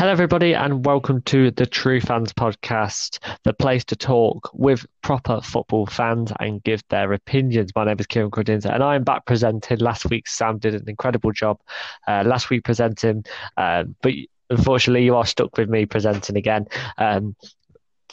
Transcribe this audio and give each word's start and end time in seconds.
Hello, 0.00 0.12
everybody, 0.12 0.54
and 0.54 0.86
welcome 0.86 1.20
to 1.24 1.50
the 1.50 1.66
True 1.66 2.00
Fans 2.00 2.32
Podcast, 2.32 3.18
the 3.44 3.52
place 3.52 3.84
to 3.84 3.96
talk 3.96 4.48
with 4.54 4.86
proper 5.02 5.42
football 5.42 5.84
fans 5.84 6.32
and 6.40 6.64
give 6.64 6.82
their 6.88 7.12
opinions. 7.12 7.72
My 7.76 7.84
name 7.84 7.98
is 7.98 8.06
Kieran 8.06 8.30
Crudinza, 8.30 8.72
and 8.72 8.82
I 8.82 8.94
am 8.94 9.04
back 9.04 9.26
presenting. 9.26 9.76
Last 9.76 10.08
week, 10.08 10.26
Sam 10.26 10.56
did 10.56 10.74
an 10.74 10.88
incredible 10.88 11.32
job. 11.32 11.60
Uh, 12.08 12.22
last 12.24 12.48
week 12.48 12.64
presenting, 12.64 13.26
uh, 13.58 13.84
but 14.00 14.14
unfortunately, 14.48 15.04
you 15.04 15.16
are 15.16 15.26
stuck 15.26 15.58
with 15.58 15.68
me 15.68 15.84
presenting 15.84 16.38
again. 16.38 16.66
Um, 16.96 17.36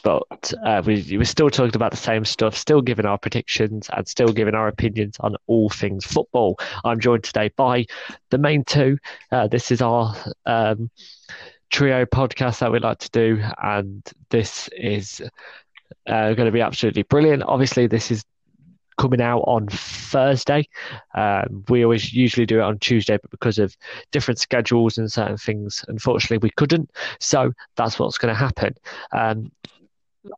but 0.03 0.53
uh, 0.65 0.83
we, 0.85 1.05
we're 1.17 1.23
still 1.23 1.49
talking 1.49 1.77
about 1.77 1.91
the 1.91 1.97
same 1.97 2.25
stuff, 2.25 2.57
still 2.57 2.81
giving 2.81 3.05
our 3.05 3.17
predictions 3.17 3.89
and 3.95 4.05
still 4.05 4.33
giving 4.33 4.55
our 4.55 4.67
opinions 4.67 5.15
on 5.21 5.37
all 5.47 5.69
things 5.69 6.03
football. 6.03 6.59
I'm 6.83 6.99
joined 6.99 7.23
today 7.23 7.49
by 7.55 7.85
the 8.29 8.37
main 8.37 8.65
two. 8.65 8.97
Uh, 9.31 9.47
this 9.47 9.71
is 9.71 9.81
our 9.81 10.13
um, 10.45 10.91
trio 11.69 12.05
podcast 12.05 12.59
that 12.59 12.71
we 12.71 12.79
like 12.79 12.99
to 12.99 13.09
do, 13.11 13.41
and 13.61 14.03
this 14.29 14.69
is 14.77 15.21
uh, 16.07 16.33
going 16.33 16.45
to 16.45 16.51
be 16.51 16.61
absolutely 16.61 17.03
brilliant. 17.03 17.43
Obviously, 17.43 17.87
this 17.87 18.11
is 18.11 18.23
coming 18.97 19.21
out 19.21 19.41
on 19.41 19.67
Thursday. 19.67 20.67
Um, 21.13 21.63
we 21.69 21.83
always 21.83 22.13
usually 22.13 22.45
do 22.45 22.59
it 22.59 22.63
on 22.63 22.79
Tuesday, 22.79 23.17
but 23.21 23.31
because 23.31 23.59
of 23.59 23.75
different 24.11 24.39
schedules 24.39 24.97
and 24.97 25.11
certain 25.11 25.37
things, 25.37 25.85
unfortunately, 25.87 26.39
we 26.39 26.51
couldn't. 26.51 26.89
So 27.19 27.51
that's 27.75 27.99
what's 27.99 28.17
going 28.17 28.33
to 28.33 28.39
happen. 28.39 28.75
Um, 29.11 29.51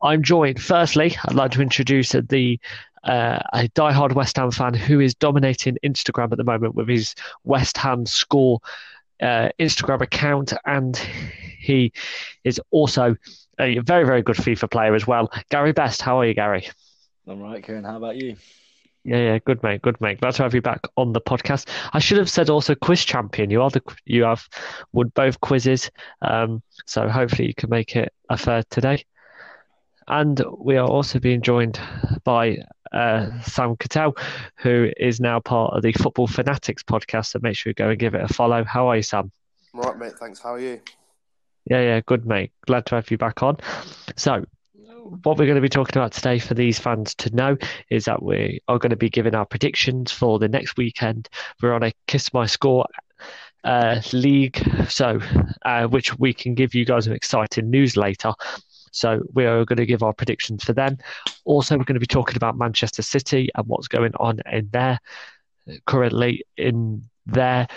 I'm 0.02 0.24
joined. 0.24 0.62
Firstly, 0.62 1.16
I'd 1.26 1.36
like 1.36 1.52
to 1.52 1.62
introduce 1.62 2.12
the 2.12 2.60
uh, 3.04 3.40
a 3.54 3.70
diehard 3.70 4.14
West 4.14 4.36
Ham 4.36 4.52
fan 4.52 4.74
who 4.74 5.00
is 5.00 5.16
dominating 5.16 5.78
Instagram 5.86 6.32
at 6.32 6.38
the 6.38 6.44
moment 6.44 6.76
with 6.76 6.90
his 6.90 7.16
West 7.46 7.78
Ham 7.78 8.06
score 8.06 8.60
uh, 9.22 9.50
Instagram 9.60 10.02
account, 10.02 10.54
and 10.66 10.98
he 11.60 11.92
is 12.44 12.62
also 12.72 13.16
a 13.60 13.80
very, 13.80 14.06
very 14.06 14.22
good 14.22 14.38
FIFA 14.38 14.72
player 14.72 14.96
as 14.96 15.06
well. 15.06 15.32
Gary 15.50 15.74
Best, 15.74 16.02
how 16.02 16.20
are 16.20 16.26
you, 16.26 16.34
Gary? 16.34 16.70
I'm 17.28 17.42
right, 17.42 17.64
Kieran. 17.64 17.84
How 17.84 17.98
about 17.98 18.16
you? 18.16 18.36
Yeah, 19.04 19.18
yeah, 19.18 19.40
good 19.40 19.64
mate, 19.64 19.82
good 19.82 20.00
mate. 20.02 20.20
Glad 20.20 20.34
to 20.36 20.44
have 20.44 20.54
you 20.54 20.62
back 20.62 20.82
on 20.98 21.14
the 21.14 21.22
podcast. 21.22 21.70
I 21.94 22.00
should 22.00 22.18
have 22.18 22.30
said 22.30 22.50
also 22.50 22.76
quiz 22.76 23.06
champion. 23.06 23.50
You 23.50 23.62
are 23.62 23.70
the 23.70 23.82
you 24.06 24.24
have 24.24 24.48
won 24.92 25.12
both 25.16 25.40
quizzes, 25.40 25.90
um, 26.22 26.62
so 26.86 27.08
hopefully 27.08 27.48
you 27.48 27.54
can 27.54 27.70
make 27.70 27.96
it 27.96 28.12
a 28.30 28.38
third 28.38 28.70
today. 28.70 29.06
And 30.08 30.44
we 30.58 30.76
are 30.78 30.88
also 30.88 31.20
being 31.20 31.42
joined 31.42 31.80
by 32.24 32.58
uh, 32.92 33.42
Sam 33.42 33.76
Cattell, 33.78 34.16
who 34.58 34.90
is 34.98 35.20
now 35.20 35.40
part 35.40 35.74
of 35.76 35.84
the 35.84 35.94
Football 35.94 36.28
Fanatics 36.28 36.84
podcast. 36.84 37.28
So 37.28 37.40
make 37.42 37.56
sure 37.56 37.72
you 37.72 37.76
go 37.76 37.90
and 37.90 38.00
give 38.00 38.16
it 38.16 38.22
a 38.24 38.34
follow. 38.34 38.64
How 38.64 38.88
are 38.88 38.98
you, 38.98 39.04
Sam? 39.04 39.32
Right, 39.74 39.98
mate. 39.98 40.14
Thanks. 40.20 40.40
How 40.40 40.54
are 40.54 40.60
you? 40.60 40.82
Yeah, 41.66 41.82
yeah, 41.82 42.02
good, 42.06 42.26
mate. 42.26 42.52
Glad 42.66 42.86
to 42.88 42.96
have 42.96 43.12
you 43.12 43.18
back 43.18 43.44
on. 43.44 43.58
So, 44.16 44.44
what 45.24 45.38
we're 45.38 45.46
going 45.46 45.56
to 45.56 45.62
be 45.62 45.70
talking 45.70 45.98
about 45.98 46.12
today 46.12 46.40
for 46.40 46.54
these 46.54 46.80
fans 46.80 47.16
to 47.16 47.36
know 47.36 47.58
is 47.90 48.06
that 48.06 48.22
we 48.22 48.60
are 48.68 48.80
going 48.80 48.90
to 48.92 48.96
be 48.96 49.10
giving 49.10 49.36
our 49.36 49.46
predictions 49.46 50.12
for 50.12 50.40
the 50.40 50.48
next 50.48 50.78
weekend. 50.78 51.30
We're 51.62 51.74
on 51.74 51.84
a 51.84 51.92
Kiss 52.08 52.34
My 52.34 52.46
Score 52.46 52.86
uh, 53.64 54.02
league, 54.14 54.58
so 54.90 55.20
uh, 55.64 55.88
which 55.88 56.18
we 56.18 56.34
can 56.34 56.54
give 56.56 56.74
you 56.74 56.86
guys 56.86 57.06
some 57.06 57.14
exciting 57.14 57.70
news 57.70 57.98
later. 57.98 58.34
So 58.92 59.22
we 59.34 59.46
are 59.46 59.66
going 59.66 59.78
to 59.78 59.86
give 59.86 60.04
our 60.04 60.14
predictions 60.14 60.64
for 60.64 60.74
them. 60.74 60.98
Also, 61.46 61.78
we're 61.78 61.84
going 61.84 61.96
to 61.96 62.00
be 62.00 62.06
talking 62.06 62.36
about 62.36 62.58
Manchester 62.58 63.02
City 63.02 63.50
and 63.56 63.68
what's 63.68 63.88
going 63.88 64.14
on 64.20 64.40
in 64.52 64.70
there 64.72 65.00
currently 65.86 66.44
in 66.58 67.04
their 67.26 67.68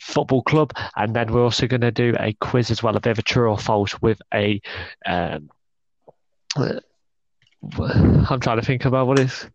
football 0.00 0.42
club, 0.42 0.72
and 0.96 1.14
then 1.14 1.32
we're 1.32 1.42
also 1.44 1.66
going 1.66 1.80
to 1.80 1.90
do 1.90 2.14
a 2.18 2.32
quiz 2.34 2.70
as 2.70 2.82
well, 2.82 2.96
a 2.96 3.00
bit 3.00 3.12
of 3.12 3.18
a 3.18 3.22
true 3.22 3.50
or 3.50 3.58
false 3.58 4.00
with 4.00 4.20
a. 4.32 4.60
Um, 5.04 5.50
I'm 7.78 8.40
trying 8.40 8.60
to 8.60 8.64
think 8.64 8.84
about 8.84 9.06
what 9.06 9.18
it's 9.18 9.48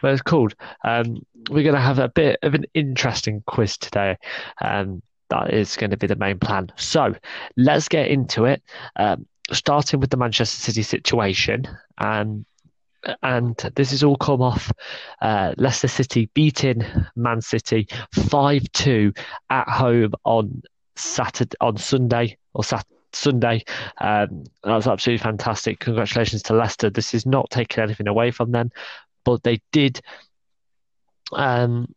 what 0.00 0.12
it's 0.12 0.22
called. 0.22 0.54
Um, 0.84 1.24
we're 1.50 1.62
going 1.62 1.74
to 1.74 1.80
have 1.80 1.98
a 1.98 2.08
bit 2.08 2.38
of 2.42 2.54
an 2.54 2.64
interesting 2.74 3.42
quiz 3.46 3.78
today. 3.78 4.16
Um, 4.60 5.02
that 5.30 5.52
is 5.54 5.76
going 5.76 5.90
to 5.90 5.96
be 5.96 6.06
the 6.06 6.16
main 6.16 6.38
plan. 6.38 6.70
So 6.76 7.14
let's 7.56 7.88
get 7.88 8.08
into 8.08 8.44
it. 8.44 8.62
Um, 8.96 9.26
starting 9.52 10.00
with 10.00 10.10
the 10.10 10.16
Manchester 10.16 10.60
City 10.60 10.82
situation, 10.82 11.66
and 11.98 12.44
and 13.22 13.56
this 13.76 13.90
has 13.90 14.02
all 14.02 14.16
come 14.16 14.40
off 14.40 14.72
uh, 15.20 15.54
Leicester 15.58 15.88
City 15.88 16.30
beating 16.34 16.82
Man 17.16 17.40
City 17.40 17.86
five 18.12 18.62
two 18.72 19.12
at 19.50 19.68
home 19.68 20.12
on 20.24 20.62
Saturday 20.96 21.56
on 21.60 21.76
Sunday 21.76 22.36
or 22.54 22.64
Saturday. 22.64 22.88
Sunday. 23.16 23.64
Um, 23.98 24.42
that 24.64 24.74
was 24.74 24.88
absolutely 24.88 25.22
fantastic. 25.22 25.78
Congratulations 25.78 26.42
to 26.42 26.52
Leicester. 26.52 26.90
This 26.90 27.14
is 27.14 27.24
not 27.24 27.48
taking 27.48 27.80
anything 27.82 28.08
away 28.08 28.32
from 28.32 28.50
them, 28.50 28.72
but 29.24 29.44
they 29.44 29.60
did. 29.70 30.00
Um, 31.32 31.94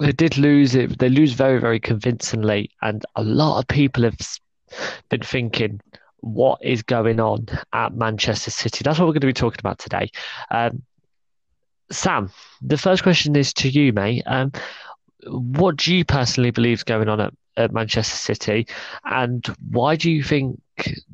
they 0.00 0.10
did 0.10 0.38
lose 0.38 0.74
it. 0.74 0.98
They 0.98 1.08
lose 1.08 1.34
very, 1.34 1.60
very 1.60 1.78
convincingly, 1.78 2.70
and 2.82 3.04
a 3.14 3.22
lot 3.22 3.60
of 3.60 3.68
people 3.68 4.02
have 4.02 4.16
been 5.08 5.22
thinking, 5.22 5.80
what 6.20 6.58
is 6.62 6.82
going 6.82 7.20
on 7.20 7.46
at 7.72 7.94
Manchester 7.94 8.50
City. 8.50 8.82
That's 8.84 8.98
what 8.98 9.06
we're 9.06 9.14
going 9.14 9.22
to 9.22 9.26
be 9.26 9.32
talking 9.32 9.60
about 9.60 9.78
today. 9.78 10.10
Um, 10.50 10.82
Sam, 11.90 12.30
the 12.62 12.78
first 12.78 13.02
question 13.02 13.34
is 13.36 13.52
to 13.54 13.68
you, 13.68 13.92
mate. 13.92 14.22
Um, 14.26 14.52
what 15.26 15.76
do 15.76 15.94
you 15.94 16.04
personally 16.04 16.50
believe 16.50 16.78
is 16.78 16.84
going 16.84 17.08
on 17.08 17.20
at, 17.20 17.34
at, 17.56 17.72
Manchester 17.72 18.16
City, 18.16 18.66
and 19.04 19.44
why 19.70 19.96
do 19.96 20.10
you 20.10 20.22
think 20.22 20.60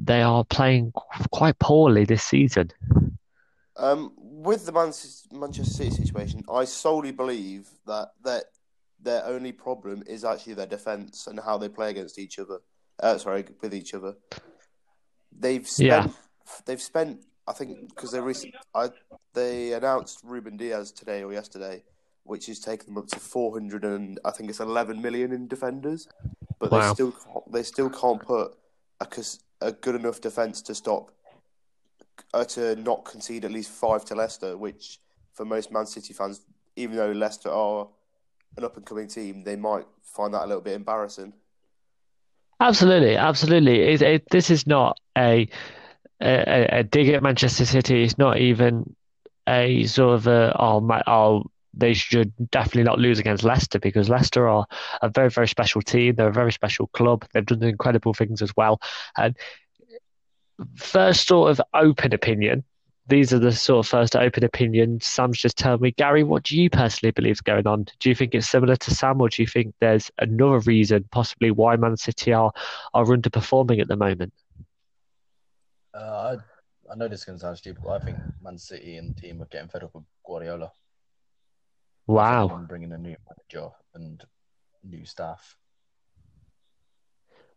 they 0.00 0.22
are 0.22 0.44
playing 0.44 0.92
quite 1.32 1.58
poorly 1.58 2.04
this 2.04 2.22
season? 2.22 2.70
Um, 3.76 4.12
with 4.18 4.66
the 4.66 4.72
Manchester 4.72 5.64
City 5.64 5.90
situation, 5.90 6.44
I 6.50 6.64
solely 6.64 7.12
believe 7.12 7.68
that 7.86 8.12
that 8.22 8.44
their 9.00 9.24
only 9.26 9.52
problem 9.52 10.02
is 10.06 10.24
actually 10.24 10.54
their 10.54 10.66
defence 10.66 11.26
and 11.26 11.38
how 11.40 11.58
they 11.58 11.68
play 11.68 11.90
against 11.90 12.18
each 12.18 12.38
other. 12.38 12.58
Uh, 13.00 13.18
sorry, 13.18 13.44
with 13.60 13.74
each 13.74 13.94
other. 13.94 14.14
They've 15.38 15.66
spent. 15.66 15.88
Yeah. 15.88 16.08
They've 16.64 16.82
spent. 16.82 17.20
I 17.48 17.52
think 17.52 17.88
because 17.88 18.10
they 18.10 18.20
recent, 18.20 18.54
I, 18.74 18.90
they 19.34 19.72
announced 19.72 20.20
Ruben 20.24 20.56
Dias 20.56 20.90
today 20.90 21.22
or 21.22 21.32
yesterday, 21.32 21.84
which 22.24 22.46
has 22.46 22.58
taken 22.58 22.86
them 22.86 22.98
up 22.98 23.06
to 23.08 23.20
four 23.20 23.52
hundred 23.52 23.84
and 23.84 24.18
I 24.24 24.32
think 24.32 24.50
it's 24.50 24.60
eleven 24.60 25.00
million 25.00 25.32
in 25.32 25.46
defenders, 25.46 26.08
but 26.58 26.72
wow. 26.72 26.80
they 26.80 26.94
still 26.94 27.12
can't, 27.12 27.52
they 27.52 27.62
still 27.62 27.90
can't 27.90 28.20
put 28.20 28.56
a, 29.00 29.06
a 29.60 29.72
good 29.72 29.94
enough 29.94 30.20
defence 30.20 30.60
to 30.62 30.74
stop 30.74 31.12
uh, 32.34 32.44
to 32.44 32.76
not 32.76 33.04
concede 33.04 33.44
at 33.44 33.52
least 33.52 33.70
five 33.70 34.04
to 34.06 34.14
Leicester, 34.14 34.56
which 34.56 34.98
for 35.32 35.44
most 35.44 35.70
Man 35.70 35.86
City 35.86 36.14
fans, 36.14 36.40
even 36.74 36.96
though 36.96 37.12
Leicester 37.12 37.50
are 37.50 37.88
an 38.56 38.64
up 38.64 38.76
and 38.76 38.86
coming 38.86 39.06
team, 39.06 39.44
they 39.44 39.56
might 39.56 39.86
find 40.02 40.34
that 40.34 40.44
a 40.44 40.46
little 40.46 40.62
bit 40.62 40.74
embarrassing. 40.74 41.32
Absolutely, 42.60 43.16
absolutely. 43.16 43.82
It, 43.82 44.02
it, 44.02 44.30
this 44.30 44.50
is 44.50 44.66
not 44.66 44.98
a, 45.16 45.48
a, 46.20 46.78
a 46.78 46.82
dig 46.84 47.08
at 47.10 47.22
Manchester 47.22 47.66
City. 47.66 48.02
It's 48.02 48.18
not 48.18 48.38
even 48.38 48.94
a 49.48 49.84
sort 49.86 50.14
of 50.14 50.26
a 50.26 50.56
oh 50.58 50.80
my 50.80 51.02
oh 51.06 51.44
they 51.72 51.94
should 51.94 52.32
definitely 52.50 52.82
not 52.82 52.98
lose 52.98 53.18
against 53.20 53.44
Leicester 53.44 53.78
because 53.78 54.08
Leicester 54.08 54.48
are 54.48 54.66
a 55.02 55.08
very 55.10 55.30
very 55.30 55.48
special 55.48 55.82
team. 55.82 56.14
They're 56.14 56.28
a 56.28 56.32
very 56.32 56.52
special 56.52 56.86
club. 56.88 57.26
They've 57.32 57.44
done 57.46 57.62
incredible 57.62 58.14
things 58.14 58.42
as 58.42 58.52
well. 58.56 58.80
And 59.16 59.36
first 60.76 61.26
sort 61.26 61.50
of 61.50 61.60
open 61.74 62.14
opinion 62.14 62.64
these 63.08 63.32
are 63.32 63.38
the 63.38 63.52
sort 63.52 63.84
of 63.84 63.90
first 63.90 64.16
open 64.16 64.44
opinions. 64.44 65.06
Sam's 65.06 65.40
just 65.40 65.56
telling 65.56 65.80
me, 65.80 65.92
Gary, 65.92 66.24
what 66.24 66.42
do 66.42 66.60
you 66.60 66.68
personally 66.68 67.12
believe 67.12 67.32
is 67.32 67.40
going 67.40 67.66
on? 67.66 67.86
Do 68.00 68.08
you 68.08 68.14
think 68.14 68.34
it's 68.34 68.48
similar 68.48 68.76
to 68.76 68.90
Sam, 68.94 69.20
or 69.20 69.28
do 69.28 69.42
you 69.42 69.46
think 69.46 69.74
there's 69.80 70.10
another 70.18 70.58
reason, 70.60 71.04
possibly, 71.12 71.50
why 71.50 71.76
Man 71.76 71.96
City 71.96 72.32
are 72.32 72.52
are 72.94 73.04
underperforming 73.04 73.80
at 73.80 73.88
the 73.88 73.96
moment? 73.96 74.32
Uh, 75.94 76.36
I, 76.88 76.92
I 76.92 76.96
know 76.96 77.08
this 77.08 77.24
can 77.24 77.38
sound 77.38 77.58
stupid, 77.58 77.82
but 77.84 78.02
I 78.02 78.04
think 78.04 78.18
Man 78.42 78.58
City 78.58 78.96
and 78.96 79.16
team 79.16 79.40
are 79.40 79.46
getting 79.46 79.68
fed 79.68 79.84
up 79.84 79.94
with 79.94 80.04
Guardiola. 80.26 80.70
Wow. 82.06 82.64
Bringing 82.68 82.92
a 82.92 82.98
new 82.98 83.16
manager 83.28 83.70
and 83.94 84.22
new 84.84 85.04
staff. 85.04 85.56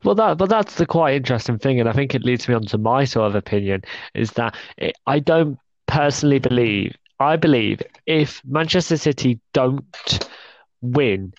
Well, 0.04 0.16
that 0.16 0.38
but 0.38 0.50
that's 0.50 0.76
the 0.76 0.86
quite 0.86 1.16
interesting 1.16 1.60
thing, 1.60 1.80
and 1.80 1.90
I 1.90 1.94
think 1.94 2.16
it 2.16 2.24
leads 2.24 2.48
me 2.48 2.56
on 2.56 2.66
to 2.68 2.78
my 2.78 3.04
sort 3.04 3.28
of 3.28 3.36
opinion 3.36 3.84
is 4.14 4.32
that 4.32 4.56
it, 4.78 4.96
I 5.06 5.20
don't 5.20 5.60
personally 5.88 6.40
believe. 6.40 6.96
I 7.20 7.36
believe 7.36 7.82
if 8.06 8.42
Manchester 8.46 8.96
City 8.96 9.42
don't 9.54 10.30
win 10.82 11.34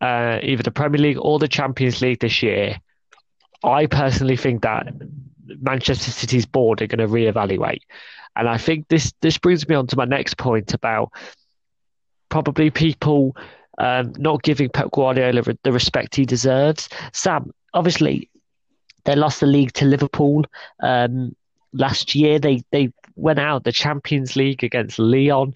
uh, 0.00 0.38
either 0.42 0.62
the 0.62 0.70
Premier 0.70 1.00
League 1.00 1.18
or 1.20 1.40
the 1.40 1.48
Champions 1.48 2.00
League 2.00 2.20
this 2.20 2.40
year, 2.40 2.80
I 3.64 3.86
personally 3.86 4.36
think 4.36 4.62
that 4.62 4.86
Manchester 5.60 6.12
City's 6.12 6.46
board 6.46 6.82
are 6.82 6.86
going 6.86 7.06
to 7.06 7.12
reevaluate, 7.12 7.82
and 8.36 8.48
I 8.48 8.58
think 8.58 8.86
this 8.88 9.12
this 9.22 9.38
brings 9.38 9.68
me 9.68 9.74
on 9.74 9.88
to 9.88 9.96
my 9.96 10.04
next 10.04 10.36
point 10.38 10.72
about 10.72 11.10
probably 12.28 12.70
people 12.70 13.36
um, 13.78 14.12
not 14.18 14.44
giving 14.44 14.68
Pep 14.68 14.92
Guardiola 14.92 15.42
the 15.64 15.72
respect 15.72 16.14
he 16.14 16.24
deserves. 16.24 16.88
Sam, 17.12 17.52
obviously 17.74 18.28
they 19.04 19.16
lost 19.16 19.40
the 19.40 19.46
league 19.46 19.72
to 19.74 19.84
Liverpool 19.84 20.44
um, 20.80 21.34
last 21.72 22.14
year. 22.14 22.38
They 22.38 22.62
they 22.70 22.92
went 23.16 23.38
out 23.38 23.64
the 23.64 23.72
Champions 23.72 24.36
League 24.36 24.64
against 24.64 24.98
Lyon. 24.98 25.54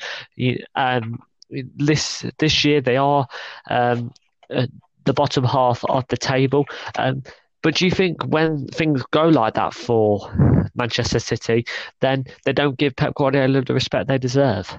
Um, 0.74 1.22
this 1.50 2.26
this 2.38 2.64
year 2.64 2.80
they 2.80 2.96
are 2.96 3.26
um, 3.70 4.12
the 4.48 5.12
bottom 5.14 5.44
half 5.44 5.84
of 5.84 6.06
the 6.08 6.16
table. 6.16 6.66
Um, 6.98 7.22
but 7.62 7.76
do 7.76 7.84
you 7.84 7.90
think 7.90 8.22
when 8.26 8.66
things 8.69 9.02
go 9.10 9.28
like 9.28 9.54
that 9.54 9.74
for 9.74 10.30
Manchester 10.74 11.19
City, 11.19 11.66
then 12.00 12.26
they 12.44 12.52
don't 12.52 12.78
give 12.78 12.94
Pep 12.94 13.14
Guardiola 13.14 13.62
the 13.62 13.74
respect 13.74 14.08
they 14.08 14.19
deserve? 14.19 14.76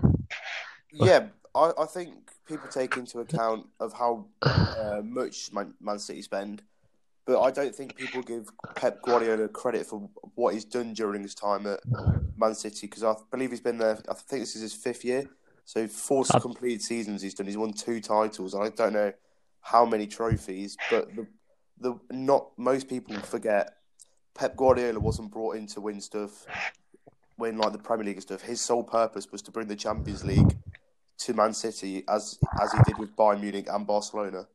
Yeah, 0.93 1.25
I, 1.53 1.71
I 1.77 1.85
think 1.85 2.13
people 2.47 2.69
take 2.69 2.95
into 2.95 3.19
account 3.19 3.67
of 3.79 3.93
how 3.93 4.25
uh, 4.41 5.01
much 5.03 5.51
Man, 5.51 5.73
Man 5.81 5.99
City 5.99 6.21
spend, 6.21 6.61
but 7.27 7.41
I 7.41 7.51
don't 7.51 7.75
think 7.75 7.97
people 7.97 8.23
give 8.23 8.49
Pep 8.75 9.01
Guardiola 9.01 9.49
credit 9.49 9.85
for 9.85 10.09
what 10.35 10.53
he's 10.53 10.63
done 10.63 10.93
during 10.93 11.21
his 11.21 11.35
time 11.35 11.67
at 11.67 11.81
Man 12.37 12.55
City 12.55 12.87
because 12.87 13.03
I 13.03 13.13
believe 13.29 13.51
he's 13.51 13.59
been 13.59 13.77
there. 13.77 13.99
I 14.09 14.13
think 14.13 14.43
this 14.43 14.55
is 14.55 14.61
his 14.61 14.73
fifth 14.73 15.03
year, 15.03 15.29
so 15.65 15.87
four 15.87 16.23
uh, 16.33 16.39
completed 16.39 16.81
seasons 16.81 17.21
he's 17.21 17.33
done. 17.33 17.45
He's 17.45 17.57
won 17.57 17.73
two 17.73 17.99
titles. 17.99 18.55
I 18.55 18.69
don't 18.69 18.93
know 18.93 19.11
how 19.59 19.85
many 19.85 20.07
trophies, 20.07 20.77
but 20.89 21.13
the 21.15 21.27
the 21.79 21.99
not 22.11 22.57
most 22.57 22.87
people 22.87 23.19
forget 23.19 23.73
Pep 24.33 24.55
Guardiola 24.55 24.99
wasn't 24.99 25.29
brought 25.29 25.57
in 25.57 25.67
to 25.67 25.81
win 25.81 25.99
stuff, 25.99 26.45
win 27.37 27.57
like 27.57 27.73
the 27.73 27.77
Premier 27.77 28.05
League 28.05 28.15
and 28.15 28.23
stuff. 28.23 28.41
His 28.41 28.61
sole 28.61 28.83
purpose 28.83 29.29
was 29.33 29.41
to 29.41 29.51
bring 29.51 29.67
the 29.67 29.75
Champions 29.75 30.23
League 30.23 30.57
to 31.19 31.33
Man 31.33 31.53
City, 31.53 32.05
as 32.07 32.39
as 32.61 32.71
he 32.71 32.79
did 32.85 32.97
with 32.97 33.17
Bayern 33.17 33.41
Munich 33.41 33.67
and 33.69 33.85
Barcelona. 33.85 34.47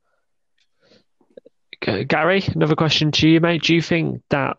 Uh, 1.87 2.03
Gary, 2.05 2.43
another 2.55 2.77
question 2.77 3.11
to 3.13 3.29
you, 3.29 3.41
mate. 3.41 3.63
Do 3.63 3.75
you 3.75 3.83
think 3.83 4.23
that 4.31 4.57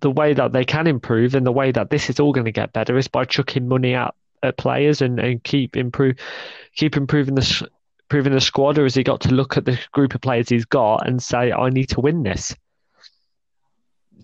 the 0.00 0.10
way 0.10 0.32
that 0.32 0.52
they 0.52 0.64
can 0.64 0.86
improve 0.86 1.34
and 1.34 1.46
the 1.46 1.52
way 1.52 1.70
that 1.72 1.90
this 1.90 2.08
is 2.08 2.18
all 2.18 2.32
going 2.32 2.46
to 2.46 2.52
get 2.52 2.72
better 2.72 2.96
is 2.96 3.08
by 3.08 3.24
chucking 3.24 3.68
money 3.68 3.94
at, 3.94 4.14
at 4.42 4.56
players 4.56 5.02
and, 5.02 5.20
and 5.20 5.42
keep 5.44 5.76
improve 5.76 6.16
keep 6.74 6.96
improving 6.96 7.34
the 7.34 7.68
improving 8.04 8.32
the 8.32 8.40
squad, 8.40 8.78
or 8.78 8.84
has 8.84 8.94
he 8.94 9.02
got 9.02 9.20
to 9.20 9.34
look 9.34 9.56
at 9.56 9.64
the 9.64 9.78
group 9.92 10.14
of 10.14 10.20
players 10.20 10.48
he's 10.48 10.64
got 10.64 11.06
and 11.06 11.22
say, 11.22 11.52
"I 11.52 11.70
need 11.70 11.90
to 11.90 12.00
win 12.00 12.22
this"? 12.22 12.54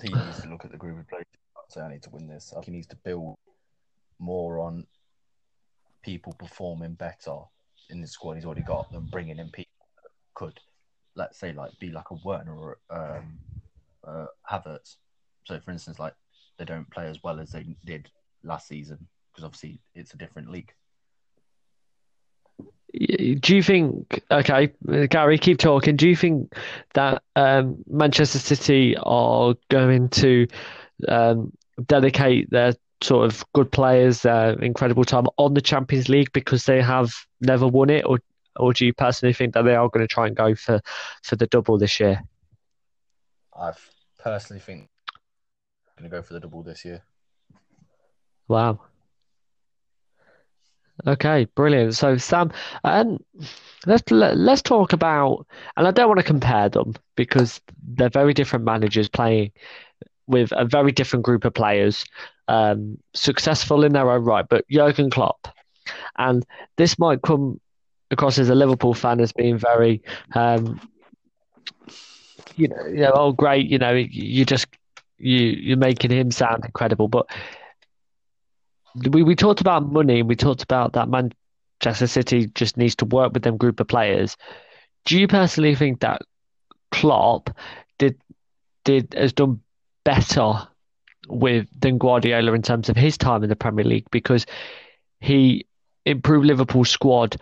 He 0.02 0.08
needs 0.08 0.42
to 0.42 0.48
look 0.48 0.64
at 0.64 0.72
the 0.72 0.76
group 0.76 0.98
of 0.98 1.08
players 1.08 1.26
and 1.32 1.72
say, 1.72 1.80
"I 1.82 1.92
need 1.92 2.02
to 2.02 2.10
win 2.10 2.26
this." 2.26 2.52
He 2.64 2.70
needs 2.70 2.86
to 2.88 2.96
build 2.96 3.36
more 4.18 4.60
on 4.60 4.86
people 6.02 6.32
performing 6.38 6.94
better 6.94 7.36
in 7.90 8.00
the 8.00 8.06
squad 8.06 8.34
he's 8.34 8.44
already 8.44 8.62
got 8.62 8.90
than 8.90 9.06
bringing 9.06 9.38
in 9.38 9.48
people 9.50 9.72
that 10.02 10.10
could, 10.34 10.58
let's 11.16 11.38
say, 11.38 11.52
like 11.52 11.78
be 11.80 11.90
like 11.90 12.10
a 12.10 12.16
Werner 12.24 12.56
or 12.56 12.78
um, 12.90 13.38
uh, 14.06 14.26
Havertz. 14.50 14.96
So, 15.44 15.58
for 15.60 15.70
instance, 15.70 15.98
like 15.98 16.14
they 16.58 16.64
don't 16.64 16.90
play 16.90 17.08
as 17.08 17.22
well 17.22 17.40
as 17.40 17.50
they 17.50 17.66
did 17.84 18.10
last 18.42 18.68
season 18.68 19.06
because 19.32 19.44
obviously 19.44 19.80
it's 19.94 20.14
a 20.14 20.16
different 20.16 20.50
league. 20.50 20.72
Do 23.40 23.54
you 23.54 23.62
think, 23.62 24.22
okay, 24.30 24.72
Gary, 25.10 25.38
keep 25.38 25.58
talking. 25.58 25.96
Do 25.96 26.08
you 26.08 26.16
think 26.16 26.54
that 26.94 27.22
um, 27.34 27.76
Manchester 27.90 28.38
City 28.38 28.96
are 28.96 29.54
going 29.68 30.08
to 30.10 30.46
um, 31.06 31.52
dedicate 31.86 32.48
their 32.50 32.72
sort 33.02 33.26
of 33.26 33.44
good 33.52 33.70
players, 33.70 34.22
their 34.22 34.52
incredible 34.62 35.04
time 35.04 35.26
on 35.36 35.52
the 35.52 35.60
Champions 35.60 36.08
League 36.08 36.32
because 36.32 36.64
they 36.64 36.80
have 36.80 37.12
never 37.40 37.66
won 37.66 37.90
it, 37.90 38.06
or 38.06 38.18
or 38.58 38.72
do 38.72 38.86
you 38.86 38.92
personally 38.92 39.32
think 39.32 39.54
that 39.54 39.62
they 39.62 39.74
are 39.74 39.88
going 39.88 40.06
to 40.06 40.12
try 40.12 40.26
and 40.26 40.36
go 40.36 40.54
for, 40.54 40.80
for 41.22 41.36
the 41.36 41.46
double 41.46 41.78
this 41.78 42.00
year? 42.00 42.20
I 43.54 43.72
personally 44.18 44.60
think 44.60 44.88
I'm 45.96 46.02
going 46.02 46.10
to 46.10 46.16
go 46.16 46.22
for 46.22 46.34
the 46.34 46.40
double 46.40 46.62
this 46.62 46.84
year. 46.84 47.02
Wow. 48.48 48.80
Okay, 51.06 51.44
brilliant. 51.54 51.94
So 51.94 52.16
Sam, 52.16 52.52
um, 52.84 53.18
let's 53.86 54.10
let's 54.10 54.62
talk 54.62 54.92
about, 54.92 55.46
and 55.76 55.86
I 55.86 55.90
don't 55.90 56.08
want 56.08 56.18
to 56.18 56.24
compare 56.24 56.68
them 56.68 56.94
because 57.16 57.60
they're 57.82 58.08
very 58.08 58.32
different 58.32 58.64
managers 58.64 59.08
playing 59.08 59.52
with 60.26 60.52
a 60.52 60.64
very 60.64 60.92
different 60.92 61.24
group 61.24 61.44
of 61.44 61.54
players, 61.54 62.04
um, 62.48 62.98
successful 63.14 63.84
in 63.84 63.92
their 63.92 64.10
own 64.10 64.24
right. 64.24 64.46
But 64.48 64.64
Jurgen 64.70 65.10
Klopp, 65.10 65.48
and 66.16 66.44
this 66.76 66.98
might 66.98 67.22
come 67.22 67.60
across 68.10 68.38
as 68.38 68.48
a 68.48 68.54
Liverpool 68.54 68.94
fan 68.94 69.20
as 69.20 69.32
being 69.32 69.58
very, 69.58 70.02
um, 70.34 70.80
you 72.56 72.68
know, 72.68 72.86
you 72.86 73.00
know, 73.00 73.12
oh 73.14 73.32
great, 73.32 73.66
you 73.66 73.78
know, 73.78 73.92
you 73.92 74.44
just 74.44 74.66
you 75.18 75.38
you're 75.38 75.76
making 75.76 76.10
him 76.10 76.30
sound 76.30 76.64
incredible, 76.64 77.08
but 77.08 77.26
we, 79.10 79.22
we 79.22 79.34
talked 79.34 79.60
about 79.60 79.90
money 79.90 80.20
and 80.20 80.28
we 80.28 80.36
talked 80.36 80.62
about 80.62 80.92
that 80.94 81.08
Manchester 81.08 82.06
City 82.06 82.46
just 82.54 82.76
needs 82.76 82.96
to 82.96 83.04
work 83.04 83.32
with 83.32 83.42
them 83.42 83.56
group 83.56 83.80
of 83.80 83.88
players. 83.88 84.36
Do 85.04 85.18
you 85.18 85.28
personally 85.28 85.74
think 85.74 86.00
that 86.00 86.22
Klopp 86.90 87.50
did 87.98 88.18
did 88.84 89.14
has 89.14 89.32
done 89.32 89.60
better 90.04 90.66
with 91.28 91.68
than 91.80 91.98
Guardiola 91.98 92.52
in 92.52 92.62
terms 92.62 92.88
of 92.88 92.96
his 92.96 93.18
time 93.18 93.42
in 93.42 93.48
the 93.48 93.56
Premier 93.56 93.84
League 93.84 94.06
because 94.10 94.46
he 95.20 95.66
improved 96.04 96.46
Liverpool's 96.46 96.90
squad 96.90 97.36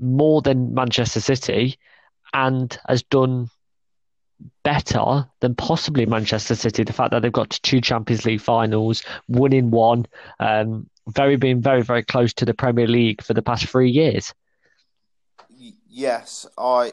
more 0.00 0.42
than 0.42 0.74
Manchester 0.74 1.20
City 1.20 1.78
and 2.32 2.78
has 2.88 3.02
done 3.02 3.48
better 4.62 5.26
than 5.40 5.54
possibly 5.54 6.06
Manchester 6.06 6.54
City. 6.54 6.84
The 6.84 6.92
fact 6.92 7.10
that 7.10 7.22
they've 7.22 7.32
got 7.32 7.50
to 7.50 7.60
two 7.62 7.80
Champions 7.80 8.24
League 8.24 8.40
finals, 8.40 9.02
winning 9.28 9.70
one, 9.70 10.06
um, 10.40 10.88
very 11.08 11.36
being 11.36 11.60
very 11.60 11.82
very 11.82 12.02
close 12.02 12.32
to 12.34 12.44
the 12.44 12.54
Premier 12.54 12.86
League 12.86 13.22
for 13.22 13.34
the 13.34 13.42
past 13.42 13.66
three 13.66 13.90
years. 13.90 14.34
Yes, 15.88 16.46
I 16.56 16.92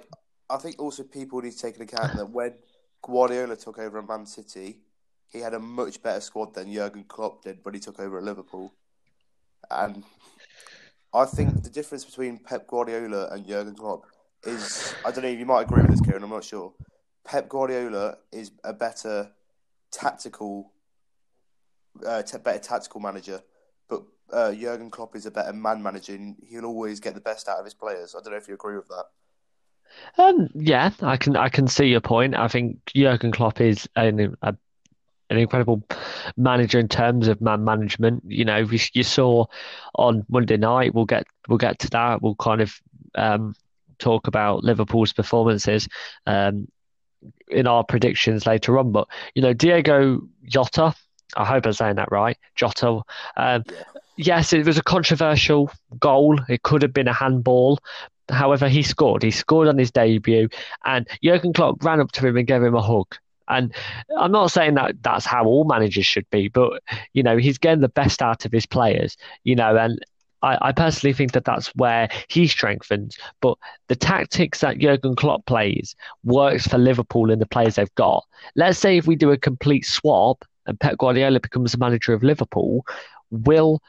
I 0.49 0.57
think 0.57 0.79
also 0.79 1.03
people 1.03 1.41
need 1.41 1.51
to 1.51 1.59
take 1.59 1.79
into 1.79 1.95
account 1.95 2.15
that 2.15 2.29
when 2.29 2.53
Guardiola 3.01 3.55
took 3.55 3.77
over 3.77 3.99
at 3.99 4.07
Man 4.07 4.25
City, 4.25 4.79
he 5.27 5.39
had 5.39 5.53
a 5.53 5.59
much 5.59 6.01
better 6.01 6.21
squad 6.21 6.53
than 6.53 6.73
Jurgen 6.73 7.03
Klopp 7.03 7.43
did 7.43 7.59
when 7.63 7.73
he 7.73 7.79
took 7.79 7.99
over 7.99 8.17
at 8.17 8.23
Liverpool, 8.23 8.73
and 9.69 10.03
I 11.15 11.25
think 11.25 11.63
the 11.63 11.69
difference 11.69 12.03
between 12.03 12.37
Pep 12.39 12.67
Guardiola 12.67 13.29
and 13.31 13.47
Jurgen 13.47 13.75
Klopp 13.75 14.05
is 14.43 14.93
I 15.05 15.11
don't 15.11 15.23
know 15.23 15.29
if 15.29 15.39
you 15.39 15.45
might 15.45 15.61
agree 15.61 15.81
with 15.81 15.91
this, 15.91 16.01
Kieran. 16.01 16.23
I'm 16.23 16.29
not 16.29 16.43
sure 16.43 16.73
Pep 17.25 17.49
Guardiola 17.49 18.17
is 18.31 18.51
a 18.63 18.73
better 18.73 19.31
tactical, 19.91 20.71
uh, 22.05 22.21
t- 22.21 22.37
better 22.37 22.59
tactical 22.59 22.99
manager, 22.99 23.41
but 23.89 24.03
uh, 24.31 24.53
Jurgen 24.53 24.91
Klopp 24.91 25.15
is 25.15 25.25
a 25.25 25.31
better 25.31 25.53
man 25.53 25.81
manager, 25.81 26.13
and 26.13 26.35
he'll 26.47 26.65
always 26.65 26.99
get 26.99 27.15
the 27.15 27.21
best 27.21 27.47
out 27.47 27.59
of 27.59 27.65
his 27.65 27.73
players. 27.73 28.13
I 28.15 28.21
don't 28.21 28.31
know 28.31 28.37
if 28.37 28.47
you 28.47 28.53
agree 28.53 28.75
with 28.75 28.89
that. 28.89 29.05
Um, 30.17 30.49
yeah, 30.53 30.91
I 31.01 31.17
can 31.17 31.35
I 31.35 31.49
can 31.49 31.67
see 31.67 31.87
your 31.87 32.01
point. 32.01 32.35
I 32.35 32.47
think 32.47 32.79
Jurgen 32.93 33.31
Klopp 33.31 33.61
is 33.61 33.87
an 33.95 34.35
a, 34.41 34.55
an 35.29 35.37
incredible 35.37 35.83
manager 36.37 36.79
in 36.79 36.87
terms 36.87 37.27
of 37.27 37.41
man 37.41 37.63
management. 37.63 38.23
You 38.27 38.45
know, 38.45 38.63
we, 38.63 38.79
you 38.93 39.03
saw 39.03 39.45
on 39.95 40.25
Monday 40.29 40.57
night. 40.57 40.93
We'll 40.93 41.05
get 41.05 41.25
we'll 41.47 41.57
get 41.57 41.79
to 41.79 41.89
that. 41.91 42.21
We'll 42.21 42.35
kind 42.35 42.61
of 42.61 42.79
um, 43.15 43.55
talk 43.99 44.27
about 44.27 44.63
Liverpool's 44.63 45.13
performances. 45.13 45.87
Um, 46.25 46.67
in 47.47 47.67
our 47.67 47.83
predictions 47.83 48.45
later 48.45 48.77
on. 48.77 48.91
But 48.91 49.07
you 49.33 49.41
know, 49.41 49.53
Diego 49.53 50.21
Jota, 50.43 50.93
I 51.35 51.45
hope 51.45 51.65
I'm 51.65 51.73
saying 51.73 51.95
that 51.95 52.11
right, 52.11 52.37
Jota. 52.55 53.01
Um. 53.37 53.63
Yes, 54.17 54.53
it 54.53 54.65
was 54.65 54.77
a 54.77 54.83
controversial 54.83 55.69
goal. 55.99 56.39
It 56.47 56.63
could 56.63 56.81
have 56.83 56.93
been 56.93 57.09
a 57.09 57.13
handball. 57.13 57.79
However, 58.29 58.69
he 58.69 58.81
scored. 58.81 59.23
He 59.23 59.31
scored 59.31 59.67
on 59.67 59.77
his 59.77 59.91
debut, 59.91 60.47
and 60.85 61.05
Jurgen 61.21 61.51
Klopp 61.51 61.83
ran 61.83 61.99
up 61.99 62.13
to 62.13 62.25
him 62.25 62.37
and 62.37 62.47
gave 62.47 62.63
him 62.63 62.75
a 62.75 62.81
hug. 62.81 63.17
And 63.47 63.73
I'm 64.17 64.31
not 64.31 64.51
saying 64.51 64.75
that 64.75 65.01
that's 65.01 65.25
how 65.25 65.45
all 65.45 65.65
managers 65.65 66.05
should 66.05 66.29
be, 66.29 66.47
but 66.47 66.81
you 67.13 67.23
know 67.23 67.37
he's 67.37 67.57
getting 67.57 67.81
the 67.81 67.89
best 67.89 68.21
out 68.21 68.45
of 68.45 68.51
his 68.51 68.65
players. 68.65 69.17
You 69.43 69.55
know, 69.55 69.75
and 69.77 70.03
I, 70.41 70.57
I 70.61 70.71
personally 70.71 71.13
think 71.13 71.33
that 71.33 71.45
that's 71.45 71.67
where 71.75 72.09
he 72.27 72.47
strengthens. 72.47 73.17
But 73.41 73.57
the 73.87 73.95
tactics 73.95 74.61
that 74.61 74.79
Jurgen 74.79 75.15
Klopp 75.15 75.45
plays 75.45 75.95
works 76.23 76.67
for 76.67 76.77
Liverpool 76.77 77.31
and 77.31 77.41
the 77.41 77.47
players 77.47 77.75
they've 77.75 77.95
got. 77.95 78.23
Let's 78.55 78.79
say 78.79 78.97
if 78.97 79.07
we 79.07 79.15
do 79.15 79.31
a 79.31 79.37
complete 79.37 79.85
swap 79.85 80.45
and 80.65 80.79
Pep 80.79 80.97
Guardiola 80.97 81.39
becomes 81.39 81.71
the 81.71 81.77
manager 81.77 82.13
of 82.13 82.23
Liverpool, 82.23 82.85
will 83.31 83.81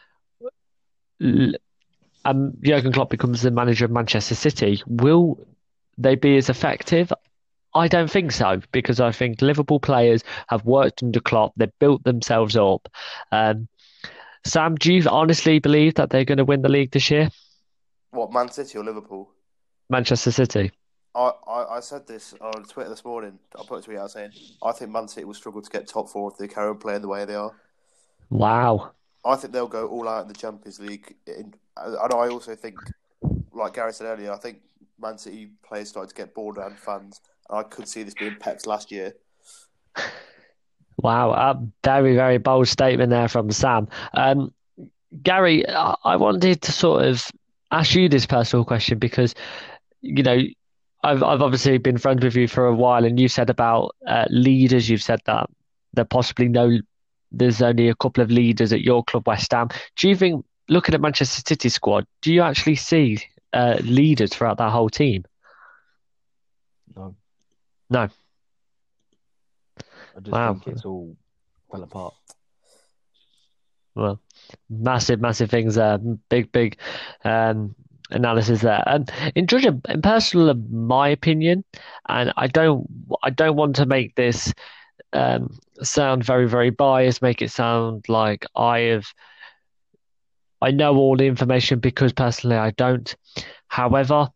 um, 1.20 2.54
Jurgen 2.62 2.92
Klopp 2.92 3.10
becomes 3.10 3.42
the 3.42 3.50
manager 3.50 3.84
of 3.84 3.90
Manchester 3.90 4.34
City, 4.34 4.82
will 4.86 5.38
they 5.96 6.14
be 6.14 6.36
as 6.36 6.50
effective? 6.50 7.12
I 7.76 7.88
don't 7.88 8.10
think 8.10 8.32
so 8.32 8.60
because 8.72 9.00
I 9.00 9.12
think 9.12 9.42
Liverpool 9.42 9.80
players 9.80 10.24
have 10.48 10.64
worked 10.64 11.02
under 11.02 11.20
Klopp. 11.20 11.52
They've 11.56 11.78
built 11.78 12.02
themselves 12.04 12.56
up. 12.56 12.88
Um, 13.30 13.68
Sam, 14.44 14.76
do 14.76 14.94
you 14.94 15.08
honestly 15.08 15.58
believe 15.58 15.94
that 15.94 16.10
they're 16.10 16.24
going 16.24 16.38
to 16.38 16.44
win 16.44 16.62
the 16.62 16.68
league 16.68 16.92
this 16.92 17.10
year? 17.10 17.28
What, 18.10 18.32
Man 18.32 18.50
City 18.50 18.78
or 18.78 18.84
Liverpool? 18.84 19.30
Manchester 19.90 20.30
City. 20.30 20.72
I, 21.14 21.32
I, 21.46 21.76
I 21.76 21.80
said 21.80 22.06
this 22.06 22.34
on 22.40 22.64
Twitter 22.64 22.90
this 22.90 23.04
morning. 23.04 23.38
I 23.58 23.62
put 23.66 23.80
a 23.80 23.82
tweet 23.82 23.98
out 23.98 24.10
saying 24.10 24.32
I 24.62 24.72
think 24.72 24.90
Man 24.90 25.08
City 25.08 25.24
will 25.24 25.34
struggle 25.34 25.62
to 25.62 25.70
get 25.70 25.86
top 25.86 26.08
four 26.08 26.30
if 26.30 26.38
they 26.38 26.48
carry 26.48 26.68
on 26.68 26.78
playing 26.78 27.02
the 27.02 27.08
way 27.08 27.24
they 27.24 27.34
are. 27.34 27.52
Wow. 28.30 28.92
I 29.24 29.36
think 29.36 29.52
they'll 29.52 29.66
go 29.66 29.88
all 29.88 30.08
out 30.08 30.22
in 30.22 30.28
the 30.28 30.34
Champions 30.34 30.80
League. 30.80 31.14
In, 31.26 31.54
and 31.76 32.12
I 32.12 32.28
also 32.28 32.54
think, 32.54 32.78
like 33.52 33.74
Gary 33.74 33.92
said 33.92 34.06
earlier, 34.06 34.32
I 34.32 34.38
think 34.38 34.58
Man 35.00 35.18
City 35.18 35.50
players 35.62 35.88
starting 35.88 36.10
to 36.10 36.14
get 36.14 36.34
bored 36.34 36.58
and 36.58 36.78
fans. 36.78 37.20
I 37.50 37.62
could 37.62 37.88
see 37.88 38.02
this 38.02 38.14
being 38.14 38.36
Pep's 38.36 38.66
last 38.66 38.90
year. 38.90 39.14
Wow, 40.98 41.32
a 41.32 41.62
very, 41.84 42.14
very 42.14 42.38
bold 42.38 42.68
statement 42.68 43.10
there 43.10 43.28
from 43.28 43.50
Sam. 43.50 43.86
Um, 44.14 44.52
Gary, 45.22 45.66
I 45.68 46.16
wanted 46.16 46.62
to 46.62 46.72
sort 46.72 47.04
of 47.04 47.30
ask 47.70 47.94
you 47.94 48.08
this 48.08 48.24
personal 48.24 48.64
question 48.64 48.98
because, 48.98 49.34
you 50.00 50.22
know, 50.22 50.38
I've 51.04 51.22
I've 51.22 51.42
obviously 51.42 51.78
been 51.78 51.98
friends 51.98 52.24
with 52.24 52.34
you 52.34 52.48
for 52.48 52.66
a 52.66 52.74
while, 52.74 53.04
and 53.04 53.20
you 53.20 53.28
said 53.28 53.50
about 53.50 53.94
uh, 54.06 54.24
leaders. 54.30 54.88
You've 54.88 55.02
said 55.02 55.20
that 55.26 55.48
there 55.92 56.04
possibly 56.04 56.48
no, 56.48 56.78
there's 57.30 57.62
only 57.62 57.88
a 57.88 57.94
couple 57.94 58.22
of 58.22 58.30
leaders 58.30 58.72
at 58.72 58.80
your 58.80 59.04
club, 59.04 59.26
West 59.26 59.52
Ham. 59.52 59.68
Do 59.96 60.08
you 60.08 60.16
think, 60.16 60.44
looking 60.68 60.94
at 60.94 61.00
Manchester 61.00 61.42
City 61.46 61.68
squad, 61.68 62.06
do 62.22 62.32
you 62.32 62.42
actually 62.42 62.76
see 62.76 63.18
uh, 63.52 63.76
leaders 63.82 64.30
throughout 64.30 64.58
that 64.58 64.72
whole 64.72 64.90
team? 64.90 65.24
No. 67.90 68.08
I 70.16 70.20
just 70.20 70.42
Wow. 70.42 70.42
think 70.42 70.66
it's 70.66 70.84
all 70.84 71.16
fell 71.70 71.82
apart. 71.82 72.14
Well, 73.94 74.20
massive, 74.68 75.20
massive 75.20 75.50
things 75.50 75.74
there. 75.76 75.98
Big, 76.28 76.52
big 76.52 76.78
um, 77.24 77.74
analysis 78.10 78.60
there. 78.60 78.82
And 78.86 79.10
in 79.34 79.46
judging, 79.46 79.80
in 79.88 80.02
personal, 80.02 80.54
my 80.70 81.08
opinion, 81.08 81.64
and 82.08 82.32
I 82.36 82.46
don't, 82.46 82.86
I 83.22 83.30
don't 83.30 83.56
want 83.56 83.76
to 83.76 83.86
make 83.86 84.14
this 84.14 84.52
um, 85.12 85.58
sound 85.82 86.24
very, 86.24 86.48
very 86.48 86.70
biased. 86.70 87.22
Make 87.22 87.42
it 87.42 87.50
sound 87.50 88.04
like 88.08 88.44
I 88.54 88.80
have, 88.80 89.06
I 90.60 90.70
know 90.70 90.96
all 90.96 91.16
the 91.16 91.26
information 91.26 91.78
because 91.80 92.12
personally 92.12 92.56
I 92.56 92.70
don't. 92.72 93.14
However, 93.68 94.28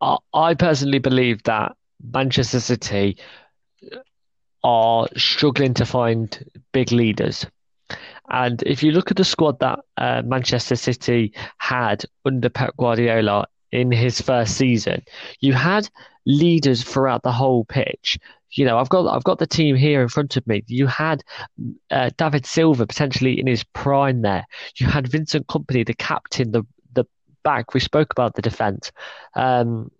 I, 0.00 0.16
I 0.34 0.54
personally 0.54 0.98
believe 0.98 1.42
that 1.44 1.76
Manchester 2.02 2.60
City 2.60 3.18
are 4.64 5.08
struggling 5.16 5.74
to 5.74 5.84
find 5.86 6.44
big 6.72 6.92
leaders. 6.92 7.46
And 8.30 8.62
if 8.62 8.82
you 8.82 8.92
look 8.92 9.10
at 9.10 9.16
the 9.16 9.24
squad 9.24 9.58
that 9.60 9.80
uh, 9.96 10.22
Manchester 10.24 10.76
City 10.76 11.34
had 11.58 12.04
under 12.24 12.48
Pep 12.48 12.74
Guardiola 12.78 13.46
in 13.72 13.90
his 13.90 14.20
first 14.20 14.56
season, 14.56 15.02
you 15.40 15.52
had 15.52 15.88
leaders 16.24 16.82
throughout 16.82 17.22
the 17.22 17.32
whole 17.32 17.64
pitch. 17.64 18.18
You 18.52 18.64
know, 18.64 18.78
I've 18.78 18.90
got 18.90 19.06
I've 19.06 19.24
got 19.24 19.38
the 19.38 19.46
team 19.46 19.76
here 19.76 20.02
in 20.02 20.08
front 20.08 20.36
of 20.36 20.46
me. 20.46 20.62
You 20.66 20.86
had 20.86 21.24
uh, 21.90 22.10
David 22.16 22.46
Silva 22.46 22.86
potentially 22.86 23.40
in 23.40 23.46
his 23.46 23.64
prime 23.64 24.22
there. 24.22 24.46
You 24.76 24.86
had 24.86 25.08
Vincent 25.08 25.46
Kompany, 25.46 25.86
the 25.86 25.94
captain, 25.94 26.52
the 26.52 26.62
the 26.92 27.04
back. 27.44 27.72
We 27.72 27.80
spoke 27.80 28.12
about 28.12 28.34
the 28.34 28.42
defense. 28.42 28.92
Um, 29.34 29.90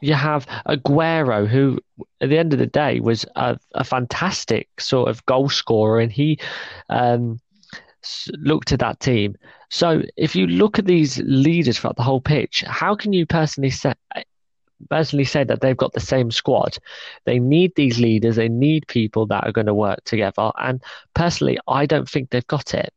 you 0.00 0.14
have 0.14 0.46
Aguero, 0.66 1.46
who 1.46 1.78
at 2.20 2.28
the 2.28 2.38
end 2.38 2.52
of 2.52 2.58
the 2.58 2.66
day 2.66 3.00
was 3.00 3.24
a, 3.36 3.58
a 3.74 3.84
fantastic 3.84 4.68
sort 4.80 5.08
of 5.08 5.24
goal 5.26 5.48
scorer, 5.48 6.00
and 6.00 6.12
he 6.12 6.38
um, 6.90 7.40
looked 8.38 8.72
at 8.72 8.80
that 8.80 9.00
team. 9.00 9.36
So 9.70 10.02
if 10.16 10.36
you 10.36 10.46
look 10.46 10.78
at 10.78 10.86
these 10.86 11.18
leaders 11.18 11.78
throughout 11.78 11.96
the 11.96 12.02
whole 12.02 12.20
pitch, 12.20 12.62
how 12.66 12.94
can 12.94 13.12
you 13.12 13.26
personally 13.26 13.70
say 13.70 13.94
personally 14.90 15.24
say 15.24 15.42
that 15.42 15.62
they've 15.62 15.76
got 15.76 15.94
the 15.94 16.00
same 16.00 16.30
squad? 16.30 16.76
They 17.24 17.38
need 17.38 17.72
these 17.74 17.98
leaders. 17.98 18.36
They 18.36 18.48
need 18.48 18.86
people 18.88 19.26
that 19.26 19.44
are 19.44 19.52
going 19.52 19.66
to 19.66 19.74
work 19.74 20.04
together. 20.04 20.52
And 20.58 20.82
personally, 21.14 21.58
I 21.66 21.86
don't 21.86 22.08
think 22.08 22.30
they've 22.30 22.46
got 22.46 22.74
it. 22.74 22.92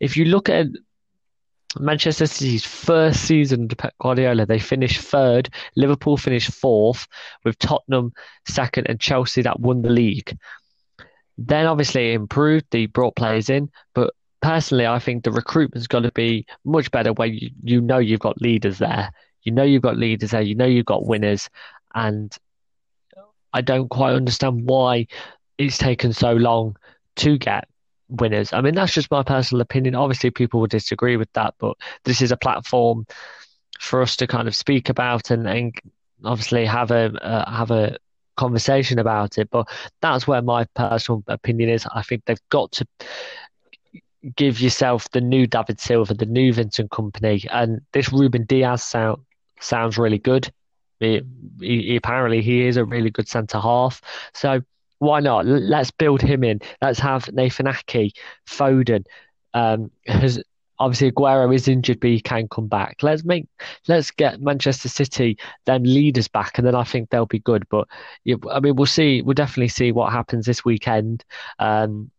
If 0.00 0.16
you 0.16 0.24
look 0.24 0.48
at 0.48 0.66
Manchester 1.78 2.26
City's 2.26 2.64
first 2.64 3.22
season 3.22 3.62
under 3.62 3.76
Pep 3.76 3.94
Guardiola, 4.00 4.44
they 4.44 4.58
finished 4.58 5.00
third. 5.00 5.50
Liverpool 5.76 6.16
finished 6.16 6.52
fourth, 6.52 7.06
with 7.44 7.58
Tottenham 7.58 8.12
second 8.48 8.86
and 8.88 9.00
Chelsea 9.00 9.42
that 9.42 9.60
won 9.60 9.82
the 9.82 9.90
league. 9.90 10.36
Then 11.38 11.66
obviously 11.66 12.10
it 12.10 12.14
improved. 12.14 12.66
They 12.70 12.86
brought 12.86 13.16
players 13.16 13.48
in, 13.48 13.70
but 13.94 14.12
personally, 14.42 14.86
I 14.86 14.98
think 14.98 15.22
the 15.22 15.30
recruitment's 15.30 15.86
got 15.86 16.00
to 16.00 16.12
be 16.12 16.44
much 16.64 16.90
better. 16.90 17.12
Where 17.12 17.28
you, 17.28 17.50
you 17.62 17.80
know 17.80 17.98
you've 17.98 18.20
got 18.20 18.42
leaders 18.42 18.78
there, 18.78 19.12
you 19.42 19.52
know 19.52 19.62
you've 19.62 19.82
got 19.82 19.96
leaders 19.96 20.32
there, 20.32 20.42
you 20.42 20.54
know 20.56 20.66
you've 20.66 20.86
got 20.86 21.06
winners, 21.06 21.48
and 21.94 22.36
I 23.52 23.60
don't 23.60 23.88
quite 23.88 24.14
understand 24.14 24.68
why 24.68 25.06
it's 25.56 25.78
taken 25.78 26.12
so 26.12 26.32
long 26.32 26.76
to 27.16 27.38
get 27.38 27.68
winners. 28.10 28.52
I 28.52 28.60
mean, 28.60 28.74
that's 28.74 28.92
just 28.92 29.10
my 29.10 29.22
personal 29.22 29.60
opinion. 29.60 29.94
Obviously, 29.94 30.30
people 30.30 30.60
will 30.60 30.66
disagree 30.66 31.16
with 31.16 31.32
that, 31.32 31.54
but 31.58 31.76
this 32.04 32.20
is 32.20 32.32
a 32.32 32.36
platform 32.36 33.06
for 33.78 34.02
us 34.02 34.16
to 34.16 34.26
kind 34.26 34.46
of 34.48 34.54
speak 34.54 34.88
about 34.88 35.30
and, 35.30 35.48
and 35.48 35.74
obviously 36.24 36.66
have 36.66 36.90
a 36.90 37.12
uh, 37.22 37.50
have 37.50 37.70
a 37.70 37.96
conversation 38.36 38.98
about 38.98 39.38
it. 39.38 39.50
But 39.50 39.68
that's 40.00 40.26
where 40.26 40.42
my 40.42 40.64
personal 40.74 41.22
opinion 41.28 41.70
is. 41.70 41.86
I 41.92 42.02
think 42.02 42.24
they've 42.24 42.48
got 42.50 42.72
to 42.72 42.86
give 44.36 44.60
yourself 44.60 45.10
the 45.12 45.20
new 45.20 45.46
David 45.46 45.80
Silva, 45.80 46.14
the 46.14 46.26
new 46.26 46.52
Vincent 46.52 46.90
Kompany, 46.90 47.46
and 47.50 47.80
this 47.92 48.12
Ruben 48.12 48.44
Dias 48.44 48.82
sound 48.82 49.22
sounds 49.60 49.98
really 49.98 50.18
good. 50.18 50.52
He, 50.98 51.22
he, 51.60 51.96
apparently 51.96 52.42
he 52.42 52.66
is 52.66 52.76
a 52.76 52.84
really 52.84 53.10
good 53.10 53.28
centre 53.28 53.58
half. 53.58 54.02
So 54.34 54.62
why 55.00 55.20
not? 55.20 55.46
Let's 55.46 55.90
build 55.90 56.20
him 56.20 56.44
in. 56.44 56.60
Let's 56.80 57.00
have 57.00 57.32
Nathan 57.32 57.66
Ake, 57.66 58.14
Foden. 58.46 59.04
Um, 59.54 59.90
has 60.06 60.40
obviously 60.78 61.10
Aguero 61.10 61.54
is 61.54 61.68
injured, 61.68 62.00
but 62.00 62.10
he 62.10 62.20
can 62.20 62.48
come 62.48 62.68
back. 62.68 63.02
Let's 63.02 63.24
make 63.24 63.46
let's 63.88 64.10
get 64.10 64.42
Manchester 64.42 64.90
City 64.90 65.38
them 65.64 65.84
leaders 65.84 66.28
back, 66.28 66.58
and 66.58 66.66
then 66.66 66.74
I 66.74 66.84
think 66.84 67.08
they'll 67.08 67.24
be 67.24 67.38
good. 67.38 67.66
But 67.70 67.88
I 68.50 68.60
mean, 68.60 68.76
we'll 68.76 68.86
see. 68.86 69.22
We'll 69.22 69.34
definitely 69.34 69.68
see 69.68 69.90
what 69.90 70.12
happens 70.12 70.44
this 70.44 70.66
weekend. 70.66 71.24
Um, 71.58 72.10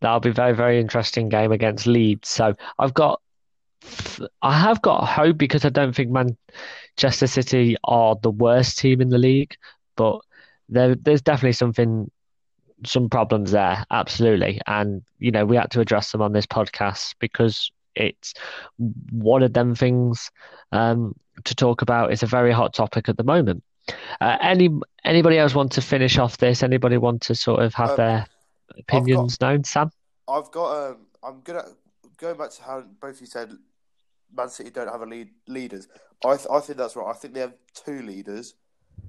that'll 0.00 0.20
be 0.20 0.30
a 0.30 0.34
very 0.34 0.54
very 0.54 0.80
interesting 0.80 1.30
game 1.30 1.52
against 1.52 1.86
Leeds. 1.86 2.28
So 2.28 2.54
I've 2.78 2.94
got. 2.94 3.20
I 4.42 4.58
have 4.58 4.82
got 4.82 5.04
hope 5.06 5.38
because 5.38 5.64
I 5.64 5.68
don't 5.68 5.94
think 5.94 6.10
Manchester 6.10 7.28
City 7.28 7.76
are 7.84 8.16
the 8.20 8.30
worst 8.30 8.78
team 8.78 9.00
in 9.00 9.08
the 9.08 9.18
league, 9.18 9.56
but 9.96 10.20
there, 10.68 10.94
there's 10.94 11.22
definitely 11.22 11.52
something, 11.52 12.10
some 12.84 13.08
problems 13.08 13.50
there, 13.52 13.84
absolutely. 13.90 14.60
And, 14.66 15.02
you 15.18 15.30
know, 15.30 15.44
we 15.46 15.56
had 15.56 15.70
to 15.72 15.80
address 15.80 16.12
them 16.12 16.22
on 16.22 16.32
this 16.32 16.46
podcast 16.46 17.14
because 17.18 17.70
it's 17.94 18.34
one 19.10 19.42
of 19.42 19.52
them 19.54 19.74
things 19.74 20.30
um, 20.72 21.14
to 21.44 21.54
talk 21.54 21.82
about. 21.82 22.12
It's 22.12 22.22
a 22.22 22.26
very 22.26 22.52
hot 22.52 22.74
topic 22.74 23.08
at 23.08 23.16
the 23.16 23.24
moment. 23.24 23.62
Uh, 24.20 24.36
any 24.42 24.68
anybody 25.04 25.38
else 25.38 25.54
want 25.54 25.72
to 25.72 25.80
finish 25.80 26.18
off 26.18 26.36
this? 26.36 26.62
Anybody 26.62 26.98
want 26.98 27.22
to 27.22 27.34
sort 27.34 27.62
of 27.62 27.72
have 27.74 27.90
Um, 27.90 27.96
their 27.96 28.26
opinions 28.78 29.38
got- 29.38 29.46
known? 29.50 29.64
Sam? 29.64 29.90
I've 30.28 30.50
got. 30.50 30.90
Um, 30.90 30.96
I'm 31.22 31.40
gonna 31.40 31.64
going 32.18 32.36
back 32.36 32.50
to 32.50 32.62
how 32.62 32.82
both 33.00 33.20
you 33.22 33.26
said 33.26 33.50
Man 34.36 34.50
City 34.50 34.68
don't 34.70 34.88
have 34.88 35.00
a 35.00 35.06
lead 35.06 35.30
leaders. 35.46 35.88
I 36.22 36.36
th- 36.36 36.48
I 36.50 36.60
think 36.60 36.76
that's 36.76 36.96
right. 36.96 37.06
I 37.08 37.14
think 37.14 37.32
they 37.32 37.40
have 37.40 37.54
two 37.72 38.02
leaders. 38.02 38.54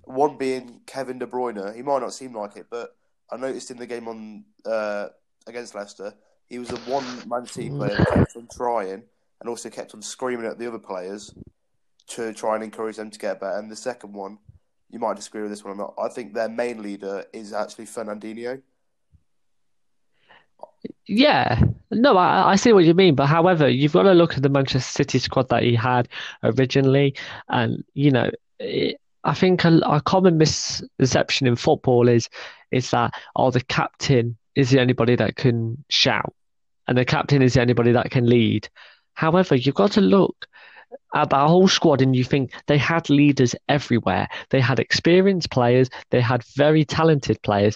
One 0.03 0.37
being 0.37 0.81
Kevin 0.85 1.19
De 1.19 1.27
Bruyne. 1.27 1.75
He 1.75 1.81
might 1.81 1.99
not 1.99 2.13
seem 2.13 2.35
like 2.35 2.55
it, 2.55 2.67
but 2.69 2.95
I 3.31 3.37
noticed 3.37 3.71
in 3.71 3.77
the 3.77 3.85
game 3.85 4.07
on 4.07 4.45
uh, 4.65 5.09
against 5.47 5.75
Leicester, 5.75 6.13
he 6.47 6.59
was 6.59 6.69
the 6.69 6.77
one 6.91 7.05
Man 7.27 7.45
City 7.45 7.69
player 7.69 7.95
that 7.95 8.07
kept 8.07 8.35
on 8.35 8.47
trying 8.51 9.03
and 9.39 9.49
also 9.49 9.69
kept 9.69 9.93
on 9.93 10.01
screaming 10.01 10.45
at 10.45 10.57
the 10.57 10.67
other 10.67 10.79
players 10.79 11.33
to 12.07 12.33
try 12.33 12.55
and 12.55 12.63
encourage 12.63 12.97
them 12.97 13.11
to 13.11 13.19
get 13.19 13.39
better. 13.39 13.57
And 13.57 13.69
the 13.69 13.75
second 13.75 14.13
one, 14.13 14.39
you 14.89 14.99
might 14.99 15.15
disagree 15.15 15.41
with 15.41 15.51
this 15.51 15.63
one 15.63 15.75
or 15.75 15.77
not. 15.77 15.93
I 15.99 16.09
think 16.09 16.33
their 16.33 16.49
main 16.49 16.81
leader 16.81 17.25
is 17.31 17.53
actually 17.53 17.85
Fernandinho. 17.85 18.61
Yeah, 21.05 21.61
no, 21.91 22.17
I, 22.17 22.51
I 22.51 22.55
see 22.55 22.73
what 22.73 22.85
you 22.85 22.93
mean, 22.93 23.15
but 23.15 23.27
however, 23.27 23.69
you've 23.69 23.93
got 23.93 24.03
to 24.03 24.13
look 24.13 24.35
at 24.35 24.43
the 24.43 24.49
Manchester 24.49 24.91
City 24.91 25.19
squad 25.19 25.49
that 25.49 25.63
he 25.63 25.75
had 25.75 26.07
originally, 26.43 27.15
and 27.49 27.83
you 27.93 28.11
know, 28.11 28.29
it, 28.59 28.99
I 29.23 29.33
think 29.33 29.65
a, 29.65 29.79
a 29.79 30.01
common 30.01 30.37
misconception 30.37 31.47
in 31.47 31.55
football 31.55 32.07
is 32.07 32.29
is 32.71 32.91
that 32.91 33.13
oh, 33.35 33.51
the 33.51 33.61
captain 33.61 34.37
is 34.55 34.69
the 34.69 34.79
only 34.79 34.93
body 34.93 35.15
that 35.15 35.35
can 35.35 35.83
shout, 35.89 36.33
and 36.87 36.97
the 36.97 37.05
captain 37.05 37.41
is 37.41 37.53
the 37.53 37.61
only 37.61 37.73
body 37.73 37.91
that 37.91 38.11
can 38.11 38.27
lead. 38.27 38.69
However, 39.13 39.55
you've 39.55 39.75
got 39.75 39.91
to 39.93 40.01
look 40.01 40.47
at 41.13 41.29
that 41.29 41.47
whole 41.47 41.67
squad 41.67 42.01
and 42.01 42.15
you 42.15 42.23
think 42.23 42.51
they 42.67 42.77
had 42.77 43.09
leaders 43.09 43.55
everywhere. 43.67 44.27
They 44.49 44.61
had 44.61 44.79
experienced 44.79 45.51
players, 45.51 45.89
they 46.09 46.21
had 46.21 46.43
very 46.55 46.85
talented 46.85 47.41
players, 47.41 47.75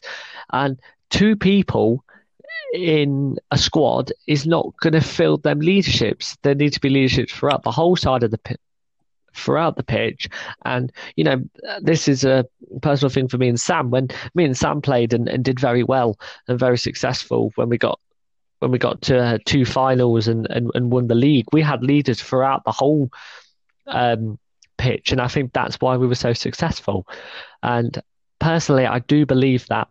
and 0.51 0.79
two 1.09 1.35
people 1.35 2.03
in 2.73 3.37
a 3.51 3.57
squad 3.57 4.11
is 4.27 4.47
not 4.47 4.73
going 4.79 4.93
to 4.93 5.01
fill 5.01 5.37
them 5.37 5.59
leaderships. 5.59 6.37
There 6.41 6.55
need 6.55 6.73
to 6.73 6.79
be 6.79 6.89
leaderships 6.89 7.33
throughout 7.33 7.63
the 7.63 7.71
whole 7.71 7.95
side 7.95 8.23
of 8.23 8.31
the 8.31 8.57
throughout 9.33 9.75
the 9.75 9.83
pitch. 9.83 10.29
And, 10.65 10.91
you 11.15 11.23
know, 11.23 11.43
this 11.81 12.07
is 12.07 12.23
a 12.23 12.45
personal 12.81 13.09
thing 13.09 13.27
for 13.27 13.37
me 13.37 13.49
and 13.49 13.59
Sam. 13.59 13.89
When 13.89 14.09
me 14.35 14.45
and 14.45 14.57
Sam 14.57 14.81
played 14.81 15.13
and, 15.13 15.27
and 15.27 15.43
did 15.43 15.59
very 15.59 15.83
well 15.83 16.17
and 16.47 16.59
very 16.59 16.77
successful 16.77 17.51
when 17.55 17.69
we 17.69 17.77
got 17.77 17.99
when 18.59 18.71
we 18.71 18.77
got 18.77 19.01
to 19.01 19.19
uh, 19.19 19.37
two 19.45 19.65
finals 19.65 20.29
and, 20.29 20.47
and, 20.49 20.71
and 20.73 20.89
won 20.89 21.07
the 21.07 21.15
league, 21.15 21.45
we 21.51 21.61
had 21.61 21.83
leaders 21.83 22.21
throughout 22.21 22.63
the 22.63 22.71
whole 22.71 23.09
um, 23.87 24.39
pitch. 24.77 25.11
And 25.11 25.19
I 25.19 25.27
think 25.27 25.51
that's 25.51 25.75
why 25.81 25.97
we 25.97 26.07
were 26.07 26.15
so 26.15 26.31
successful. 26.31 27.05
And 27.61 28.01
personally, 28.39 28.85
I 28.85 28.99
do 28.99 29.25
believe 29.25 29.67
that 29.67 29.89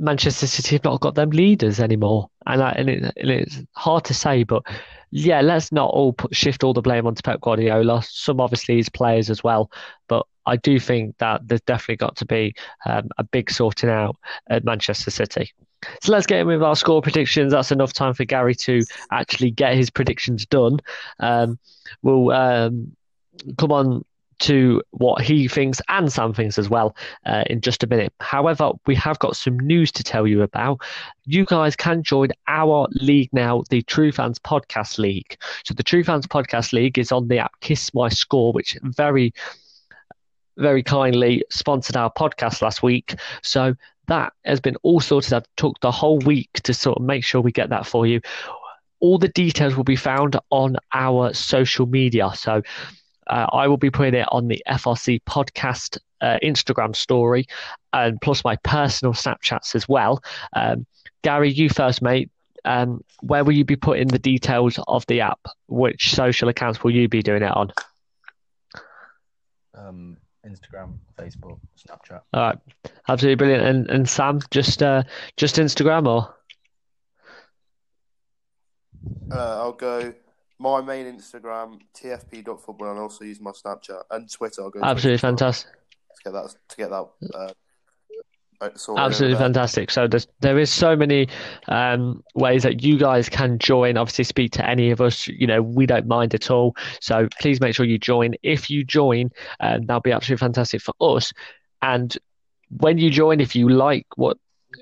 Manchester 0.00 0.48
City 0.48 0.74
have 0.74 0.82
not 0.82 1.00
got 1.00 1.14
them 1.14 1.30
leaders 1.30 1.78
anymore. 1.78 2.28
And, 2.44 2.60
I, 2.60 2.70
and, 2.72 2.90
it, 2.90 3.12
and 3.16 3.30
it's 3.30 3.62
hard 3.76 4.04
to 4.06 4.14
say, 4.14 4.42
but 4.42 4.64
yeah, 5.12 5.42
let's 5.42 5.70
not 5.70 5.90
all 5.90 6.14
put, 6.14 6.34
shift 6.34 6.64
all 6.64 6.72
the 6.72 6.80
blame 6.80 7.06
onto 7.06 7.22
Pep 7.22 7.40
Guardiola. 7.42 8.02
Some 8.02 8.40
obviously 8.40 8.76
his 8.76 8.88
players 8.88 9.28
as 9.28 9.44
well, 9.44 9.70
but 10.08 10.26
I 10.46 10.56
do 10.56 10.80
think 10.80 11.18
that 11.18 11.46
there's 11.46 11.60
definitely 11.60 11.96
got 11.96 12.16
to 12.16 12.24
be 12.24 12.54
um, 12.86 13.08
a 13.18 13.24
big 13.24 13.50
sorting 13.50 13.90
out 13.90 14.16
at 14.48 14.64
Manchester 14.64 15.10
City. 15.10 15.52
So 16.00 16.12
let's 16.12 16.26
get 16.26 16.40
in 16.40 16.46
with 16.46 16.62
our 16.62 16.74
score 16.74 17.02
predictions. 17.02 17.52
That's 17.52 17.70
enough 17.70 17.92
time 17.92 18.14
for 18.14 18.24
Gary 18.24 18.54
to 18.54 18.82
actually 19.10 19.50
get 19.50 19.76
his 19.76 19.90
predictions 19.90 20.46
done. 20.46 20.78
Um, 21.20 21.58
we'll 22.02 22.30
um, 22.30 22.96
come 23.58 23.72
on 23.72 24.04
to 24.40 24.82
what 24.90 25.22
he 25.22 25.48
thinks 25.48 25.80
and 25.88 26.12
Sam 26.12 26.34
thinks 26.34 26.58
as 26.58 26.68
well 26.68 26.96
uh, 27.26 27.44
in 27.48 27.60
just 27.60 27.82
a 27.82 27.86
minute. 27.86 28.12
However, 28.20 28.72
we 28.86 28.94
have 28.96 29.18
got 29.18 29.36
some 29.36 29.58
news 29.58 29.92
to 29.92 30.02
tell 30.02 30.26
you 30.26 30.42
about. 30.42 30.80
You 31.24 31.44
guys 31.44 31.76
can 31.76 32.02
join 32.02 32.30
our 32.48 32.88
league 32.92 33.30
now, 33.32 33.62
the 33.70 33.82
True 33.82 34.12
Fans 34.12 34.38
Podcast 34.38 34.98
League. 34.98 35.36
So 35.64 35.74
the 35.74 35.82
True 35.82 36.04
Fans 36.04 36.26
Podcast 36.26 36.72
League 36.72 36.98
is 36.98 37.12
on 37.12 37.28
the 37.28 37.38
app 37.38 37.52
Kiss 37.60 37.94
My 37.94 38.08
Score, 38.08 38.52
which 38.52 38.76
very 38.82 39.32
very 40.58 40.82
kindly 40.82 41.44
sponsored 41.50 41.96
our 41.96 42.12
podcast 42.12 42.60
last 42.62 42.82
week. 42.82 43.14
So 43.42 43.74
that 44.08 44.32
has 44.44 44.60
been 44.60 44.76
all 44.82 45.00
sorted 45.00 45.32
out. 45.32 45.46
Took 45.56 45.80
the 45.80 45.90
whole 45.90 46.18
week 46.18 46.50
to 46.64 46.74
sort 46.74 46.98
of 46.98 47.04
make 47.04 47.24
sure 47.24 47.40
we 47.40 47.52
get 47.52 47.70
that 47.70 47.86
for 47.86 48.06
you. 48.06 48.20
All 49.00 49.18
the 49.18 49.28
details 49.28 49.74
will 49.76 49.84
be 49.84 49.96
found 49.96 50.38
on 50.50 50.76
our 50.92 51.32
social 51.34 51.86
media. 51.86 52.30
So 52.34 52.62
uh, 53.26 53.46
I 53.52 53.68
will 53.68 53.76
be 53.76 53.90
putting 53.90 54.14
it 54.14 54.28
on 54.30 54.48
the 54.48 54.62
FRC 54.68 55.20
podcast 55.24 55.98
uh, 56.20 56.38
Instagram 56.42 56.94
story 56.94 57.46
and 57.92 58.20
plus 58.20 58.44
my 58.44 58.56
personal 58.56 59.12
Snapchats 59.12 59.74
as 59.74 59.88
well. 59.88 60.22
Um, 60.54 60.86
Gary, 61.22 61.50
you 61.50 61.68
first, 61.68 62.02
mate. 62.02 62.30
Um, 62.64 63.02
where 63.20 63.44
will 63.44 63.52
you 63.52 63.64
be 63.64 63.76
putting 63.76 64.08
the 64.08 64.18
details 64.18 64.78
of 64.86 65.04
the 65.06 65.20
app? 65.20 65.40
Which 65.66 66.14
social 66.14 66.48
accounts 66.48 66.84
will 66.84 66.92
you 66.92 67.08
be 67.08 67.22
doing 67.22 67.42
it 67.42 67.56
on? 67.56 67.72
Um, 69.74 70.16
Instagram, 70.46 70.98
Facebook, 71.18 71.58
Snapchat. 71.76 72.20
All 72.32 72.42
right, 72.42 72.58
absolutely 73.08 73.36
brilliant. 73.36 73.64
And 73.64 73.90
and 73.90 74.08
Sam, 74.08 74.40
just 74.50 74.82
uh, 74.82 75.02
just 75.36 75.56
Instagram 75.56 76.06
or? 76.06 76.34
Uh, 79.32 79.56
I'll 79.58 79.72
go 79.72 80.14
my 80.62 80.80
main 80.80 81.06
Instagram, 81.06 81.80
tfp.football, 81.94 82.90
and 82.90 82.98
I 82.98 83.02
also 83.02 83.24
use 83.24 83.40
my 83.40 83.50
Snapchat 83.50 84.02
and 84.12 84.30
Twitter. 84.30 84.70
Absolutely 84.80 85.18
fantastic. 85.18 85.72
To 85.72 86.22
get 86.24 86.32
that, 86.32 86.54
to 86.68 86.76
get 86.76 86.90
that. 86.90 87.08
Uh, 87.34 87.52
Absolutely 88.96 89.36
fantastic. 89.36 89.90
So 89.90 90.06
there's, 90.06 90.28
there 90.38 90.56
is 90.56 90.70
so 90.70 90.94
many 90.94 91.26
um, 91.66 92.22
ways 92.36 92.62
that 92.62 92.80
you 92.80 92.96
guys 92.96 93.28
can 93.28 93.58
join. 93.58 93.96
Obviously, 93.96 94.22
speak 94.22 94.52
to 94.52 94.68
any 94.68 94.92
of 94.92 95.00
us. 95.00 95.26
You 95.26 95.48
know, 95.48 95.60
we 95.60 95.84
don't 95.84 96.06
mind 96.06 96.32
at 96.32 96.48
all. 96.48 96.76
So 97.00 97.26
please 97.40 97.60
make 97.60 97.74
sure 97.74 97.84
you 97.84 97.98
join. 97.98 98.34
If 98.44 98.70
you 98.70 98.84
join, 98.84 99.30
um, 99.58 99.86
that'll 99.86 100.00
be 100.00 100.12
absolutely 100.12 100.46
fantastic 100.46 100.80
for 100.80 100.94
us. 101.00 101.32
And 101.82 102.16
when 102.78 102.98
you 102.98 103.10
join, 103.10 103.40
if 103.40 103.56
you 103.56 103.68
like 103.68 104.06
what 104.14 104.38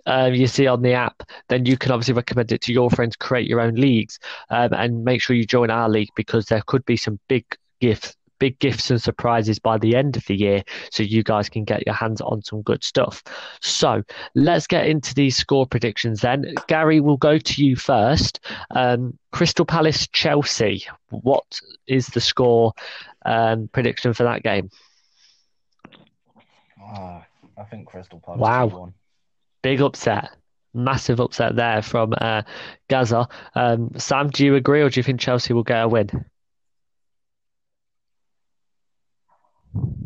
um, 0.06 0.35
you 0.35 0.47
see 0.47 0.66
on 0.66 0.82
the 0.82 0.92
app, 0.92 1.23
then 1.49 1.67
you 1.67 1.76
can 1.76 1.93
obviously 1.93 2.15
recommend 2.15 2.52
it 2.52 2.60
to 2.62 2.73
your 2.73 2.91
friends, 2.91 3.17
create 3.17 3.49
your 3.49 3.60
own 3.60 3.75
leagues, 3.75 4.19
um, 4.50 4.73
and 4.73 5.04
make 5.04 5.23
sure 5.23 5.36
you 5.36 5.45
join 5.45 5.71
our 5.71 5.88
league 5.88 6.10
because 6.17 6.47
there 6.47 6.62
could 6.67 6.84
be 6.84 6.97
some 6.97 7.19
big 7.28 7.45
gifts 7.80 8.17
big 8.41 8.58
gifts 8.58 8.91
and 8.91 9.00
surprises 9.00 9.60
by 9.60 9.78
the 9.78 9.95
end 9.95 10.17
of 10.17 10.25
the 10.26 10.34
year 10.34 10.65
so 10.91 11.04
you 11.04 11.23
guys 11.23 11.49
can 11.49 11.62
get 11.62 11.86
your 11.86 11.95
hands 11.95 12.21
on 12.21 12.43
some 12.43 12.62
good 12.62 12.82
stuff. 12.82 13.23
So 13.60 14.02
let's 14.34 14.67
get 14.67 14.86
into 14.86 15.15
these 15.15 15.36
score 15.36 15.67
predictions 15.67 16.23
then. 16.23 16.54
Gary, 16.67 16.99
we'll 16.99 17.19
go 17.19 17.38
to 17.38 17.65
you 17.65 17.76
first. 17.76 18.41
Um, 18.75 19.17
Crystal 19.30 19.65
Palace 19.65 20.08
Chelsea, 20.08 20.84
what 21.10 21.60
is 21.86 22.08
the 22.08 22.21
score 22.21 22.73
um, 23.25 23.69
prediction 23.73 24.12
for 24.12 24.25
that 24.25 24.43
game? 24.43 24.71
Ah, 26.82 27.25
I 27.56 27.65
think 27.65 27.86
Crystal 27.86 28.19
Palace. 28.19 28.41
Wow. 28.41 28.93
Big 29.62 29.80
upset. 29.80 30.30
Massive 30.73 31.20
upset 31.20 31.56
there 31.56 31.82
from 31.82 32.14
uh, 32.20 32.42
Gaza. 32.88 33.28
Um, 33.54 33.90
Sam, 33.96 34.30
do 34.30 34.44
you 34.44 34.54
agree 34.54 34.82
or 34.82 34.90
do 34.90 35.00
you 35.00 35.04
think 35.04 35.20
Chelsea 35.20 35.52
will 35.52 35.64
get 35.64 35.82
a 35.82 35.88
win? 35.88 36.08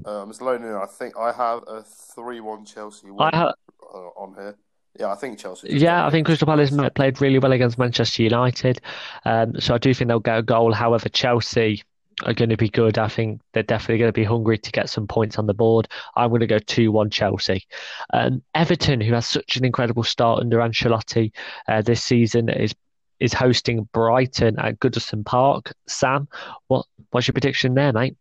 Um, 0.07 0.31
it's 0.31 0.41
loading. 0.41 0.67
I 0.67 0.87
think 0.87 1.17
I 1.17 1.33
have 1.33 1.65
a 1.67 1.83
three-one 1.83 2.65
Chelsea 2.65 3.11
win 3.11 3.31
ha- 3.33 3.55
uh, 3.83 3.99
on 4.17 4.35
here. 4.35 4.57
Yeah, 4.99 5.11
I 5.11 5.17
think 5.17 5.39
Chelsea. 5.39 5.77
Yeah, 5.77 6.07
I 6.07 6.11
think 6.11 6.27
Crystal 6.27 6.47
Palace 6.47 6.73
played 6.95 7.21
really 7.21 7.39
well 7.39 7.53
against 7.53 7.79
Manchester 7.79 8.23
United, 8.23 8.81
um, 9.25 9.59
so 9.61 9.75
I 9.75 9.79
do 9.79 9.93
think 9.93 10.09
they'll 10.09 10.21
get 10.21 10.39
a 10.39 10.43
goal. 10.43 10.73
However, 10.73 11.09
Chelsea 11.09 11.83
are 12.23 12.35
going 12.35 12.51
to 12.51 12.57
be 12.57 12.69
good. 12.69 12.99
I 12.99 13.09
think 13.09 13.41
they're 13.53 13.63
definitely 13.63 13.99
going 13.99 14.09
to 14.09 14.13
be 14.13 14.25
hungry 14.25 14.59
to 14.59 14.71
get 14.73 14.89
some 14.89 15.07
points 15.07 15.39
on 15.39 15.47
the 15.47 15.55
board. 15.55 15.89
I'm 16.17 16.31
going 16.31 16.41
to 16.41 16.47
go 16.47 16.59
2 16.59 16.93
1 16.93 17.11
Chelsea. 17.11 17.67
Um, 18.13 18.43
Everton, 18.55 19.01
who 19.01 19.15
has 19.15 19.27
such 19.27 19.57
an 19.57 19.65
incredible 19.65 20.03
start 20.03 20.41
under 20.41 20.59
Ancelotti 20.59 21.33
uh, 21.69 21.83
this 21.83 22.03
season, 22.03 22.49
is 22.49 22.75
is 23.21 23.33
hosting 23.33 23.89
Brighton 23.93 24.59
at 24.59 24.79
Goodison 24.81 25.25
Park. 25.25 25.73
Sam, 25.87 26.29
what 26.69 26.87
what's 27.11 27.27
your 27.27 27.33
prediction 27.33 27.75
there, 27.75 27.93
mate? 27.93 28.17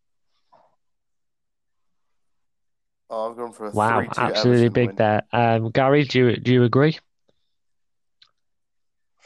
Oh, 3.10 3.29
I've 3.29 3.38
gone 3.38 3.53
for 3.53 3.67
a 3.67 3.71
wow, 3.71 4.06
absolutely 4.17 4.65
Everton 4.65 4.73
big 4.73 4.88
win. 4.88 4.95
there. 4.95 5.21
Um, 5.32 5.71
Gary, 5.71 6.03
do 6.03 6.19
you 6.19 6.38
do 6.38 6.53
you 6.53 6.63
agree? 6.63 6.97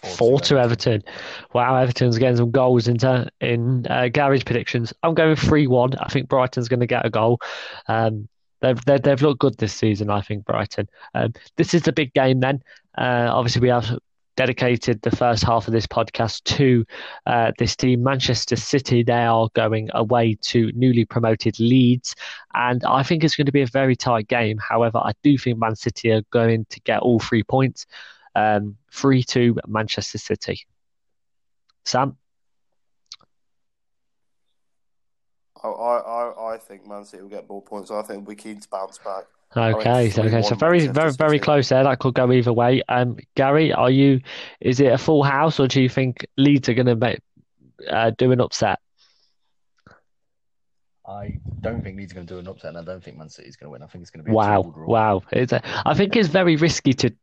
Four 0.03 0.39
to 0.41 0.59
Everton. 0.59 1.03
Wow, 1.53 1.75
Everton's 1.75 2.17
getting 2.17 2.37
some 2.37 2.51
goals 2.51 2.87
into 2.87 3.27
in 3.41 3.87
uh, 3.87 4.09
Gary's 4.09 4.43
predictions. 4.43 4.93
I'm 5.01 5.15
going 5.15 5.35
three 5.35 5.67
one. 5.67 5.95
I 5.97 6.07
think 6.09 6.29
Brighton's 6.29 6.67
going 6.67 6.81
to 6.81 6.87
get 6.87 7.05
a 7.05 7.09
goal. 7.09 7.39
Um, 7.87 8.27
they've, 8.61 8.83
they've 8.85 9.01
they've 9.01 9.21
looked 9.21 9.39
good 9.39 9.57
this 9.57 9.73
season. 9.73 10.09
I 10.09 10.21
think 10.21 10.45
Brighton. 10.45 10.87
Um, 11.15 11.33
this 11.55 11.73
is 11.73 11.81
the 11.81 11.91
big 11.91 12.13
game 12.13 12.41
then. 12.41 12.61
Uh, 12.97 13.29
obviously, 13.31 13.61
we 13.61 13.69
have 13.69 13.97
dedicated 14.35 15.01
the 15.01 15.15
first 15.15 15.43
half 15.43 15.67
of 15.67 15.73
this 15.73 15.87
podcast 15.87 16.43
to 16.43 16.85
uh, 17.25 17.51
this 17.57 17.75
team, 17.75 18.03
Manchester 18.03 18.55
City. 18.55 19.01
They 19.01 19.25
are 19.25 19.49
going 19.55 19.89
away 19.93 20.37
to 20.43 20.71
newly 20.75 21.05
promoted 21.05 21.59
Leeds, 21.59 22.15
and 22.53 22.83
I 22.85 23.01
think 23.01 23.23
it's 23.23 23.35
going 23.35 23.47
to 23.47 23.51
be 23.51 23.63
a 23.63 23.67
very 23.67 23.95
tight 23.95 24.27
game. 24.27 24.59
However, 24.59 24.99
I 24.99 25.13
do 25.23 25.37
think 25.37 25.57
Man 25.57 25.75
City 25.75 26.11
are 26.11 26.21
going 26.31 26.65
to 26.69 26.79
get 26.81 26.99
all 26.99 27.19
three 27.19 27.43
points. 27.43 27.87
Um, 28.37 28.77
3 28.91 29.23
2 29.23 29.57
Manchester 29.67 30.19
City. 30.19 30.67
Sam? 31.85 32.17
I, 35.63 35.67
I, 35.67 36.53
I 36.53 36.57
think 36.57 36.87
Man 36.87 37.03
City 37.03 37.23
will 37.23 37.29
get 37.29 37.49
more 37.49 37.63
points. 37.63 37.89
I 37.89 38.03
think 38.03 38.27
we're 38.27 38.35
keen 38.35 38.59
to 38.59 38.69
bounce 38.69 38.99
back. 38.99 39.23
Okay, 39.55 40.09
so, 40.11 40.23
okay, 40.23 40.41
so 40.43 40.55
very, 40.55 40.85
very, 40.87 41.11
very 41.13 41.39
close 41.39 41.69
there. 41.69 41.83
That 41.83 41.99
could 41.99 42.13
go 42.13 42.31
either 42.31 42.53
way. 42.53 42.83
Um, 42.89 43.17
Gary, 43.35 43.73
are 43.73 43.89
you? 43.89 44.21
Is 44.59 44.79
it 44.79 44.91
a 44.91 44.97
full 44.97 45.23
house, 45.23 45.59
or 45.59 45.67
do 45.67 45.81
you 45.81 45.89
think 45.89 46.27
Leeds 46.37 46.69
are 46.69 46.73
going 46.73 46.85
to 46.87 46.95
make, 46.95 47.21
uh, 47.89 48.11
do 48.17 48.31
an 48.31 48.41
upset? 48.41 48.79
I 51.07 51.39
don't 51.61 51.81
think 51.81 51.97
Leeds 51.97 52.11
are 52.11 52.15
going 52.15 52.27
to 52.27 52.33
do 52.33 52.39
an 52.39 52.47
upset, 52.47 52.75
and 52.75 52.77
I 52.77 52.83
don't 52.83 53.01
think 53.01 53.17
Man 53.17 53.29
City 53.29 53.47
is 53.47 53.55
going 53.55 53.67
to 53.67 53.71
win. 53.71 53.81
I 53.81 53.87
think 53.87 54.01
it's 54.01 54.11
going 54.11 54.25
to 54.25 54.29
be 54.29 54.35
wow, 54.35 54.73
wow. 54.77 55.23
It's 55.31 55.53
a, 55.53 55.61
I 55.87 55.93
think 55.93 56.15
it's 56.17 56.27
very 56.27 56.57
risky 56.57 56.93
to 56.93 57.15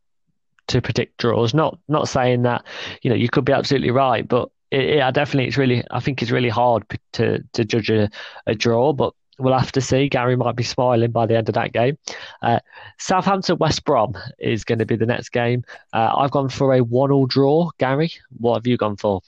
to 0.75 0.81
predict 0.81 1.17
draws. 1.17 1.53
Not 1.53 1.79
not 1.87 2.07
saying 2.07 2.43
that 2.43 2.63
you 3.01 3.09
know 3.09 3.15
you 3.15 3.29
could 3.29 3.45
be 3.45 3.53
absolutely 3.53 3.91
right, 3.91 4.27
but 4.27 4.49
it, 4.71 4.97
it, 4.97 5.01
I 5.01 5.11
definitely 5.11 5.47
it's 5.47 5.57
really 5.57 5.83
I 5.91 5.99
think 5.99 6.21
it's 6.21 6.31
really 6.31 6.49
hard 6.49 6.83
to 7.13 7.43
to 7.53 7.65
judge 7.65 7.89
a, 7.89 8.09
a 8.45 8.55
draw, 8.55 8.93
but 8.93 9.13
we'll 9.39 9.57
have 9.57 9.71
to 9.73 9.81
see. 9.81 10.09
Gary 10.09 10.35
might 10.35 10.55
be 10.55 10.63
smiling 10.63 11.11
by 11.11 11.25
the 11.25 11.37
end 11.37 11.49
of 11.49 11.55
that 11.55 11.73
game. 11.73 11.97
Uh, 12.41 12.59
Southampton 12.99 13.57
West 13.57 13.83
Brom 13.85 14.15
is 14.39 14.63
going 14.63 14.79
to 14.79 14.85
be 14.85 14.95
the 14.95 15.05
next 15.05 15.29
game. 15.29 15.63
Uh, 15.93 16.13
I've 16.17 16.31
gone 16.31 16.49
for 16.49 16.73
a 16.73 16.81
one-all 16.81 17.25
draw. 17.25 17.69
Gary, 17.77 18.11
what 18.37 18.55
have 18.55 18.67
you 18.67 18.77
gone 18.77 18.95
for? 18.95 19.21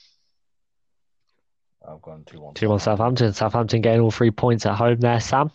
I've 1.88 2.02
gone 2.02 2.24
two-one. 2.26 2.54
Two-one 2.54 2.80
Southampton. 2.80 3.34
Southampton 3.34 3.82
getting 3.82 4.02
all 4.02 4.12
three 4.12 4.32
points 4.32 4.66
at 4.66 4.76
home 4.76 5.00
there. 5.00 5.20
Sam. 5.20 5.52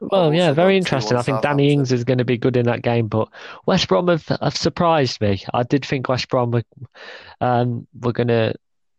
Well, 0.00 0.34
yeah, 0.34 0.52
very 0.52 0.76
interesting. 0.76 1.16
I 1.16 1.22
think 1.22 1.42
Danny 1.42 1.72
Ings 1.72 1.92
is 1.92 2.04
going 2.04 2.18
to 2.18 2.24
be 2.24 2.36
good 2.36 2.56
in 2.56 2.66
that 2.66 2.82
game, 2.82 3.08
but 3.08 3.28
West 3.66 3.88
Brom 3.88 4.08
have, 4.08 4.26
have 4.40 4.56
surprised 4.56 5.20
me. 5.20 5.42
I 5.52 5.62
did 5.62 5.84
think 5.84 6.08
West 6.08 6.28
Brom 6.28 6.50
were, 6.50 6.64
um, 7.40 7.86
were 8.00 8.12
going 8.12 8.28
to 8.28 8.54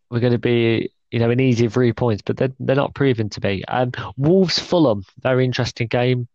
were 0.10 0.20
going 0.20 0.34
to 0.34 0.40
be 0.40 0.92
you 1.16 1.20
know, 1.20 1.30
an 1.30 1.40
easy 1.40 1.70
three 1.70 1.94
points, 1.94 2.22
but 2.22 2.36
they're, 2.36 2.52
they're 2.60 2.76
not 2.76 2.94
proven 2.94 3.30
to 3.30 3.40
be. 3.40 3.64
Um, 3.70 3.94
Wolves 4.18 4.60
Fulham, 4.60 5.06
very 5.22 5.46
interesting 5.46 5.88
game. 5.88 6.28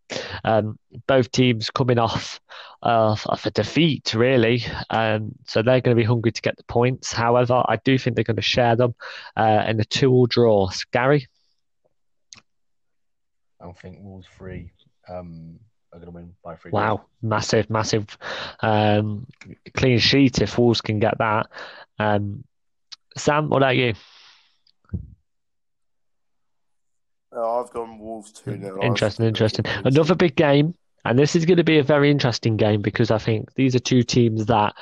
Um, 0.43 0.79
both 1.07 1.31
teams 1.33 1.69
coming 1.69 1.99
off 1.99 2.41
uh, 2.83 3.15
of 3.27 3.45
a 3.45 3.51
defeat, 3.51 4.15
really. 4.15 4.65
Um, 4.89 5.33
so 5.47 5.61
they're 5.61 5.83
going 5.83 5.95
to 5.95 6.01
be 6.01 6.07
hungry 6.07 6.33
to 6.33 6.41
get 6.41 6.57
the 6.57 6.65
points. 6.65 7.13
However, 7.13 7.63
I 7.69 7.77
do 7.77 7.99
think 7.99 8.17
they're 8.17 8.25
going 8.25 8.37
to 8.37 8.43
share 8.43 8.75
them 8.75 8.95
uh, 9.37 9.65
in 9.69 9.81
a 9.81 9.85
two-all 9.85 10.27
draw. 10.27 10.71
Gary? 10.93 11.29
I 13.61 13.73
think 13.73 13.99
Wolves 14.01 14.27
three 14.37 14.73
um, 15.09 15.59
are 15.93 15.99
going 15.99 16.07
to 16.07 16.15
win 16.15 16.35
by 16.43 16.57
three. 16.57 16.71
Wow, 16.71 17.05
massive, 17.23 17.69
massive 17.69 18.17
um, 18.61 19.27
clean 19.75 19.99
sheet 19.99 20.41
if 20.41 20.59
Wolves 20.59 20.81
can 20.81 20.99
get 20.99 21.19
that. 21.19 21.49
Um, 21.99 22.45
Sam, 23.17 23.49
what 23.49 23.59
about 23.59 23.77
you? 23.77 23.95
Uh, 27.35 27.61
I've 27.61 27.71
gone 27.71 27.99
Wolves 27.99 28.33
2 28.33 28.61
0. 28.61 28.83
Interesting, 28.83 29.27
interesting. 29.27 29.65
Another 29.85 30.15
big 30.15 30.35
game, 30.35 30.75
and 31.05 31.19
this 31.19 31.37
is 31.37 31.45
going 31.45 31.59
to 31.59 31.65
be 31.65 31.79
a 31.79 31.83
very 31.85 32.11
interesting 32.11 32.57
game 32.57 32.83
because 32.83 33.11
I 33.11 33.19
think 33.19 33.55
these 33.55 33.75
are 33.77 33.81
two 33.81 34.03
teams 34.03 34.47
that 34.47 34.75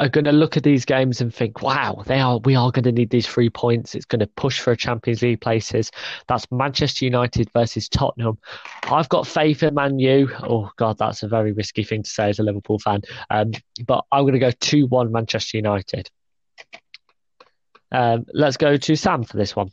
are 0.00 0.08
going 0.08 0.24
to 0.26 0.32
look 0.32 0.56
at 0.56 0.62
these 0.62 0.84
games 0.84 1.20
and 1.20 1.34
think, 1.34 1.62
"Wow, 1.62 2.02
they 2.06 2.20
are. 2.20 2.38
We 2.38 2.54
are 2.54 2.70
going 2.70 2.84
to 2.84 2.92
need 2.92 3.10
these 3.10 3.26
three 3.26 3.50
points. 3.50 3.94
It's 3.94 4.04
going 4.04 4.20
to 4.20 4.26
push 4.28 4.60
for 4.60 4.74
Champions 4.76 5.22
League 5.22 5.40
places." 5.40 5.90
That's 6.28 6.46
Manchester 6.52 7.04
United 7.04 7.50
versus 7.52 7.88
Tottenham. 7.88 8.38
I've 8.84 9.08
got 9.08 9.26
faith 9.26 9.62
in 9.62 9.74
Man 9.74 9.98
U. 9.98 10.30
Oh 10.42 10.70
God, 10.76 10.98
that's 10.98 11.22
a 11.22 11.28
very 11.28 11.52
risky 11.52 11.82
thing 11.84 12.02
to 12.04 12.10
say 12.10 12.28
as 12.28 12.38
a 12.38 12.42
Liverpool 12.42 12.78
fan. 12.78 13.02
Um, 13.30 13.52
but 13.86 14.04
I'm 14.12 14.22
going 14.22 14.34
to 14.34 14.38
go 14.38 14.50
two-one 14.60 15.10
Manchester 15.10 15.56
United. 15.56 16.10
Um, 17.90 18.26
let's 18.34 18.56
go 18.58 18.76
to 18.76 18.96
Sam 18.96 19.24
for 19.24 19.36
this 19.36 19.56
one. 19.56 19.70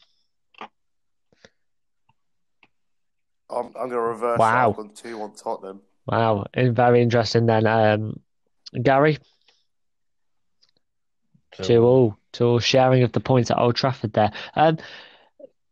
I'm, 3.49 3.67
I'm 3.67 3.73
going 3.73 3.91
to 3.91 3.99
reverse 3.99 4.39
Wow. 4.39 4.71
that. 4.71 4.77
Gone 4.77 4.89
2 4.95 5.17
1 5.17 5.33
Tottenham. 5.35 5.81
Wow, 6.07 6.45
very 6.55 7.01
interesting 7.01 7.45
then. 7.45 7.65
Um, 7.67 8.19
Gary, 8.81 9.17
two 11.61 11.83
all, 11.83 12.17
two 12.31 12.45
all 12.45 12.59
sharing 12.59 13.03
of 13.03 13.11
the 13.11 13.19
points 13.19 13.51
at 13.51 13.59
Old 13.59 13.75
Trafford 13.75 14.13
there. 14.13 14.31
Um, 14.55 14.77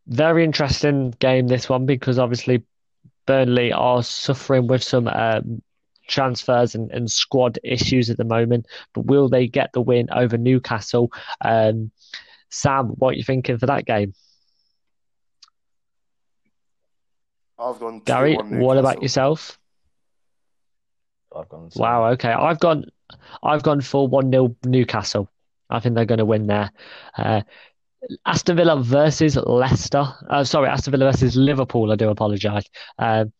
very 0.06 0.44
interesting 0.44 1.14
game 1.18 1.46
this 1.46 1.68
one 1.68 1.86
because 1.86 2.18
obviously 2.18 2.62
Burnley 3.26 3.72
are 3.72 4.02
suffering 4.02 4.66
with 4.66 4.82
some 4.82 5.08
um, 5.08 5.62
transfers 6.08 6.74
and, 6.74 6.90
and 6.90 7.10
squad 7.10 7.58
issues 7.64 8.10
at 8.10 8.16
the 8.16 8.24
moment. 8.24 8.66
But 8.92 9.06
will 9.06 9.28
they 9.28 9.46
get 9.46 9.72
the 9.72 9.80
win 9.80 10.08
over 10.12 10.36
Newcastle? 10.36 11.10
Um, 11.40 11.90
Sam, 12.50 12.88
what 12.88 13.14
are 13.14 13.16
you 13.16 13.24
thinking 13.24 13.58
for 13.58 13.66
that 13.66 13.86
game? 13.86 14.14
I've 17.58 17.78
gone 17.78 18.00
2 18.00 18.04
Gary, 18.04 18.36
what 18.36 18.78
about 18.78 19.00
yourself? 19.00 19.58
I've 21.34 21.48
gone. 21.48 21.68
the. 21.68 21.80
Wow, 21.80 22.10
okay. 22.12 22.32
I've 22.32 22.60
gone 22.60 22.86
I've 23.42 23.62
gone 23.62 23.80
for 23.80 24.08
1-0 24.08 24.56
Newcastle. 24.64 25.28
I 25.70 25.80
think 25.80 25.94
they're 25.94 26.04
going 26.04 26.18
to 26.18 26.24
win 26.24 26.46
there. 26.46 26.70
Uh, 27.16 27.42
Aston 28.26 28.56
Villa 28.56 28.82
versus 28.82 29.36
Leicester. 29.36 30.04
Uh, 30.28 30.44
sorry, 30.44 30.68
Aston 30.68 30.92
Villa 30.92 31.10
versus 31.10 31.36
Liverpool. 31.36 31.90
I 31.90 31.96
do 31.96 32.10
apologise. 32.10 32.64
Um, 32.98 33.32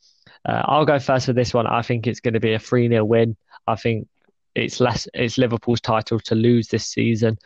uh, 0.47 0.63
I'll 0.65 0.87
go 0.87 0.99
first 0.99 1.27
for 1.27 1.33
this 1.33 1.55
one. 1.55 1.67
I 1.67 1.83
think 1.83 2.07
it's 2.07 2.21
going 2.21 2.35
to 2.35 2.41
be 2.41 2.55
a 2.55 2.59
3 2.59 2.89
0 2.89 3.05
win. 3.05 3.37
I 3.67 3.77
think 3.77 4.09
it's 4.55 4.81
less 4.81 5.09
it's 5.15 5.39
Liverpool's 5.39 5.81
title 5.81 6.21
to 6.21 6.35
lose 6.35 6.69
this 6.69 6.87
season. 6.87 7.39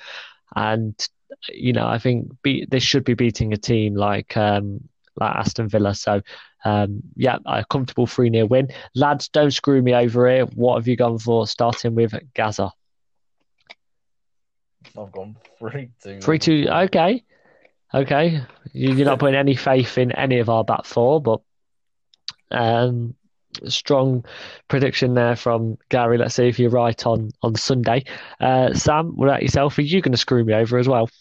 And, 0.56 0.94
you 1.48 1.72
know, 1.72 1.86
I 1.86 1.98
think 1.98 2.30
they 2.42 2.78
should 2.78 3.04
be 3.04 3.14
beating 3.14 3.52
a 3.52 3.56
team 3.56 3.94
like 3.94 4.36
um, 4.36 4.80
like 5.16 5.34
Aston 5.36 5.68
Villa. 5.68 5.94
So, 5.94 6.22
um, 6.64 7.02
yeah, 7.16 7.38
a 7.46 7.64
comfortable 7.64 8.06
3 8.06 8.30
0 8.30 8.46
win. 8.46 8.68
Lads, 8.94 9.28
don't 9.28 9.52
screw 9.52 9.82
me 9.82 9.94
over 9.94 10.28
here. 10.28 10.46
What 10.46 10.76
have 10.76 10.88
you 10.88 10.96
gone 10.96 11.18
for? 11.18 11.46
Starting 11.46 11.94
with 11.94 12.14
Gaza. 12.34 12.72
I've 14.98 15.12
gone 15.12 15.36
three 15.58 15.90
two. 16.02 16.20
3 16.20 16.38
2. 16.38 16.66
Okay. 16.70 17.24
Okay. 17.94 18.42
You- 18.72 18.94
You're 18.94 19.06
not 19.06 19.18
putting 19.18 19.34
any 19.38 19.54
faith 19.56 19.96
in 19.98 20.12
any 20.12 20.38
of 20.40 20.48
our 20.48 20.64
back 20.64 20.84
four, 20.84 21.20
but 21.22 21.40
um, 22.50 23.14
strong 23.66 24.24
prediction 24.68 25.14
there 25.14 25.36
from 25.36 25.78
Gary. 25.88 26.18
Let's 26.18 26.34
see 26.34 26.48
if 26.48 26.58
you're 26.58 26.70
right 26.70 27.06
on, 27.06 27.30
on 27.42 27.54
Sunday. 27.54 28.04
Uh, 28.40 28.74
Sam, 28.74 29.16
what 29.16 29.28
about 29.28 29.42
yourself? 29.42 29.78
Are 29.78 29.82
you 29.82 30.00
going 30.02 30.12
to 30.12 30.18
screw 30.18 30.44
me 30.44 30.52
over 30.54 30.78
as 30.78 30.88
well? 30.88 31.08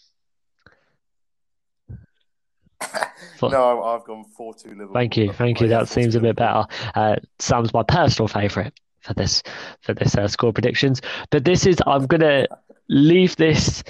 For- 3.38 3.50
No, 3.50 3.82
I've 3.82 4.04
gone 4.04 4.24
4 4.36 4.54
2 4.54 4.68
Liverpool. 4.70 4.94
Thank 4.94 5.16
you, 5.16 5.32
thank 5.32 5.60
you. 5.60 5.68
That 5.68 5.88
seems 5.88 6.14
a 6.14 6.20
bit 6.20 6.36
better. 6.36 6.64
Uh, 6.94 7.16
Sam's 7.38 7.72
my 7.72 7.82
personal 7.82 8.28
favourite 8.28 8.72
for 9.00 9.14
this 9.14 9.42
for 9.80 9.94
this 9.94 10.16
uh, 10.16 10.26
score 10.28 10.52
predictions. 10.52 11.00
But 11.30 11.44
this 11.44 11.66
is 11.66 11.76
I'm 11.86 12.06
gonna 12.06 12.46
leave 12.88 13.36
this. 13.36 13.82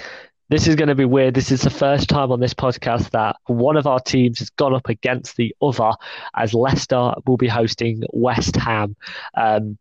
This 0.49 0.67
is 0.67 0.75
going 0.75 0.87
to 0.87 0.95
be 0.95 1.05
weird. 1.05 1.35
This 1.35 1.51
is 1.51 1.61
the 1.61 1.69
first 1.69 2.09
time 2.09 2.31
on 2.31 2.39
this 2.39 2.55
podcast 2.55 3.11
that 3.11 3.35
one 3.45 3.77
of 3.77 3.85
our 3.85 3.99
teams 3.99 4.39
has 4.39 4.49
gone 4.49 4.73
up 4.73 4.89
against 4.89 5.35
the 5.35 5.55
other, 5.61 5.91
as 6.35 6.55
Leicester 6.55 7.13
will 7.27 7.37
be 7.37 7.47
hosting 7.47 8.03
West 8.11 8.55
Ham. 8.55 8.95
Um, 9.35 9.77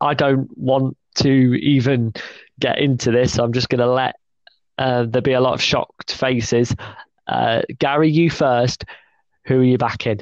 I 0.00 0.14
don't 0.14 0.48
want 0.58 0.96
to 1.16 1.30
even 1.30 2.12
get 2.58 2.78
into 2.78 3.12
this. 3.12 3.38
I'm 3.38 3.52
just 3.52 3.68
going 3.68 3.80
to 3.80 3.90
let 3.90 4.16
uh, 4.78 5.04
there 5.08 5.22
be 5.22 5.32
a 5.32 5.40
lot 5.40 5.54
of 5.54 5.62
shocked 5.62 6.12
faces. 6.12 6.74
Uh, 7.28 7.62
Gary, 7.78 8.10
you 8.10 8.30
first. 8.30 8.84
Who 9.46 9.60
are 9.60 9.64
you 9.64 9.78
backing? 9.78 10.18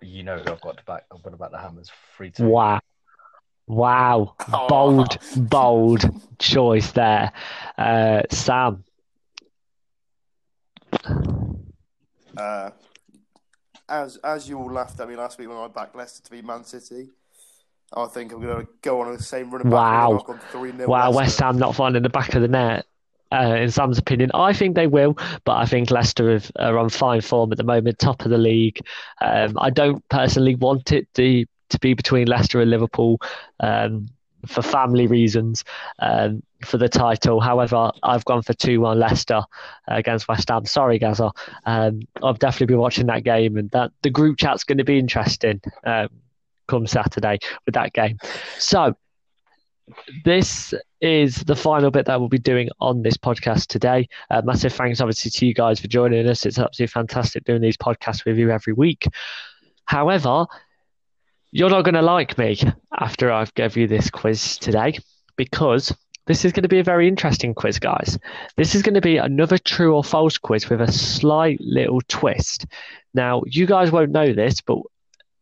You 0.00 0.22
know 0.22 0.38
who 0.38 0.52
I've 0.52 0.60
got 0.60 0.78
to 0.78 0.84
back. 0.84 1.04
I've 1.12 1.22
got 1.22 1.30
to 1.30 1.36
back 1.36 1.50
the 1.50 1.58
Hammers 1.58 1.90
three 2.16 2.30
two. 2.30 2.46
Wow. 2.46 2.80
Wow. 3.66 4.34
Oh. 4.52 4.68
Bold, 4.68 5.18
bold 5.36 6.04
choice 6.38 6.92
there. 6.92 7.32
Uh, 7.76 8.22
Sam. 8.30 8.84
Uh, 12.36 12.70
as 13.88 14.16
as 14.18 14.48
you 14.48 14.58
all 14.58 14.70
laughed 14.70 15.00
at 15.00 15.08
me 15.08 15.16
last 15.16 15.38
week 15.38 15.48
when 15.48 15.56
I 15.56 15.68
backed 15.68 15.96
Leicester 15.96 16.22
to 16.24 16.30
beat 16.30 16.44
Man 16.44 16.64
City, 16.64 17.08
I 17.94 18.06
think 18.06 18.32
I'm 18.32 18.40
going 18.40 18.66
to 18.66 18.72
go 18.82 19.00
on 19.00 19.14
the 19.14 19.22
same 19.22 19.50
run. 19.50 19.68
Wow. 19.68 20.18
I've 20.18 20.24
gone 20.24 20.40
3 20.50 20.76
0 20.76 20.88
Wow, 20.88 21.12
West 21.12 21.38
Ham 21.40 21.58
not 21.58 21.74
finding 21.74 22.02
the 22.02 22.08
back 22.08 22.34
of 22.34 22.42
the 22.42 22.48
net. 22.48 22.86
Uh, 23.32 23.56
in 23.58 23.70
Sam's 23.70 23.98
opinion, 23.98 24.30
I 24.34 24.52
think 24.52 24.76
they 24.76 24.86
will, 24.86 25.18
but 25.44 25.56
I 25.56 25.66
think 25.66 25.90
Leicester 25.90 26.30
have, 26.32 26.50
are 26.60 26.78
on 26.78 26.88
fine 26.88 27.20
form 27.20 27.50
at 27.50 27.58
the 27.58 27.64
moment, 27.64 27.98
top 27.98 28.24
of 28.24 28.30
the 28.30 28.38
league. 28.38 28.78
Um, 29.20 29.58
I 29.60 29.70
don't 29.70 30.08
personally 30.08 30.54
want 30.54 30.92
it 30.92 31.12
to, 31.14 31.44
to 31.70 31.78
be 31.78 31.94
between 31.94 32.26
Leicester 32.26 32.60
and 32.60 32.70
Liverpool 32.70 33.20
um, 33.60 34.08
for 34.46 34.62
family 34.62 35.06
reasons 35.06 35.64
um, 35.98 36.42
for 36.64 36.78
the 36.78 36.88
title. 36.88 37.40
However, 37.40 37.90
I've 38.02 38.24
gone 38.24 38.42
for 38.42 38.54
2 38.54 38.80
1 38.80 38.98
Leicester 38.98 39.42
against 39.88 40.28
West 40.28 40.48
Ham. 40.48 40.64
Sorry, 40.64 40.98
Gaza. 40.98 41.32
Um, 41.64 42.02
I'll 42.22 42.34
definitely 42.34 42.74
be 42.74 42.78
watching 42.78 43.06
that 43.06 43.24
game, 43.24 43.56
and 43.56 43.70
that 43.70 43.92
the 44.02 44.10
group 44.10 44.38
chat's 44.38 44.64
going 44.64 44.78
to 44.78 44.84
be 44.84 44.98
interesting 44.98 45.60
um, 45.84 46.08
come 46.68 46.86
Saturday 46.86 47.38
with 47.64 47.74
that 47.74 47.92
game. 47.92 48.18
So, 48.58 48.96
this 50.24 50.74
is 51.00 51.36
the 51.44 51.56
final 51.56 51.90
bit 51.90 52.06
that 52.06 52.18
we'll 52.18 52.28
be 52.28 52.38
doing 52.38 52.68
on 52.80 53.02
this 53.02 53.16
podcast 53.16 53.66
today. 53.66 54.08
Uh, 54.30 54.42
massive 54.44 54.72
thanks, 54.72 55.00
obviously, 55.00 55.30
to 55.30 55.46
you 55.46 55.54
guys 55.54 55.78
for 55.80 55.88
joining 55.88 56.26
us. 56.26 56.46
It's 56.46 56.58
absolutely 56.58 56.88
fantastic 56.92 57.44
doing 57.44 57.62
these 57.62 57.76
podcasts 57.76 58.24
with 58.24 58.38
you 58.38 58.50
every 58.50 58.72
week. 58.72 59.06
However, 59.84 60.46
you're 61.56 61.70
not 61.70 61.86
going 61.86 61.94
to 61.94 62.02
like 62.02 62.36
me 62.36 62.60
after 62.98 63.32
I've 63.32 63.54
gave 63.54 63.78
you 63.78 63.88
this 63.88 64.10
quiz 64.10 64.58
today 64.58 64.98
because 65.36 65.90
this 66.26 66.44
is 66.44 66.52
going 66.52 66.64
to 66.64 66.68
be 66.68 66.80
a 66.80 66.84
very 66.84 67.08
interesting 67.08 67.54
quiz, 67.54 67.78
guys. 67.78 68.18
This 68.56 68.74
is 68.74 68.82
going 68.82 68.92
to 68.92 69.00
be 69.00 69.16
another 69.16 69.56
true 69.56 69.96
or 69.96 70.04
false 70.04 70.36
quiz 70.36 70.68
with 70.68 70.82
a 70.82 70.92
slight 70.92 71.58
little 71.62 72.02
twist. 72.08 72.66
Now, 73.14 73.42
you 73.46 73.64
guys 73.64 73.90
won't 73.90 74.10
know 74.10 74.34
this, 74.34 74.60
but 74.60 74.80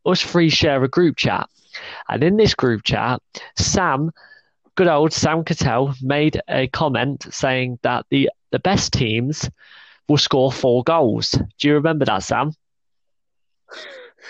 us 0.06 0.22
three 0.22 0.50
share 0.50 0.84
a 0.84 0.88
group 0.88 1.16
chat. 1.16 1.48
And 2.08 2.22
in 2.22 2.36
this 2.36 2.54
group 2.54 2.84
chat, 2.84 3.20
Sam 3.56 4.12
good 4.76 4.86
old 4.86 5.12
Sam 5.12 5.42
Cattell 5.42 5.94
made 6.00 6.40
a 6.48 6.68
comment 6.68 7.26
saying 7.34 7.80
that 7.82 8.06
the, 8.10 8.30
the 8.52 8.60
best 8.60 8.92
teams 8.92 9.50
will 10.08 10.18
score 10.18 10.52
four 10.52 10.84
goals. 10.84 11.32
Do 11.58 11.66
you 11.66 11.74
remember 11.74 12.04
that, 12.04 12.22
Sam? 12.22 12.52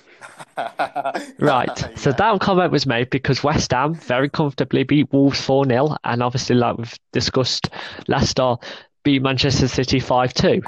Right. 1.39 1.97
So 1.97 2.11
that 2.11 2.41
comment 2.41 2.71
was 2.71 2.85
made 2.85 3.09
because 3.09 3.43
West 3.43 3.71
Ham 3.71 3.93
very 3.93 4.29
comfortably 4.29 4.83
beat 4.83 5.11
Wolves 5.13 5.39
4 5.41 5.65
0. 5.65 5.95
And 6.03 6.21
obviously, 6.21 6.55
like 6.55 6.77
we've 6.77 6.99
discussed, 7.13 7.69
Leicester 8.07 8.55
beat 9.03 9.21
Manchester 9.21 9.67
City 9.67 9.99
5 9.99 10.33
2. 10.33 10.61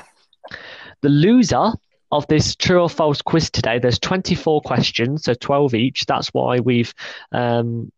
The 1.02 1.10
loser 1.10 1.72
of 2.12 2.28
this 2.28 2.56
true 2.56 2.82
or 2.82 2.90
false 2.90 3.22
quiz 3.22 3.50
today, 3.50 3.80
there's 3.80 4.00
24 4.00 4.62
questions, 4.62 5.24
so 5.24 5.34
12 5.34 5.74
each. 5.76 6.06
That's 6.06 6.30
why 6.30 6.60
we've 6.60 6.94
um, 7.32 7.92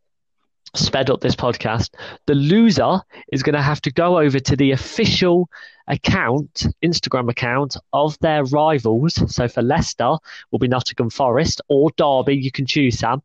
sped 0.75 1.09
up 1.09 1.21
this 1.21 1.35
podcast. 1.35 1.93
The 2.27 2.35
loser 2.35 3.01
is 3.31 3.43
going 3.43 3.55
to 3.55 3.61
have 3.61 3.81
to 3.81 3.91
go 3.91 4.19
over 4.19 4.39
to 4.39 4.55
the 4.55 4.71
official 4.71 5.49
account, 5.87 6.65
Instagram 6.83 7.29
account 7.29 7.77
of 7.91 8.17
their 8.19 8.43
rivals. 8.45 9.21
So 9.33 9.47
for 9.47 9.61
Leicester 9.61 10.15
will 10.51 10.59
be 10.59 10.67
Nottingham 10.67 11.09
Forest 11.09 11.61
or 11.67 11.91
Derby. 11.97 12.35
You 12.35 12.51
can 12.51 12.65
choose, 12.65 12.99
Sam. 12.99 13.21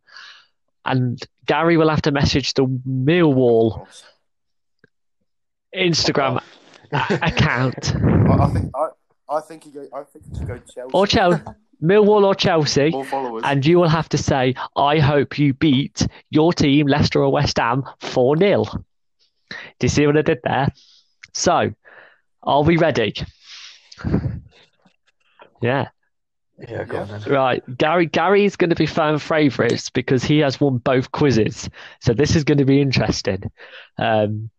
And 0.85 1.21
Gary 1.47 1.77
will 1.77 1.89
have 1.89 2.03
to 2.03 2.13
message 2.13 2.55
the 2.55 2.65
Millwall 2.65 3.87
Instagram 5.75 6.43
account 6.93 7.95
I, 7.95 8.45
I 8.45 8.49
think 8.49 8.71
I, 8.75 8.89
I 9.29 9.41
think 9.41 9.65
he 9.65 9.71
go. 9.71 9.87
I 9.95 10.03
think 10.05 10.25
should 10.37 10.47
go 10.47 10.59
Chelsea. 10.59 10.91
or 10.95 11.07
Chelsea, 11.07 11.43
Millwall 11.83 12.25
or 12.25 12.35
Chelsea. 12.35 12.93
And 13.45 13.65
you 13.65 13.79
will 13.79 13.89
have 13.89 14.09
to 14.11 14.19
say, 14.19 14.55
I 14.77 14.99
hope 14.99 15.39
you 15.39 15.55
beat 15.55 16.07
your 16.31 16.53
team, 16.53 16.87
Leicester 16.87 17.23
or 17.23 17.31
West 17.31 17.59
Ham, 17.59 17.85
4 18.01 18.37
0. 18.39 18.65
Do 18.65 18.77
you 19.83 19.89
see 19.89 20.07
what 20.07 20.17
I 20.17 20.23
did 20.23 20.41
there? 20.45 20.69
So, 21.35 21.73
are 22.43 22.63
we 22.63 22.77
ready? 22.77 23.15
Yeah. 25.61 25.89
Yeah, 26.69 26.85
go 26.85 26.99
on 26.99 27.09
then. 27.09 27.23
Right. 27.23 27.79
Gary 27.79 28.07
Gary's 28.07 28.57
going 28.57 28.71
to 28.71 28.77
be 28.77 28.87
fan 28.87 29.19
favourites 29.19 29.91
because 29.91 30.25
he 30.25 30.39
has 30.39 30.61
won 30.61 30.79
both 30.79 31.13
quizzes. 31.13 31.69
So 32.01 32.13
this 32.13 32.35
is 32.35 32.45
going 32.45 32.59
to 32.59 32.65
be 32.65 32.81
interesting. 32.81 33.43
Um, 33.97 34.51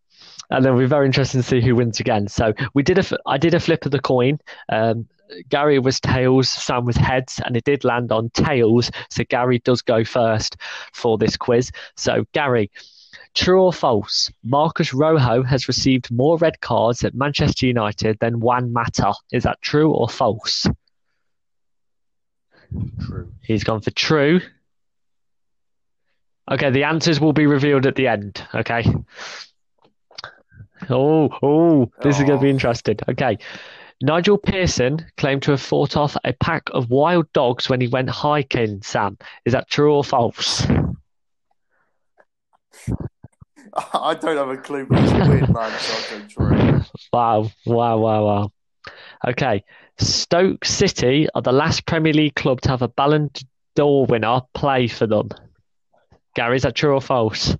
and 0.50 0.66
it'll 0.66 0.80
be 0.80 0.86
very 0.86 1.06
interesting 1.06 1.42
to 1.42 1.48
see 1.48 1.62
who 1.62 1.76
wins 1.76 2.00
again. 2.00 2.28
So 2.28 2.54
we 2.74 2.84
did 2.84 2.98
a, 2.98 3.02
f- 3.02 3.14
I 3.26 3.38
did 3.38 3.54
a 3.54 3.60
flip 3.60 3.86
of 3.86 3.92
the 3.92 4.00
coin. 4.00 4.40
Um, 4.70 5.08
Gary 5.50 5.78
was 5.78 6.00
tails, 6.00 6.50
Sam 6.50 6.86
was 6.86 6.96
heads, 6.96 7.40
and 7.46 7.56
it 7.56 7.64
did 7.66 7.84
land 7.84 8.12
on 8.12 8.32
tails. 8.32 8.90
So 9.10 9.24
Gary 9.30 9.60
does 9.60 9.82
go 9.82 10.04
first 10.04 10.58
for 10.94 11.18
this 11.18 11.38
quiz. 11.38 11.72
So 11.98 12.26
Gary, 12.34 12.72
true 13.40 13.62
or 13.64 13.74
false? 13.74 14.32
Marcus 14.44 14.94
Rojo 14.94 15.44
has 15.44 15.68
received 15.68 16.12
more 16.12 16.38
red 16.38 16.60
cards 16.62 17.04
at 17.04 17.16
Manchester 17.16 17.66
United 17.66 18.18
than 18.20 18.40
Juan 18.40 18.72
Mata. 18.74 19.14
Is 19.32 19.44
that 19.44 19.62
true 19.62 19.92
or 19.92 20.10
false? 20.10 20.68
True. 23.06 23.32
He's 23.42 23.64
gone 23.64 23.82
for 23.82 23.92
true. 23.92 24.42
Okay, 26.52 26.70
the 26.72 26.84
answers 26.84 27.20
will 27.20 27.34
be 27.34 27.46
revealed 27.48 27.86
at 27.86 27.96
the 27.96 28.08
end. 28.08 28.44
Okay. 28.54 28.84
Oh, 30.90 31.30
oh, 31.44 31.92
this 32.02 32.18
is 32.20 32.24
going 32.26 32.40
to 32.40 32.44
be 32.44 32.48
Oh. 32.50 32.52
interesting. 32.52 32.98
Okay. 33.08 33.38
Nigel 34.02 34.38
Pearson 34.38 35.06
claimed 35.18 35.44
to 35.44 35.52
have 35.52 35.62
fought 35.62 35.98
off 35.98 36.16
a 36.24 36.34
pack 36.34 36.64
of 36.72 36.90
wild 36.90 37.32
dogs 37.34 37.70
when 37.70 37.82
he 37.82 37.88
went 37.88 38.10
hiking, 38.10 38.82
Sam. 38.82 39.18
Is 39.46 39.54
that 39.54 39.70
true 39.70 39.94
or 39.94 40.04
false? 40.04 40.66
I 43.94 44.16
don't 44.16 44.38
have 44.38 44.50
a 44.50 44.58
clue, 44.58 44.86
but 44.86 45.00
it's 45.04 45.12
a 45.12 45.30
weird 45.30 45.50
man, 45.54 45.80
so 45.80 46.16
I'll 46.16 46.20
go 46.20 46.28
true. 46.28 46.82
Wow, 47.14 47.52
wow, 47.66 47.98
wow, 47.98 48.26
wow. 48.26 48.52
Okay. 49.28 49.64
Stoke 49.98 50.64
City 50.64 51.28
are 51.36 51.42
the 51.42 51.52
last 51.52 51.86
Premier 51.86 52.14
League 52.14 52.36
club 52.36 52.62
to 52.62 52.70
have 52.70 52.82
a 52.82 52.88
Ballon 52.88 53.30
d'Or 53.76 54.06
winner 54.06 54.42
play 54.54 54.88
for 54.88 55.08
them. 55.08 55.30
Gary, 56.36 56.56
is 56.56 56.64
that 56.64 56.76
true 56.76 56.94
or 56.94 57.02
false? 57.02 57.56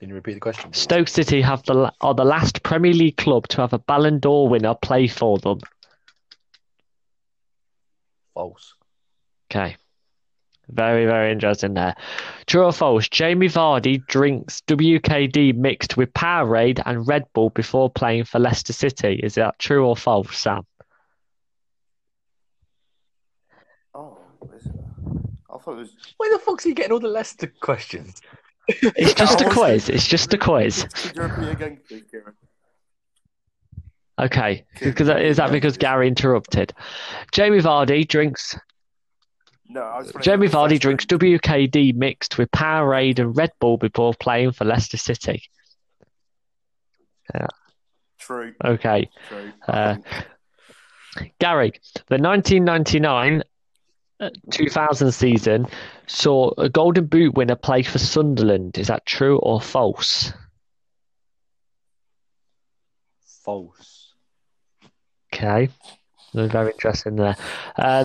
Can 0.00 0.08
you 0.08 0.16
repeat 0.16 0.34
the 0.34 0.40
question? 0.40 0.72
Stoke 0.72 1.06
City 1.06 1.40
have 1.42 1.62
the 1.62 1.92
are 2.00 2.14
the 2.14 2.24
last 2.24 2.64
Premier 2.64 2.92
League 2.92 3.16
club 3.16 3.46
to 3.48 3.60
have 3.60 3.72
a 3.72 3.78
Ballon 3.78 4.18
d'Or 4.18 4.48
winner 4.48 4.74
play 4.74 5.06
for 5.06 5.38
them. 5.38 5.60
False. 8.34 8.74
Okay. 9.48 9.76
Very, 10.68 11.06
very 11.06 11.32
interesting 11.32 11.74
there. 11.74 11.94
True 12.46 12.64
or 12.64 12.72
false? 12.72 13.08
Jamie 13.08 13.48
Vardy 13.48 14.06
drinks 14.06 14.62
WKD 14.62 15.54
mixed 15.54 15.96
with 15.96 16.12
Powerade 16.14 16.80
and 16.86 17.06
Red 17.06 17.24
Bull 17.34 17.50
before 17.50 17.90
playing 17.90 18.24
for 18.24 18.38
Leicester 18.38 18.72
City. 18.72 19.20
Is 19.22 19.34
that 19.34 19.58
true 19.58 19.86
or 19.86 19.96
false, 19.96 20.36
Sam? 20.36 20.64
Oh. 23.94 24.18
I 24.42 25.58
thought 25.58 25.72
it 25.72 25.76
was. 25.76 25.96
Where 26.16 26.32
the 26.32 26.38
fuck's 26.38 26.64
he 26.64 26.72
getting 26.72 26.92
all 26.92 27.00
the 27.00 27.08
Leicester 27.08 27.52
questions? 27.60 28.22
It's 28.68 29.12
oh, 29.20 29.24
just 29.24 29.40
a 29.40 29.50
quiz. 29.50 29.88
It's 29.88 30.06
just 30.06 30.32
a 30.32 30.38
quiz. 30.38 30.86
Could 30.94 31.16
you 31.16 31.22
repeat 31.22 31.48
again, 31.48 31.80
please, 31.86 32.04
Kieran? 32.10 32.34
Okay. 34.18 34.64
Because 34.80 35.08
is 35.08 35.36
that 35.38 35.50
because 35.50 35.76
Gary 35.76 36.08
interrupted? 36.08 36.72
Jamie 37.32 37.58
Vardy 37.58 38.06
drinks 38.06 38.56
No, 39.72 39.80
I 39.82 39.98
was 39.98 40.12
Jamie 40.20 40.48
Vardy 40.48 40.72
first 40.72 40.82
drinks. 40.82 41.06
WKD 41.06 41.94
mixed 41.94 42.36
with 42.36 42.50
Powerade 42.50 43.18
and 43.18 43.34
Red 43.36 43.52
Bull 43.58 43.78
before 43.78 44.12
playing 44.14 44.52
for 44.52 44.64
Leicester 44.66 44.98
City. 44.98 45.42
Yeah. 47.34 47.46
True, 48.18 48.52
Okay. 48.62 49.08
true. 49.28 49.52
Uh, 49.66 49.96
Gary, 51.38 51.72
the 52.08 52.18
1999 52.18 53.42
uh, 54.20 54.30
2000 54.50 55.12
season 55.12 55.66
saw 56.06 56.50
a 56.58 56.68
Golden 56.68 57.06
Boot 57.06 57.34
winner 57.34 57.56
play 57.56 57.82
for 57.82 57.98
Sunderland. 57.98 58.76
Is 58.78 58.88
that 58.88 59.06
true 59.06 59.38
or 59.38 59.60
false? 59.60 60.32
False. 63.44 64.12
Okay. 65.32 65.68
Very 66.34 66.72
interesting 66.72 67.16
there. 67.16 67.36
Uh, 67.76 68.04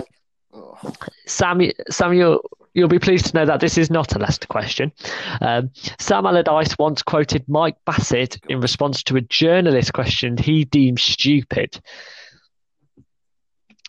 Sam, 1.26 1.60
Sam, 1.90 2.12
you'll, 2.12 2.40
you'll 2.74 2.88
be 2.88 2.98
pleased 2.98 3.26
to 3.26 3.34
know 3.34 3.46
that 3.46 3.60
this 3.60 3.78
is 3.78 3.90
not 3.90 4.14
a 4.14 4.18
Leicester 4.18 4.46
question. 4.46 4.92
Um, 5.40 5.70
Sam 5.98 6.26
Allardyce 6.26 6.76
once 6.78 7.02
quoted 7.02 7.44
Mike 7.48 7.76
Bassett 7.84 8.38
in 8.48 8.60
response 8.60 9.02
to 9.04 9.16
a 9.16 9.20
journalist 9.20 9.92
question 9.92 10.36
he 10.36 10.64
deemed 10.64 11.00
stupid. 11.00 11.80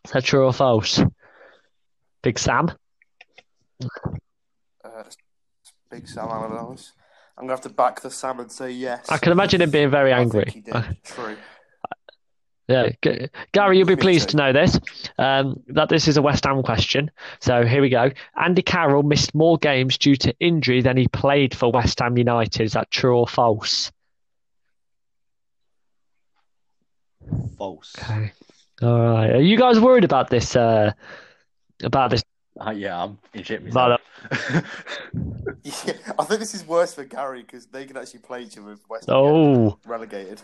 Is 0.05 0.11
that 0.11 0.23
true 0.23 0.45
or 0.45 0.53
false? 0.53 1.01
Big 2.23 2.39
Sam? 2.39 2.71
uh, 4.83 5.03
big 5.89 6.07
Sam 6.07 6.29
Allardyce. 6.29 6.93
I'm 7.37 7.43
gonna 7.45 7.53
have 7.53 7.61
to 7.61 7.69
back 7.69 8.01
the 8.01 8.11
Sam 8.11 8.39
and 8.41 8.51
say 8.51 8.71
yes. 8.71 9.09
I 9.09 9.17
can 9.17 9.31
imagine 9.31 9.61
him 9.61 9.71
being 9.71 9.89
very 9.89 10.11
I 10.11 10.19
angry. 10.19 10.45
did. 10.65 10.75
Uh, 10.75 10.83
True. 11.05 11.37
Yeah, 12.69 12.89
Gary, 13.51 13.79
you'll 13.79 13.87
be 13.87 13.95
pleased 13.95 14.29
to 14.29 14.37
know 14.37 14.53
this. 14.53 14.79
Um, 15.17 15.59
that 15.69 15.89
this 15.89 16.07
is 16.07 16.17
a 16.17 16.21
West 16.21 16.45
Ham 16.45 16.61
question. 16.61 17.09
So 17.39 17.65
here 17.65 17.81
we 17.81 17.89
go. 17.89 18.11
Andy 18.39 18.61
Carroll 18.61 19.01
missed 19.01 19.33
more 19.33 19.57
games 19.57 19.97
due 19.97 20.15
to 20.17 20.35
injury 20.39 20.83
than 20.83 20.95
he 20.95 21.07
played 21.07 21.55
for 21.55 21.71
West 21.71 21.99
Ham 21.99 22.15
United. 22.15 22.61
Is 22.61 22.73
that 22.73 22.91
true 22.91 23.17
or 23.17 23.27
false? 23.27 23.91
False. 27.57 27.95
Okay. 27.97 28.33
All 28.83 28.99
right. 28.99 29.31
Are 29.31 29.41
you 29.41 29.57
guys 29.57 29.79
worried 29.79 30.03
about 30.03 30.29
this? 30.29 30.55
Uh, 30.55 30.91
about 31.83 32.11
this? 32.11 32.23
Uh, 32.59 32.71
yeah, 32.71 33.03
I'm 33.03 33.17
in 33.33 33.43
shit 33.43 33.65
Valo. 33.65 33.97
myself. 33.97 34.65
Yeah, 35.63 35.93
I 36.17 36.23
think 36.25 36.39
this 36.39 36.53
is 36.53 36.65
worse 36.65 36.93
for 36.93 37.03
Gary 37.03 37.41
because 37.41 37.65
they 37.67 37.85
can 37.85 37.95
actually 37.97 38.19
play 38.21 38.43
each 38.43 38.57
other 38.57 38.73
if 38.73 38.79
West 38.89 39.07
Ham 39.07 39.15
Oh, 39.17 39.69
get 39.71 39.89
relegated. 39.89 40.41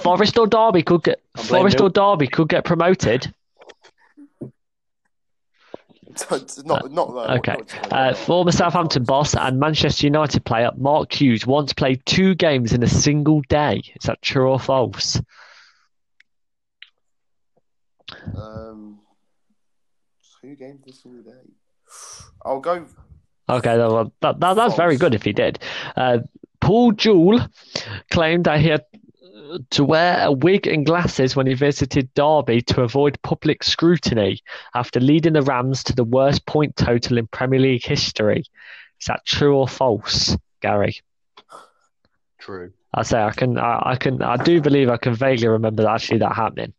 Forest 0.00 0.38
or 0.38 0.46
Derby 0.46 0.82
could 0.82 1.02
get 1.02 1.20
I'm 1.36 1.44
Forest 1.44 1.80
or 1.80 1.88
Derby 1.90 2.26
could 2.26 2.48
get 2.48 2.64
promoted. 2.64 3.32
Not, 6.64 6.90
not 6.92 7.14
that. 7.14 7.30
Okay. 7.38 7.56
not- 7.56 7.92
Uh, 7.92 8.14
former 8.14 8.50
Southampton 8.50 9.04
boss 9.04 9.34
and 9.36 9.60
Manchester 9.60 10.06
United 10.06 10.44
player 10.46 10.70
Mark 10.76 11.12
Hughes 11.12 11.46
once 11.46 11.74
played 11.74 12.00
two 12.06 12.34
games 12.34 12.72
in 12.72 12.82
a 12.82 12.88
single 12.88 13.42
day. 13.50 13.82
Is 14.00 14.06
that 14.06 14.22
true 14.22 14.48
or 14.50 14.58
false? 14.58 15.20
Um, 18.34 18.85
two 20.46 20.54
games 20.54 20.80
this 20.86 21.02
single 21.02 21.22
day. 21.22 21.40
I'll 22.44 22.60
go. 22.60 22.86
Okay, 23.48 23.76
that, 23.76 24.10
that, 24.20 24.40
that, 24.40 24.54
that's 24.54 24.76
very 24.76 24.96
good 24.96 25.14
if 25.14 25.24
he 25.24 25.32
did. 25.32 25.58
Uh, 25.96 26.18
Paul 26.60 26.92
Jewell 26.92 27.46
claimed 28.10 28.44
that 28.44 28.60
he 28.60 28.68
had 28.68 28.84
to 29.70 29.84
wear 29.84 30.24
a 30.24 30.32
wig 30.32 30.66
and 30.66 30.84
glasses 30.86 31.36
when 31.36 31.46
he 31.46 31.54
visited 31.54 32.12
Derby 32.14 32.62
to 32.62 32.82
avoid 32.82 33.20
public 33.22 33.62
scrutiny 33.62 34.40
after 34.74 35.00
leading 35.00 35.34
the 35.34 35.42
Rams 35.42 35.84
to 35.84 35.94
the 35.94 36.04
worst 36.04 36.46
point 36.46 36.76
total 36.76 37.18
in 37.18 37.26
Premier 37.28 37.60
League 37.60 37.84
history. 37.84 38.44
Is 39.00 39.06
that 39.06 39.24
true 39.24 39.56
or 39.56 39.68
false, 39.68 40.36
Gary? 40.60 41.00
True. 42.38 42.72
I 42.94 43.02
say 43.02 43.20
I 43.20 43.30
can, 43.32 43.58
I, 43.58 43.82
I 43.84 43.96
can, 43.96 44.22
I 44.22 44.36
do 44.36 44.60
believe 44.60 44.88
I 44.88 44.96
can 44.96 45.14
vaguely 45.14 45.48
remember 45.48 45.82
that 45.82 45.92
actually 45.92 46.18
that 46.18 46.34
happening. 46.34 46.72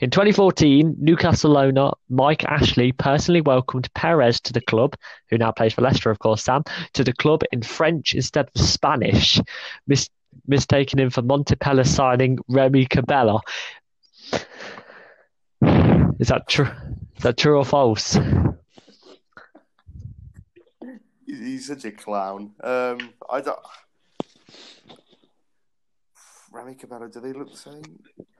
In 0.00 0.10
2014, 0.10 0.96
Newcastle 0.98 1.58
owner 1.58 1.90
Mike 2.08 2.44
Ashley 2.44 2.92
personally 2.92 3.40
welcomed 3.40 3.92
Perez 3.94 4.40
to 4.42 4.52
the 4.52 4.60
club, 4.60 4.96
who 5.30 5.38
now 5.38 5.50
plays 5.50 5.74
for 5.74 5.82
Leicester, 5.82 6.10
of 6.10 6.18
course, 6.18 6.44
Sam, 6.44 6.62
to 6.92 7.04
the 7.04 7.12
club 7.12 7.42
in 7.52 7.62
French 7.62 8.14
instead 8.14 8.48
of 8.54 8.62
Spanish, 8.62 9.40
mis- 9.86 10.10
mistaking 10.46 11.00
him 11.00 11.10
for 11.10 11.22
Montpellier 11.22 11.84
signing 11.84 12.38
Remy 12.48 12.86
Cabella. 12.86 13.40
Is 16.18 16.28
that 16.28 16.48
true? 16.48 16.68
Is 17.16 17.22
that 17.22 17.36
true 17.36 17.58
or 17.58 17.64
false? 17.64 18.18
He's 21.26 21.66
such 21.66 21.84
a 21.84 21.90
clown. 21.90 22.52
Um, 22.62 23.12
I 23.28 23.40
don't. 23.40 23.58
Rami 26.54 26.76
Cabello, 26.76 27.08
do 27.08 27.18
they 27.18 27.32
look 27.32 27.50
the 27.50 27.56
same? 27.56 27.82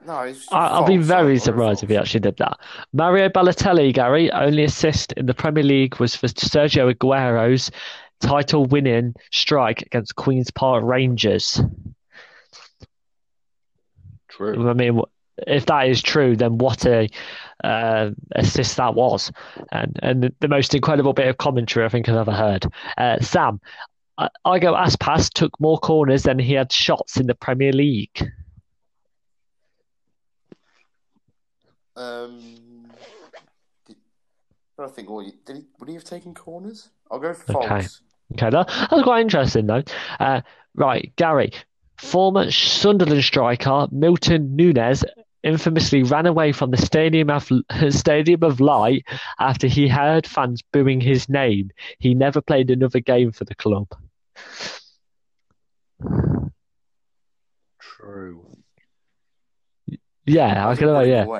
No, 0.05 0.21
it's 0.21 0.49
I, 0.51 0.67
I'll 0.67 0.87
be 0.87 0.95
very 0.95 1.35
or 1.35 1.39
surprised 1.39 1.83
if 1.83 1.89
he 1.89 1.97
actually 1.97 2.21
did 2.21 2.37
that. 2.37 2.57
Mario 2.93 3.27
Balotelli, 3.27 3.93
Gary, 3.93 4.31
only 4.31 4.63
assist 4.63 5.11
in 5.13 5.25
the 5.25 5.33
Premier 5.33 5.63
League 5.63 5.99
was 5.99 6.15
for 6.15 6.27
Sergio 6.27 6.89
Aguero's 6.89 7.69
title-winning 8.21 9.15
strike 9.31 9.81
against 9.81 10.15
Queens 10.15 10.49
Park 10.49 10.83
Rangers. 10.85 11.61
True. 14.29 14.69
I 14.69 14.73
mean, 14.73 15.01
if 15.45 15.65
that 15.65 15.89
is 15.89 16.01
true, 16.01 16.37
then 16.37 16.57
what 16.57 16.85
a 16.85 17.09
uh, 17.65 18.11
assist 18.35 18.77
that 18.77 18.95
was, 18.95 19.31
and 19.73 19.99
and 20.01 20.31
the 20.39 20.47
most 20.47 20.73
incredible 20.73 21.11
bit 21.13 21.27
of 21.27 21.37
commentary 21.37 21.85
I 21.85 21.89
think 21.89 22.07
I've 22.07 22.15
ever 22.15 22.31
heard. 22.31 22.65
Uh, 22.97 23.19
Sam, 23.19 23.59
I- 23.63 23.94
Iago 24.19 24.73
Aspas 24.75 25.29
took 25.29 25.59
more 25.59 25.77
corners 25.77 26.23
than 26.23 26.39
he 26.39 26.53
had 26.53 26.71
shots 26.71 27.17
in 27.17 27.27
the 27.27 27.35
Premier 27.35 27.73
League. 27.73 28.31
Um, 31.95 32.91
did, 33.85 33.95
I 34.79 34.87
think 34.87 35.09
what 35.09 35.25
he- 35.25 35.33
did 35.45 35.57
he, 35.57 35.63
would 35.79 35.89
he 35.89 35.95
have 35.95 36.03
taken 36.03 36.33
corners? 36.33 36.89
I'll 37.09 37.19
go 37.19 37.33
for 37.33 37.57
Okay. 37.57 37.67
false. 37.67 38.01
Okay, 38.33 38.49
that, 38.49 38.67
that 38.67 38.91
was 38.91 39.03
quite 39.03 39.21
interesting 39.21 39.67
though. 39.67 39.83
Uh, 40.19 40.41
right, 40.75 41.13
Gary, 41.15 41.51
former 41.97 42.51
Sunderland 42.51 43.23
striker 43.23 43.87
Milton 43.91 44.57
Núñez 44.57 45.03
infamously 45.43 46.01
ran 46.03 46.25
away 46.25 46.51
from 46.51 46.71
the 46.71 46.77
Stadium 46.77 47.29
of 47.29 47.49
Stadium 47.89 48.43
of 48.43 48.59
Light 48.59 49.05
after 49.39 49.67
he 49.67 49.87
heard 49.87 50.25
fans 50.25 50.61
booing 50.73 50.99
his 50.99 51.29
name. 51.29 51.69
He 51.99 52.13
never 52.15 52.41
played 52.41 52.71
another 52.71 52.99
game 52.99 53.31
for 53.31 53.45
the 53.45 53.55
club. 53.55 53.87
True. 57.79 58.45
Yeah, 60.25 60.67
I 60.67 60.75
can 60.75 60.87
Put 60.87 61.07
him 61.07 61.09
yeah. 61.09 61.39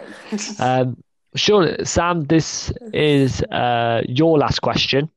Um, 0.59 1.03
sure, 1.35 1.83
Sam, 1.83 2.23
this 2.25 2.71
is 2.93 3.41
uh, 3.43 4.03
your 4.07 4.37
last 4.37 4.59
question. 4.59 5.09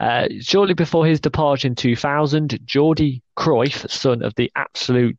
Uh, 0.00 0.26
shortly 0.40 0.74
before 0.74 1.06
his 1.06 1.20
departure 1.20 1.68
in 1.68 1.74
2000, 1.74 2.58
Jordi 2.66 3.22
Cruyff, 3.36 3.88
son 3.88 4.22
of 4.22 4.34
the 4.34 4.50
absolute 4.56 5.16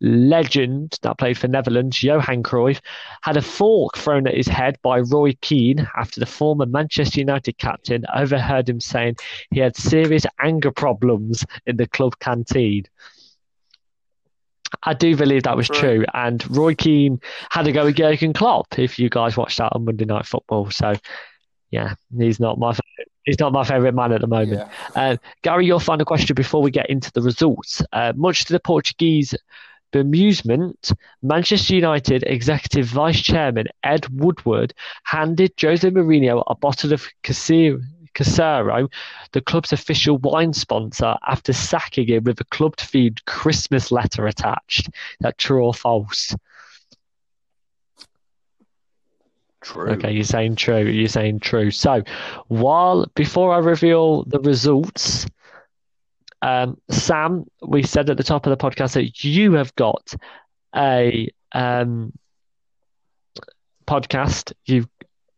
legend 0.00 0.98
that 1.02 1.18
played 1.18 1.38
for 1.38 1.48
Netherlands, 1.48 2.02
Johan 2.02 2.42
Cruyff, 2.42 2.80
had 3.22 3.36
a 3.36 3.42
fork 3.42 3.96
thrown 3.96 4.26
at 4.26 4.34
his 4.34 4.48
head 4.48 4.78
by 4.82 5.00
Roy 5.00 5.32
Keane 5.40 5.86
after 5.96 6.20
the 6.20 6.26
former 6.26 6.66
Manchester 6.66 7.20
United 7.20 7.58
captain 7.58 8.04
overheard 8.14 8.68
him 8.68 8.80
saying 8.80 9.16
he 9.50 9.60
had 9.60 9.76
serious 9.76 10.26
anger 10.40 10.70
problems 10.70 11.44
in 11.66 11.76
the 11.76 11.86
club 11.86 12.18
canteen. 12.18 12.84
I 14.84 14.94
do 14.94 15.16
believe 15.16 15.42
that 15.42 15.56
was 15.56 15.66
True. 15.66 15.78
true, 15.78 16.04
and 16.14 16.56
Roy 16.56 16.74
Keane 16.74 17.20
had 17.50 17.64
to 17.64 17.72
go 17.72 17.86
with 17.86 17.96
Jurgen 17.96 18.32
Klopp. 18.32 18.78
If 18.78 18.98
you 18.98 19.08
guys 19.08 19.36
watched 19.36 19.58
that 19.58 19.72
on 19.74 19.84
Monday 19.84 20.04
Night 20.04 20.26
Football, 20.26 20.70
so 20.70 20.94
yeah, 21.70 21.94
he's 22.16 22.40
not 22.40 22.58
my 22.58 22.72
he's 23.24 23.38
not 23.38 23.52
my 23.52 23.64
favourite 23.64 23.94
man 23.94 24.12
at 24.12 24.20
the 24.20 24.26
moment. 24.26 24.68
yeah. 24.96 25.00
Uh, 25.00 25.16
Gary, 25.42 25.66
your 25.66 25.80
final 25.80 26.04
question 26.04 26.34
before 26.34 26.62
we 26.62 26.70
get 26.70 26.88
into 26.90 27.12
the 27.12 27.22
results. 27.22 27.82
Uh, 27.92 28.12
much 28.16 28.44
to 28.46 28.52
the 28.52 28.60
Portuguese 28.60 29.34
bemusement, 29.92 30.92
Manchester 31.22 31.74
United 31.74 32.22
executive 32.26 32.86
vice 32.86 33.20
chairman 33.20 33.66
Ed 33.82 34.06
Woodward 34.08 34.72
handed 35.04 35.52
Jose 35.60 35.88
Mourinho 35.88 36.44
a 36.46 36.54
bottle 36.54 36.92
of 36.92 37.08
Casero, 37.24 38.88
the 39.32 39.40
club's 39.40 39.72
official 39.72 40.18
wine 40.18 40.52
sponsor, 40.52 41.16
after 41.26 41.52
sacking 41.52 42.08
him 42.08 42.24
with 42.24 42.40
a 42.40 42.44
club-themed 42.44 43.24
Christmas 43.24 43.90
letter 43.90 44.26
attached. 44.26 44.88
Is 44.88 44.94
that 45.20 45.38
true 45.38 45.64
or 45.64 45.74
false? 45.74 46.34
True. 49.60 49.90
Okay, 49.90 50.12
you're 50.12 50.24
saying 50.24 50.56
true. 50.56 50.84
You're 50.84 51.08
saying 51.08 51.40
true. 51.40 51.70
So, 51.70 52.02
while 52.48 53.06
before 53.14 53.52
I 53.54 53.58
reveal 53.58 54.24
the 54.24 54.40
results, 54.40 55.26
um, 56.42 56.78
Sam, 56.90 57.44
we 57.60 57.82
said 57.82 58.08
at 58.08 58.16
the 58.16 58.22
top 58.22 58.46
of 58.46 58.50
the 58.50 58.56
podcast 58.56 58.94
that 58.94 59.22
you 59.22 59.52
have 59.52 59.74
got 59.74 60.14
a 60.74 61.28
um, 61.52 62.12
podcast 63.86 64.52
you 64.64 64.86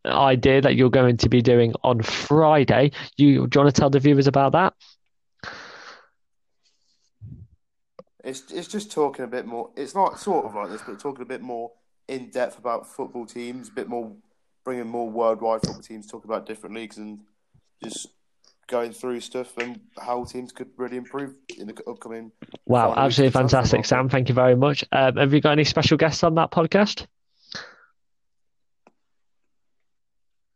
idea 0.04 0.60
that 0.60 0.74
you're 0.74 0.90
going 0.90 1.16
to 1.16 1.28
be 1.28 1.42
doing 1.42 1.74
on 1.82 2.02
Friday. 2.02 2.92
You 3.16 3.46
do 3.46 3.58
you 3.58 3.64
want 3.64 3.74
to 3.74 3.80
tell 3.80 3.90
the 3.90 4.00
viewers 4.00 4.26
about 4.26 4.52
that? 4.52 4.74
It's 8.22 8.52
it's 8.52 8.68
just 8.68 8.92
talking 8.92 9.24
a 9.24 9.28
bit 9.28 9.46
more. 9.46 9.70
It's 9.76 9.94
not 9.94 10.20
sort 10.20 10.46
of 10.46 10.54
like 10.54 10.70
this, 10.70 10.82
but 10.86 11.00
talking 11.00 11.22
a 11.22 11.26
bit 11.26 11.40
more 11.40 11.72
in 12.12 12.28
depth 12.30 12.58
about 12.58 12.86
football 12.86 13.26
teams, 13.26 13.68
a 13.68 13.72
bit 13.72 13.88
more 13.88 14.12
bringing 14.64 14.86
more 14.86 15.08
worldwide 15.08 15.60
football 15.62 15.82
teams, 15.82 16.06
talking 16.06 16.30
about 16.30 16.46
different 16.46 16.74
leagues, 16.74 16.98
and 16.98 17.20
just 17.82 18.08
going 18.68 18.92
through 18.92 19.20
stuff 19.20 19.56
and 19.58 19.80
how 19.98 20.24
teams 20.24 20.52
could 20.52 20.68
really 20.76 20.96
improve 20.96 21.34
in 21.58 21.66
the 21.66 21.74
upcoming. 21.88 22.30
Wow, 22.66 22.94
absolutely 22.96 23.28
week 23.28 23.28
of 23.28 23.32
the 23.32 23.48
transfer 23.48 23.56
fantastic. 23.56 23.84
Sam. 23.86 24.08
Thank 24.08 24.28
you 24.28 24.34
very 24.34 24.56
much. 24.56 24.84
Um, 24.92 25.16
have 25.16 25.34
you 25.34 25.40
got 25.40 25.52
any 25.52 25.64
special 25.64 25.96
guests 25.96 26.22
on 26.22 26.34
that 26.36 26.50
podcast? 26.50 27.06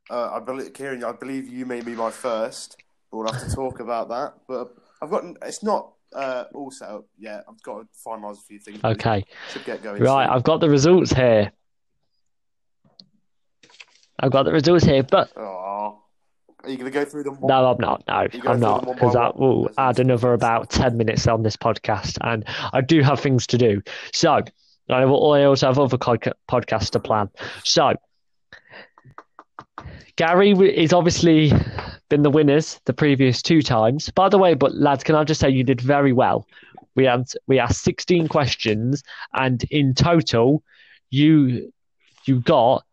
Uh, 0.09 0.31
I 0.35 0.41
believe 0.41 0.73
Kieran, 0.73 1.03
I 1.03 1.13
believe 1.13 1.49
you 1.49 1.67
may 1.67 1.81
be 1.81 1.95
my 1.95 2.11
first, 2.11 2.77
but 3.11 3.19
we'll 3.19 3.33
have 3.33 3.43
to 3.49 3.55
talk 3.55 3.81
about 3.81 4.09
that. 4.11 4.35
But 4.47 4.73
I've 5.03 5.11
got 5.11 5.25
it's 5.43 5.65
not 5.65 5.96
uh, 6.17 6.45
all 6.55 6.71
set 6.71 6.89
up 6.89 7.05
yet. 7.19 7.45
I've 7.49 7.63
got 7.63 7.81
to 7.83 7.87
finalise 8.05 8.39
a 8.39 8.43
few 8.43 8.59
things. 8.59 8.81
Okay. 8.83 9.25
should 9.53 9.65
get 9.65 9.83
going. 9.83 10.03
Right, 10.03 10.27
soon. 10.27 10.35
I've 10.35 10.43
got 10.43 10.61
the 10.61 10.71
results 10.71 11.13
here. 11.13 11.53
I've 14.19 14.33
got 14.33 14.45
the 14.45 14.53
results 14.53 14.85
here, 14.85 15.03
but 15.03 15.31
Oh, 15.37 16.03
are 16.65 16.71
you 16.71 16.77
going 16.79 16.91
to 16.91 16.99
go 16.99 17.05
through 17.05 17.25
them? 17.25 17.39
one- 17.39 17.49
no, 17.49 17.71
I'm 17.71 17.79
not. 17.79 18.03
No, 18.09 18.15
I'm 18.15 18.61
not, 18.61 18.61
them 18.61 18.61
one 18.61 18.85
by 18.87 18.93
because 18.95 19.13
that 19.15 19.37
will 19.39 19.69
add 19.77 19.99
another 20.01 20.33
about 20.33 20.71
10 20.71 20.97
minutes 20.97 21.27
on 21.27 21.43
this 21.43 21.57
podcast, 21.57 22.17
and 22.23 22.45
I 22.73 22.81
do 22.81 23.03
have 23.03 23.21
things 23.21 23.47
to 23.49 23.59
do. 23.59 23.83
So, 24.15 24.41
I 24.89 25.05
will- 25.05 25.17
also 25.17 25.67
have 25.67 25.79
other 25.79 25.99
podca- 25.99 26.33
podcasts 26.51 26.91
to 26.93 26.99
plan. 27.01 27.29
So, 27.63 27.95
Gary 30.17 30.53
is 30.53 30.95
obviously 30.95 31.53
been 32.09 32.23
the 32.23 32.31
winners 32.31 32.81
the 32.85 32.93
previous 32.93 33.43
two 33.43 33.63
times. 33.63 34.11
By 34.11 34.29
the 34.29 34.39
way, 34.39 34.55
but 34.55 34.75
lads, 34.75 35.05
can 35.05 35.15
I 35.15 35.25
just 35.25 35.41
say 35.41 35.51
you 35.51 35.65
did 35.65 35.81
very 35.81 36.13
well. 36.13 36.47
We 36.95 37.05
had 37.05 37.27
we 37.47 37.59
asked 37.59 37.83
16 37.83 38.29
questions, 38.29 39.03
and 39.35 39.63
in 39.65 39.95
total, 39.95 40.63
you 41.11 41.73
you 42.25 42.41
got 42.41 42.85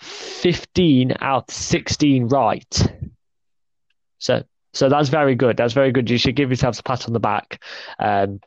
15 0.00 1.16
out 1.20 1.48
of 1.48 1.54
16 1.54 2.28
right. 2.28 2.92
So 4.18 4.44
so 4.72 4.88
that's 4.88 5.08
very 5.08 5.34
good. 5.34 5.56
That's 5.56 5.72
very 5.72 5.92
good. 5.92 6.08
You 6.08 6.18
should 6.18 6.36
give 6.36 6.50
yourselves 6.50 6.78
a 6.78 6.82
pat 6.82 7.06
on 7.06 7.12
the 7.12 7.20
back. 7.20 7.62
Um, 7.98 8.40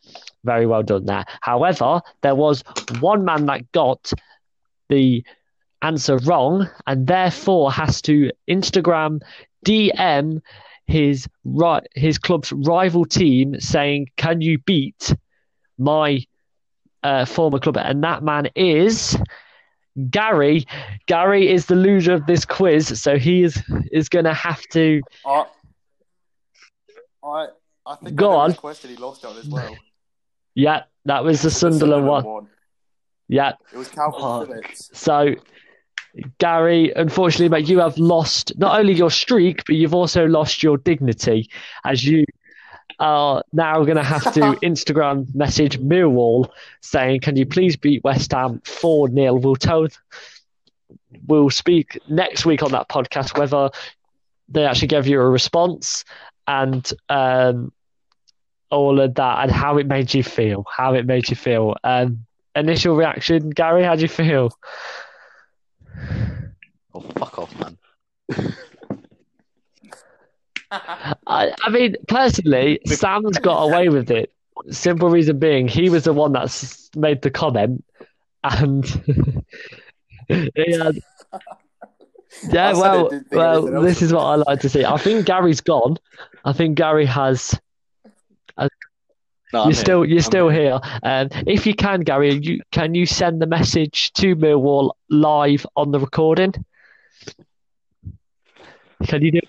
very 0.43 0.65
well 0.65 0.83
done 0.83 1.05
there. 1.05 1.25
However, 1.41 2.01
there 2.21 2.35
was 2.35 2.63
one 2.99 3.25
man 3.25 3.45
that 3.47 3.71
got 3.71 4.11
the 4.89 5.23
answer 5.81 6.17
wrong 6.19 6.69
and 6.87 7.07
therefore 7.07 7.71
has 7.71 8.01
to 8.03 8.31
Instagram 8.49 9.21
DM 9.63 10.41
his 10.85 11.27
right 11.45 11.85
his 11.95 12.17
club's 12.17 12.51
rival 12.51 13.05
team 13.05 13.59
saying, 13.59 14.09
"Can 14.17 14.41
you 14.41 14.59
beat 14.59 15.15
my 15.77 16.25
uh, 17.03 17.25
former 17.25 17.59
club?" 17.59 17.77
And 17.77 18.03
that 18.03 18.23
man 18.23 18.49
is 18.55 19.17
Gary. 20.09 20.65
Gary 21.05 21.49
is 21.49 21.67
the 21.67 21.75
loser 21.75 22.13
of 22.13 22.25
this 22.25 22.45
quiz, 22.45 22.99
so 23.01 23.17
he 23.17 23.43
is 23.43 23.61
is 23.91 24.09
going 24.09 24.25
to 24.25 24.33
have 24.33 24.61
to. 24.71 25.01
I, 25.25 25.45
I, 27.23 27.47
I 27.85 27.95
think 27.95 28.15
Go 28.15 28.31
I 28.31 28.43
on. 28.43 28.49
which 28.51 28.57
question 28.59 28.89
he 28.89 28.95
lost 28.97 29.23
on 29.25 29.37
as 29.37 29.47
well. 29.47 29.75
Yeah, 30.55 30.83
that 31.05 31.23
was 31.23 31.41
the 31.41 31.49
Sunderland 31.51 32.05
one. 32.05 32.47
Yeah, 33.29 33.53
It 33.71 33.77
was 33.77 33.87
Kalvin 33.89 34.45
Phillips. 34.47 34.89
So, 34.93 35.35
Gary, 36.37 36.91
unfortunately, 36.95 37.49
mate, 37.49 37.67
you 37.67 37.79
have 37.79 37.97
lost 37.97 38.53
not 38.57 38.79
only 38.79 38.93
your 38.93 39.09
streak, 39.09 39.65
but 39.65 39.75
you've 39.75 39.95
also 39.95 40.25
lost 40.25 40.61
your 40.61 40.77
dignity 40.77 41.49
as 41.85 42.05
you 42.05 42.23
are 42.99 43.43
now 43.51 43.83
going 43.83 43.97
to 43.97 44.03
have 44.03 44.23
to 44.33 44.39
Instagram 44.63 45.33
message 45.33 45.79
Millwall 45.79 46.49
saying, 46.81 47.21
Can 47.21 47.35
you 47.35 47.45
please 47.45 47.75
beat 47.75 48.03
West 48.03 48.31
Ham 48.31 48.61
4 48.65 49.09
0? 49.09 49.33
We'll 49.35 49.55
tell, 49.55 49.87
we'll 51.25 51.49
speak 51.49 51.99
next 52.07 52.45
week 52.45 52.61
on 52.61 52.71
that 52.71 52.89
podcast 52.89 53.37
whether 53.37 53.69
they 54.49 54.65
actually 54.65 54.89
gave 54.89 55.07
you 55.07 55.19
a 55.19 55.29
response 55.29 56.05
and 56.47 56.91
um, 57.09 57.71
all 58.69 58.99
of 58.99 59.15
that 59.15 59.43
and 59.43 59.51
how 59.51 59.77
it 59.77 59.87
made 59.87 60.13
you 60.13 60.23
feel. 60.23 60.65
How 60.69 60.93
it 60.93 61.05
made 61.07 61.29
you 61.29 61.35
feel. 61.35 61.75
Um, 61.83 62.25
initial 62.55 62.95
reaction, 62.95 63.49
Gary, 63.49 63.83
how 63.83 63.95
do 63.95 64.03
you 64.03 64.07
feel? 64.07 64.55
Oh, 66.93 67.01
fuck 67.17 67.39
off, 67.39 67.59
man. 67.59 67.77
I, 70.71 71.53
I 71.61 71.69
mean, 71.69 71.95
personally, 72.07 72.79
Sam's 72.85 73.37
got 73.39 73.63
away 73.63 73.89
with 73.89 74.09
it. 74.11 74.31
Simple 74.69 75.09
reason 75.09 75.39
being, 75.39 75.67
he 75.67 75.89
was 75.89 76.03
the 76.03 76.13
one 76.13 76.33
that 76.33 76.89
made 76.95 77.21
the 77.21 77.31
comment, 77.31 77.83
and 78.43 78.85
he 80.27 80.71
had. 80.71 80.99
Yeah, 82.49 82.69
I 82.69 82.73
well, 82.73 83.07
it, 83.07 83.09
didn't 83.09 83.29
think 83.29 83.39
well, 83.39 83.81
this 83.81 84.01
is 84.01 84.13
what 84.13 84.23
I 84.23 84.35
like 84.35 84.59
to 84.61 84.69
see. 84.69 84.83
I 84.85 84.97
think 84.97 85.25
Gary's 85.25 85.61
gone. 85.61 85.97
I 86.43 86.53
think 86.53 86.77
Gary 86.77 87.05
has. 87.05 87.59
No, 89.53 89.65
You're 89.65 89.73
here. 89.73 89.73
still, 89.75 90.05
you're 90.05 90.17
I'm 90.17 90.23
still 90.23 90.49
here. 90.49 90.79
Um, 91.03 91.29
if 91.47 91.65
you 91.67 91.75
can, 91.75 92.01
Gary, 92.01 92.33
you 92.33 92.59
can 92.71 92.95
you 92.95 93.05
send 93.05 93.41
the 93.41 93.45
message 93.47 94.11
to 94.13 94.35
Millwall 94.35 94.93
live 95.09 95.65
on 95.75 95.91
the 95.91 95.99
recording? 95.99 96.53
Can 99.07 99.21
you 99.21 99.31
do? 99.31 99.39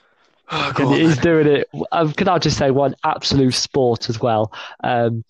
Oh, 0.50 0.72
Can, 0.76 0.86
on, 0.86 0.94
he's 0.94 1.16
then. 1.16 1.22
doing 1.22 1.46
it. 1.46 1.68
Um, 1.92 2.12
can 2.12 2.28
I 2.28 2.38
just 2.38 2.58
say 2.58 2.70
one 2.70 2.94
absolute 3.04 3.54
sport 3.54 4.10
as 4.10 4.20
well? 4.20 4.52
Um, 4.82 5.24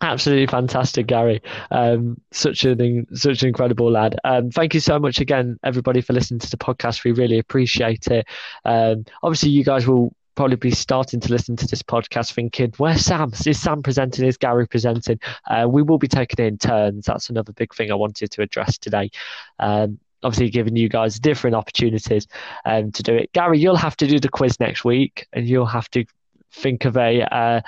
absolutely 0.00 0.46
fantastic, 0.46 1.06
Gary. 1.08 1.42
Um, 1.70 2.20
such 2.30 2.64
an 2.64 3.06
such 3.14 3.42
an 3.42 3.48
incredible 3.48 3.90
lad. 3.90 4.18
Um, 4.24 4.50
thank 4.50 4.74
you 4.74 4.80
so 4.80 4.98
much 4.98 5.20
again, 5.20 5.58
everybody, 5.64 6.00
for 6.00 6.12
listening 6.12 6.40
to 6.40 6.50
the 6.50 6.56
podcast. 6.58 7.04
We 7.04 7.12
really 7.12 7.38
appreciate 7.38 8.06
it. 8.06 8.26
Um, 8.64 9.04
obviously, 9.22 9.50
you 9.50 9.64
guys 9.64 9.86
will 9.86 10.14
probably 10.34 10.56
be 10.56 10.70
starting 10.70 11.20
to 11.20 11.32
listen 11.32 11.56
to 11.56 11.66
this 11.66 11.82
podcast 11.82 12.32
thinking, 12.32 12.72
where's 12.78 13.04
Sam? 13.04 13.32
Is 13.46 13.60
Sam 13.60 13.82
presenting? 13.82 14.26
Is 14.26 14.36
Gary 14.36 14.66
presenting? 14.66 15.20
Uh, 15.48 15.66
we 15.68 15.82
will 15.82 15.98
be 15.98 16.08
taking 16.08 16.44
in 16.44 16.58
turns. 16.58 17.06
That's 17.06 17.30
another 17.30 17.52
big 17.52 17.74
thing 17.74 17.90
I 17.90 17.96
wanted 17.96 18.30
to 18.30 18.42
address 18.42 18.78
today. 18.78 19.10
Um, 19.58 19.98
obviously, 20.22 20.50
giving 20.50 20.76
you 20.76 20.88
guys 20.88 21.18
different 21.18 21.56
opportunities 21.56 22.26
um, 22.64 22.92
to 22.92 23.02
do 23.02 23.14
it. 23.14 23.32
Gary, 23.32 23.58
you'll 23.58 23.76
have 23.76 23.96
to 23.98 24.06
do 24.06 24.18
the 24.18 24.28
quiz 24.28 24.58
next 24.60 24.84
week, 24.84 25.26
and 25.32 25.48
you'll 25.48 25.66
have 25.66 25.90
to 25.90 26.04
think 26.52 26.84
of 26.84 26.96
a 26.96 27.22
uh, 27.22 27.60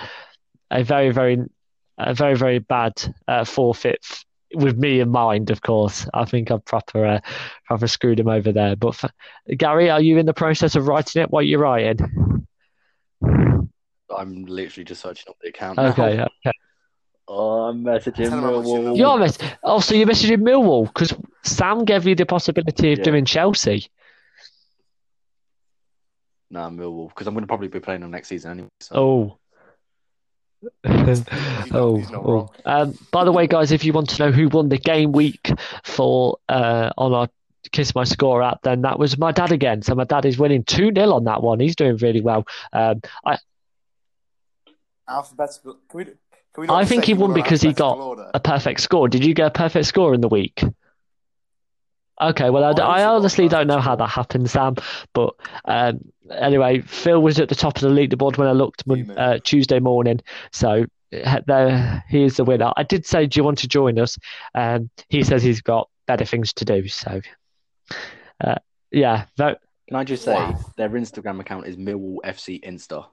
a 0.71 0.83
very 0.83 1.11
very 1.11 1.39
a 1.99 2.15
very 2.15 2.37
very 2.37 2.59
bad 2.59 2.93
uh, 3.29 3.45
forfeit 3.45 4.05
with 4.55 4.77
me 4.77 5.01
in 5.01 5.11
mind. 5.11 5.51
Of 5.51 5.63
course, 5.63 6.07
I 6.15 6.25
think 6.25 6.51
I've 6.51 6.65
proper 6.65 7.05
uh, 7.05 7.21
proper 7.67 7.87
screwed 7.87 8.21
him 8.21 8.29
over 8.29 8.53
there. 8.53 8.77
But 8.77 9.05
f- 9.05 9.13
Gary, 9.57 9.91
are 9.91 10.01
you 10.01 10.19
in 10.19 10.27
the 10.27 10.35
process 10.35 10.75
of 10.75 10.87
writing 10.87 11.23
it? 11.23 11.31
What 11.31 11.47
you're 11.47 11.61
writing? 11.61 12.47
I'm 14.17 14.45
literally 14.45 14.85
just 14.85 15.01
searching 15.03 15.31
up 15.31 15.37
the 15.41 15.49
account. 15.49 15.79
now. 15.79 15.89
Okay, 15.91 16.21
okay. 16.21 16.53
Oh, 17.29 17.63
I'm 17.63 17.83
messaging 17.85 18.15
Tell 18.29 18.39
him 18.39 18.41
how 18.43 18.51
much 18.61 18.67
you 18.67 18.73
Millwall. 18.75 18.85
love 18.85 18.97
You're 18.97 19.19
miss- 19.19 19.39
oh, 19.63 19.81
so 19.81 19.95
you're 19.95 20.07
messaging 20.07 20.43
Millwall 20.43 20.87
because 20.87 21.15
Sam 21.45 21.85
gave 21.85 22.07
you 22.07 22.15
the 22.15 22.27
possibility 22.27 22.93
of 22.93 22.99
Yeah. 22.99 23.05
doing 23.05 23.25
Chelsea. 23.25 23.89
Nah, 26.51 26.69
Millwall, 26.69 27.09
because 27.09 27.27
I'm 27.27 27.33
going 27.35 27.45
to 27.45 27.49
probably 27.49 27.69
be 27.69 27.81
playing 27.81 28.03
them 28.03 28.11
next 28.11 28.29
season 28.29 28.51
anyway. 28.51 28.69
So. 28.81 28.95
Oh. 28.95 29.39
oh, 30.85 31.97
he's 31.97 32.11
not 32.11 32.23
oh. 32.27 32.51
Um, 32.67 32.99
by 33.11 33.25
the 33.25 33.33
way, 33.33 33.47
guys, 33.47 33.73
if 33.73 33.85
you 33.85 33.93
want 33.93 34.11
to 34.11 34.23
know 34.27 34.33
who 34.33 34.49
won 34.49 34.69
the 34.69 34.79
game 34.79 35.13
week 35.13 35.51
for 35.85 36.37
uh, 36.49 36.91
on 36.99 37.15
our 37.15 37.29
Kiss 37.71 37.95
My 37.95 38.05
Score 38.05 38.43
app, 38.43 38.63
then 38.63 38.83
that 38.83 38.99
was 38.99 39.17
my 39.19 39.33
dad 39.33 39.53
again. 39.53 39.83
So 39.83 39.95
my 39.95 40.05
dad 40.05 40.25
is 40.25 40.39
winning 40.39 40.65
2 40.65 40.93
0 40.95 41.13
on 41.13 41.25
that 41.25 41.43
one. 41.43 41.61
He's 41.61 41.77
doing 41.77 41.97
really 41.97 42.21
well. 42.21 42.45
Um, 42.73 43.01
I, 43.25 43.39
Alphabetical. 45.09 45.79
Can 45.89 45.99
we, 45.99 46.05
can 46.05 46.15
we 46.57 46.69
I 46.69 46.85
think 46.85 47.05
he 47.05 47.15
won 47.15 47.35
because 47.35 47.63
he 47.63 47.73
got 47.73 47.99
order? 47.99 48.31
a 48.35 48.41
perfect 48.41 48.81
score. 48.81 49.09
Did 49.09 49.25
you 49.25 49.35
get 49.35 49.47
a 49.47 49.51
perfect 49.51 49.87
score 49.87 50.15
in 50.15 50.21
the 50.21 50.29
week? 50.29 50.63
Okay, 52.21 52.51
well, 52.51 52.65
I, 52.81 53.01
a 53.01 53.09
honestly 53.09 53.49
don't 53.49 53.67
know 53.67 53.81
how 53.81 53.97
that 53.97 54.09
happened, 54.09 54.49
Sam. 54.49 54.77
But 55.13 55.35
um, 55.65 56.01
anyway, 56.31 56.81
Phil 56.83 57.21
was 57.21 57.41
at 57.41 57.49
the 57.49 57.55
top 57.55 57.77
of 57.77 57.83
the 57.83 57.89
leaderboard 57.89 58.39
when 58.39 58.47
I 58.47 58.53
looked 58.53 58.85
uh, 59.17 59.39
Tuesday 59.43 59.81
morning. 59.81 60.21
So 60.53 60.87
there, 61.11 62.05
he 62.09 62.23
is 62.23 62.37
the 62.37 62.45
winner. 62.45 62.73
I 62.77 62.85
did 62.85 63.07
say, 63.07 63.27
Do 63.27 63.39
you 63.39 63.45
want 63.45 63.59
to 63.59 63.69
join 63.69 63.99
us? 63.99 64.19
Um, 64.55 64.91
he 65.09 65.23
says 65.23 65.43
he's 65.43 65.61
got 65.61 65.89
better 66.07 66.25
things 66.25 66.53
to 66.55 66.65
do. 66.65 66.87
So, 66.89 67.21
uh, 68.43 68.57
yeah, 68.91 69.27
vote. 69.37 69.59
Can 69.89 69.97
I 69.97 70.05
just 70.05 70.25
say 70.25 70.35
Wow. 70.35 70.59
their 70.77 70.91
Instagram 70.91 71.41
account 71.41 71.67
is 71.67 71.77
Millwall 71.77 72.19
FC 72.25 72.63
Insta. 72.65 73.07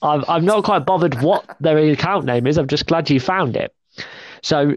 I'm, 0.00 0.24
I'm 0.28 0.44
not 0.44 0.64
quite 0.64 0.80
bothered 0.86 1.20
what 1.22 1.56
their 1.60 1.78
account 1.78 2.24
name 2.24 2.46
is. 2.46 2.56
I'm 2.56 2.68
just 2.68 2.86
glad 2.86 3.10
you 3.10 3.18
found 3.18 3.56
it. 3.56 3.74
So 4.42 4.76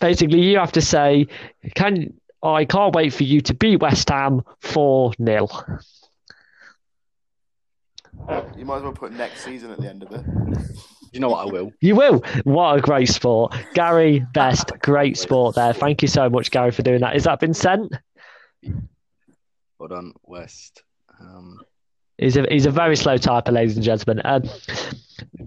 basically, 0.00 0.40
you 0.42 0.58
have 0.58 0.72
to 0.72 0.80
say, 0.80 1.26
"Can 1.74 2.12
I 2.42 2.64
can't 2.64 2.94
wait 2.94 3.12
for 3.12 3.24
you 3.24 3.40
to 3.40 3.54
beat 3.54 3.80
West 3.80 4.08
Ham 4.10 4.42
four 4.60 5.12
0 5.20 5.48
You 8.56 8.64
might 8.64 8.76
as 8.76 8.82
well 8.82 8.92
put 8.92 9.12
next 9.12 9.44
season 9.44 9.70
at 9.70 9.80
the 9.80 9.88
end 9.88 10.02
of 10.02 10.12
it. 10.12 10.24
You 11.16 11.20
know 11.20 11.30
what 11.30 11.48
I 11.48 11.50
will. 11.50 11.72
You 11.80 11.94
will. 11.96 12.22
What 12.44 12.76
a 12.76 12.80
great 12.82 13.08
sport, 13.08 13.54
Gary. 13.72 14.26
Best, 14.34 14.70
great 14.80 15.16
sport 15.16 15.54
there. 15.54 15.72
Thank 15.72 16.02
you 16.02 16.08
so 16.08 16.28
much, 16.28 16.50
Gary, 16.50 16.72
for 16.72 16.82
doing 16.82 17.00
that. 17.00 17.14
Has 17.14 17.24
that 17.24 17.40
been 17.40 17.54
sent? 17.54 17.90
Hold 19.78 19.92
on, 19.92 20.12
West. 20.24 20.82
Um, 21.18 21.60
He's 22.18 22.36
a 22.36 22.46
he's 22.50 22.66
a 22.66 22.70
very 22.70 22.96
slow 22.96 23.18
typer, 23.18 23.52
ladies 23.52 23.76
and 23.76 23.84
gentlemen. 23.84 24.22
Um, 24.24 24.42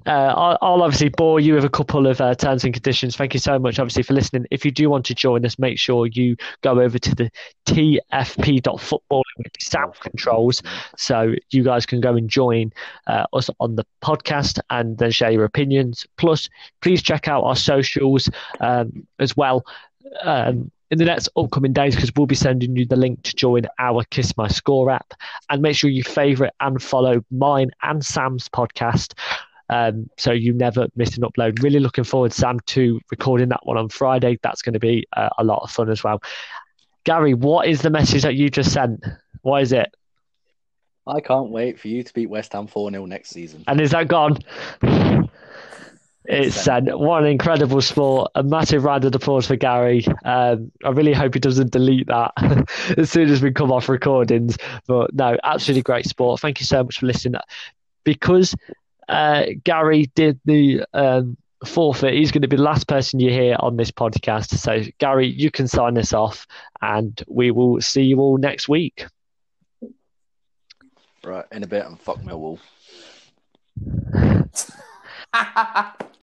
uh, 0.05 0.09
I'll, 0.09 0.57
I'll 0.61 0.84
obviously 0.84 1.09
bore 1.09 1.39
you 1.39 1.55
with 1.55 1.65
a 1.65 1.70
couple 1.70 2.07
of 2.07 2.22
uh, 2.22 2.36
terms 2.36 2.63
and 2.63 2.74
conditions. 2.74 3.15
Thank 3.15 3.34
you 3.34 3.39
so 3.39 3.57
much, 3.59 3.80
obviously, 3.80 4.03
for 4.03 4.13
listening. 4.13 4.45
If 4.51 4.65
you 4.65 4.72
do 4.72 4.89
want 4.89 5.05
to 5.07 5.15
join 5.15 5.45
us, 5.45 5.57
make 5.59 5.78
sure 5.78 6.07
you 6.07 6.36
go 6.61 6.80
over 6.80 6.99
to 6.99 7.15
the 7.15 7.32
tfp.football 7.65 9.24
with 9.38 9.53
the 9.53 9.59
sound 9.59 9.93
controls, 9.99 10.61
so 10.97 11.34
you 11.51 11.63
guys 11.63 11.86
can 11.86 12.01
go 12.01 12.15
and 12.15 12.30
join 12.30 12.72
uh, 13.07 13.26
us 13.34 13.49
on 13.59 13.76
the 13.76 13.86
podcast 14.03 14.59
and 14.70 14.97
then 14.97 15.11
share 15.11 15.32
your 15.32 15.45
opinions. 15.45 16.05
Plus, 16.17 16.49
please 16.82 17.01
check 17.01 17.28
out 17.28 17.43
our 17.43 17.55
socials 17.55 18.30
um, 18.59 19.07
as 19.20 19.36
well. 19.36 19.65
Um, 20.24 20.72
in 20.91 20.97
the 20.97 21.05
next 21.05 21.29
upcoming 21.35 21.73
days, 21.73 21.95
because 21.95 22.11
we'll 22.15 22.25
be 22.25 22.35
sending 22.35 22.75
you 22.75 22.85
the 22.85 22.95
link 22.95 23.21
to 23.23 23.35
join 23.35 23.63
our 23.77 24.03
Kiss 24.05 24.35
My 24.37 24.47
Score 24.47 24.89
app 24.89 25.13
and 25.49 25.61
make 25.61 25.75
sure 25.75 25.89
you 25.89 26.03
favorite 26.03 26.53
and 26.59 26.81
follow 26.81 27.23
mine 27.31 27.71
and 27.83 28.03
Sam's 28.03 28.49
podcast. 28.49 29.13
Um, 29.69 30.09
so 30.17 30.31
you 30.31 30.53
never 30.53 30.87
miss 30.95 31.15
an 31.15 31.23
upload. 31.23 31.61
Really 31.61 31.79
looking 31.79 32.03
forward, 32.03 32.33
Sam, 32.33 32.59
to 32.67 32.99
recording 33.11 33.49
that 33.49 33.59
one 33.63 33.77
on 33.77 33.89
Friday. 33.89 34.39
That's 34.41 34.63
going 34.63 34.73
to 34.73 34.79
be 34.79 35.07
uh, 35.15 35.29
a 35.37 35.43
lot 35.43 35.61
of 35.61 35.69
fun 35.69 35.89
as 35.89 36.03
well. 36.03 36.21
Gary, 37.03 37.33
what 37.33 37.67
is 37.67 37.81
the 37.81 37.89
message 37.89 38.23
that 38.23 38.35
you 38.35 38.49
just 38.49 38.73
sent? 38.73 39.03
What 39.41 39.61
is 39.61 39.71
it? 39.71 39.93
I 41.07 41.21
can't 41.21 41.49
wait 41.49 41.79
for 41.79 41.87
you 41.87 42.03
to 42.03 42.13
beat 42.13 42.29
West 42.29 42.53
Ham 42.53 42.67
4 42.67 42.91
0 42.91 43.05
next 43.05 43.29
season. 43.29 43.63
And 43.67 43.79
is 43.79 43.91
that 43.91 44.07
gone? 44.07 44.37
It's 46.30 46.55
sent. 46.55 46.97
What 46.99 47.23
an 47.23 47.30
incredible 47.30 47.82
sport. 47.82 48.32
A 48.36 48.43
massive 48.43 48.84
round 48.84 49.03
of 49.03 49.15
applause 49.15 49.47
for 49.47 49.55
Gary. 49.55 50.05
Um, 50.23 50.71
I 50.86 50.89
really 50.89 51.11
hope 51.11 51.34
he 51.34 51.39
doesn't 51.39 51.71
delete 51.71 52.05
that 52.05 52.34
as 52.97 53.09
soon 53.09 53.30
as 53.30 53.41
we 53.41 53.51
come 53.51 53.71
off 53.71 53.89
recordings. 53.89 54.55
But 54.86 55.11
no, 55.15 55.38
absolutely 55.43 55.82
great 55.82 56.05
sport. 56.05 56.39
Thank 56.39 56.59
you 56.59 56.67
so 56.67 56.84
much 56.84 56.99
for 56.99 57.07
listening. 57.07 57.41
Because 58.03 58.53
uh, 59.07 59.45
Gary 59.63 60.11
did 60.13 60.39
the 60.45 60.84
um, 60.93 61.36
forfeit, 61.65 62.13
he's 62.13 62.32
going 62.32 62.43
to 62.43 62.47
be 62.47 62.57
the 62.57 62.61
last 62.61 62.88
person 62.88 63.19
you 63.19 63.32
hear 63.32 63.55
on 63.59 63.77
this 63.77 63.89
podcast. 63.89 64.55
So, 64.55 64.84
Gary, 64.99 65.27
you 65.27 65.49
can 65.49 65.67
sign 65.67 65.95
this 65.95 66.13
off 66.13 66.45
and 66.80 67.19
we 67.27 67.49
will 67.49 67.82
see 67.82 68.03
you 68.03 68.19
all 68.19 68.38
next 68.38 68.69
week. 68.69 69.07
Right, 71.23 71.45
in 71.51 71.63
a 71.63 71.67
bit, 71.67 71.88
and 71.88 71.99
fuck 71.99 72.19
Millwall. 72.19 72.59